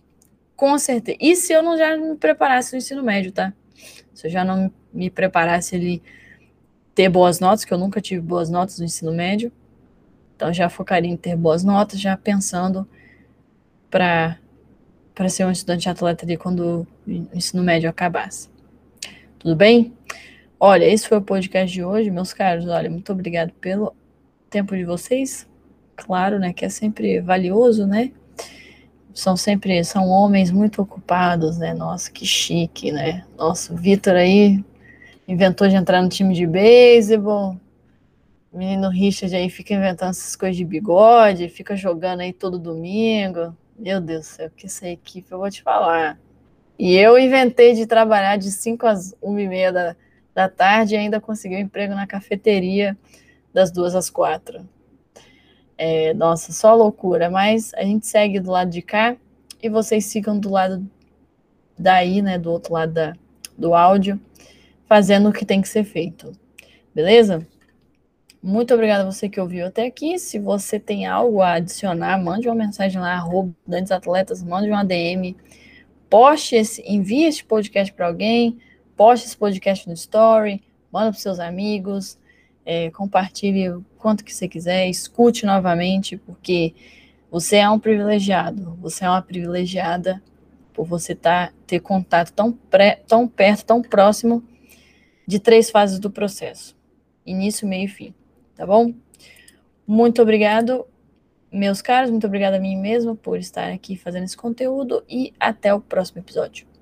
Com 0.55 0.77
certeza. 0.77 1.17
E 1.19 1.35
se 1.35 1.53
eu 1.53 1.61
não 1.61 1.77
já 1.77 1.97
me 1.97 2.15
preparasse 2.15 2.73
no 2.73 2.77
ensino 2.77 3.03
médio, 3.03 3.31
tá? 3.31 3.53
Se 4.13 4.27
eu 4.27 4.31
já 4.31 4.45
não 4.45 4.71
me 4.93 5.09
preparasse 5.09 5.75
ali 5.75 6.01
ter 6.93 7.09
boas 7.09 7.39
notas, 7.39 7.65
que 7.65 7.73
eu 7.73 7.77
nunca 7.77 7.99
tive 7.99 8.21
boas 8.21 8.49
notas 8.49 8.79
no 8.79 8.85
ensino 8.85 9.11
médio, 9.11 9.51
então 10.35 10.53
já 10.53 10.69
focaria 10.69 11.09
em 11.09 11.17
ter 11.17 11.35
boas 11.35 11.63
notas, 11.63 11.99
já 11.99 12.15
pensando 12.15 12.87
para 13.93 14.39
para 15.13 15.29
ser 15.29 15.45
um 15.45 15.51
estudante 15.51 15.87
atleta 15.87 16.25
ali 16.25 16.35
quando 16.35 16.87
o 17.05 17.11
ensino 17.35 17.61
médio 17.61 17.87
acabasse. 17.87 18.49
Tudo 19.37 19.55
bem? 19.55 19.93
Olha, 20.59 20.85
esse 20.85 21.07
foi 21.07 21.19
o 21.19 21.21
podcast 21.21 21.71
de 21.71 21.83
hoje, 21.83 22.09
meus 22.09 22.33
caros. 22.33 22.65
Olha, 22.65 22.89
muito 22.89 23.11
obrigado 23.11 23.51
pelo 23.61 23.95
tempo 24.49 24.75
de 24.75 24.83
vocês. 24.83 25.47
Claro, 25.95 26.39
né, 26.39 26.51
que 26.51 26.65
é 26.65 26.69
sempre 26.69 27.21
valioso, 27.21 27.85
né? 27.85 28.11
São 29.13 29.37
sempre 29.37 29.83
são 29.83 30.07
homens 30.07 30.49
muito 30.49 30.81
ocupados, 30.81 31.59
né? 31.59 31.75
Nossa, 31.75 32.11
que 32.11 32.25
chique, 32.25 32.91
né? 32.91 33.23
Nossa, 33.37 33.71
o 33.71 33.77
Vitor 33.77 34.15
aí 34.15 34.65
inventou 35.27 35.67
de 35.67 35.75
entrar 35.75 36.01
no 36.01 36.09
time 36.09 36.33
de 36.33 36.47
beisebol. 36.47 37.55
Menino 38.51 38.89
Richard 38.89 39.35
aí 39.35 39.51
fica 39.51 39.75
inventando 39.75 40.09
essas 40.09 40.35
coisas 40.35 40.57
de 40.57 40.65
bigode, 40.65 41.49
fica 41.49 41.75
jogando 41.75 42.21
aí 42.21 42.33
todo 42.33 42.57
domingo. 42.57 43.55
Meu 43.77 43.99
Deus 43.99 44.21
do 44.21 44.25
céu, 44.25 44.51
que 44.55 44.65
essa 44.65 44.87
equipe 44.87 45.31
eu 45.31 45.39
vou 45.39 45.49
te 45.49 45.61
falar. 45.61 46.19
E 46.77 46.95
eu 46.95 47.17
inventei 47.17 47.73
de 47.73 47.85
trabalhar 47.85 48.37
de 48.37 48.51
5 48.51 48.85
às 48.85 49.15
1 49.21 49.39
e 49.39 49.47
meia 49.47 49.71
da, 49.71 49.95
da 50.33 50.49
tarde 50.49 50.95
e 50.95 50.97
ainda 50.97 51.19
consegui 51.19 51.55
um 51.55 51.59
emprego 51.59 51.93
na 51.93 52.07
cafeteria 52.07 52.97
das 53.53 53.71
duas 53.71 53.95
às 53.95 54.09
quatro. 54.09 54.67
É, 55.77 56.13
nossa, 56.13 56.51
só 56.51 56.73
loucura. 56.75 57.29
Mas 57.29 57.73
a 57.73 57.83
gente 57.83 58.07
segue 58.07 58.39
do 58.39 58.51
lado 58.51 58.69
de 58.69 58.81
cá 58.81 59.15
e 59.61 59.69
vocês 59.69 60.11
ficam 60.11 60.39
do 60.39 60.49
lado 60.49 60.85
daí, 61.77 62.21
né? 62.21 62.37
Do 62.37 62.51
outro 62.51 62.73
lado 62.73 62.93
da, 62.93 63.13
do 63.57 63.73
áudio, 63.73 64.19
fazendo 64.85 65.29
o 65.29 65.33
que 65.33 65.45
tem 65.45 65.61
que 65.61 65.67
ser 65.67 65.83
feito. 65.83 66.31
Beleza? 66.93 67.45
Muito 68.45 68.73
obrigada 68.73 69.03
a 69.03 69.05
você 69.09 69.29
que 69.29 69.39
ouviu 69.39 69.67
até 69.67 69.85
aqui. 69.85 70.19
Se 70.19 70.37
você 70.37 70.77
tem 70.77 71.05
algo 71.05 71.41
a 71.41 71.53
adicionar, 71.53 72.21
mande 72.21 72.49
uma 72.49 72.55
mensagem 72.55 72.99
lá, 72.99 73.13
arroba 73.13 73.55
Atletas, 73.89 74.43
mande 74.43 74.69
uma 74.69 74.83
DM, 74.83 75.37
poste 76.09 76.57
esse, 76.57 76.83
envie 76.85 77.23
esse 77.23 77.41
podcast 77.41 77.93
para 77.93 78.07
alguém, 78.07 78.59
poste 78.97 79.27
esse 79.27 79.37
podcast 79.37 79.87
no 79.87 79.93
story, 79.93 80.61
manda 80.91 81.09
para 81.09 81.21
seus 81.21 81.39
amigos, 81.39 82.19
é, 82.65 82.91
compartilhe 82.91 83.69
o 83.69 83.85
quanto 83.97 84.25
que 84.25 84.33
você 84.33 84.45
quiser, 84.45 84.89
escute 84.89 85.45
novamente, 85.45 86.17
porque 86.17 86.75
você 87.31 87.55
é 87.55 87.69
um 87.69 87.79
privilegiado, 87.79 88.77
você 88.81 89.05
é 89.05 89.09
uma 89.09 89.21
privilegiada 89.21 90.21
por 90.73 90.85
você 90.85 91.15
tá, 91.15 91.53
ter 91.65 91.79
contato 91.79 92.33
tão, 92.33 92.51
pré, 92.51 93.01
tão 93.07 93.25
perto, 93.25 93.63
tão 93.63 93.81
próximo 93.81 94.43
de 95.25 95.39
três 95.39 95.69
fases 95.69 95.97
do 95.97 96.11
processo: 96.11 96.75
início, 97.25 97.65
meio 97.65 97.85
e 97.85 97.87
fim 97.87 98.13
tá 98.55 98.65
bom? 98.65 98.93
Muito 99.85 100.21
obrigado, 100.21 100.85
meus 101.51 101.81
caros, 101.81 102.09
muito 102.09 102.25
obrigada 102.25 102.57
a 102.57 102.59
mim 102.59 102.75
mesma 102.75 103.15
por 103.15 103.37
estar 103.37 103.71
aqui 103.71 103.95
fazendo 103.95 104.23
esse 104.23 104.37
conteúdo 104.37 105.03
e 105.07 105.33
até 105.39 105.73
o 105.73 105.81
próximo 105.81 106.19
episódio. 106.19 106.72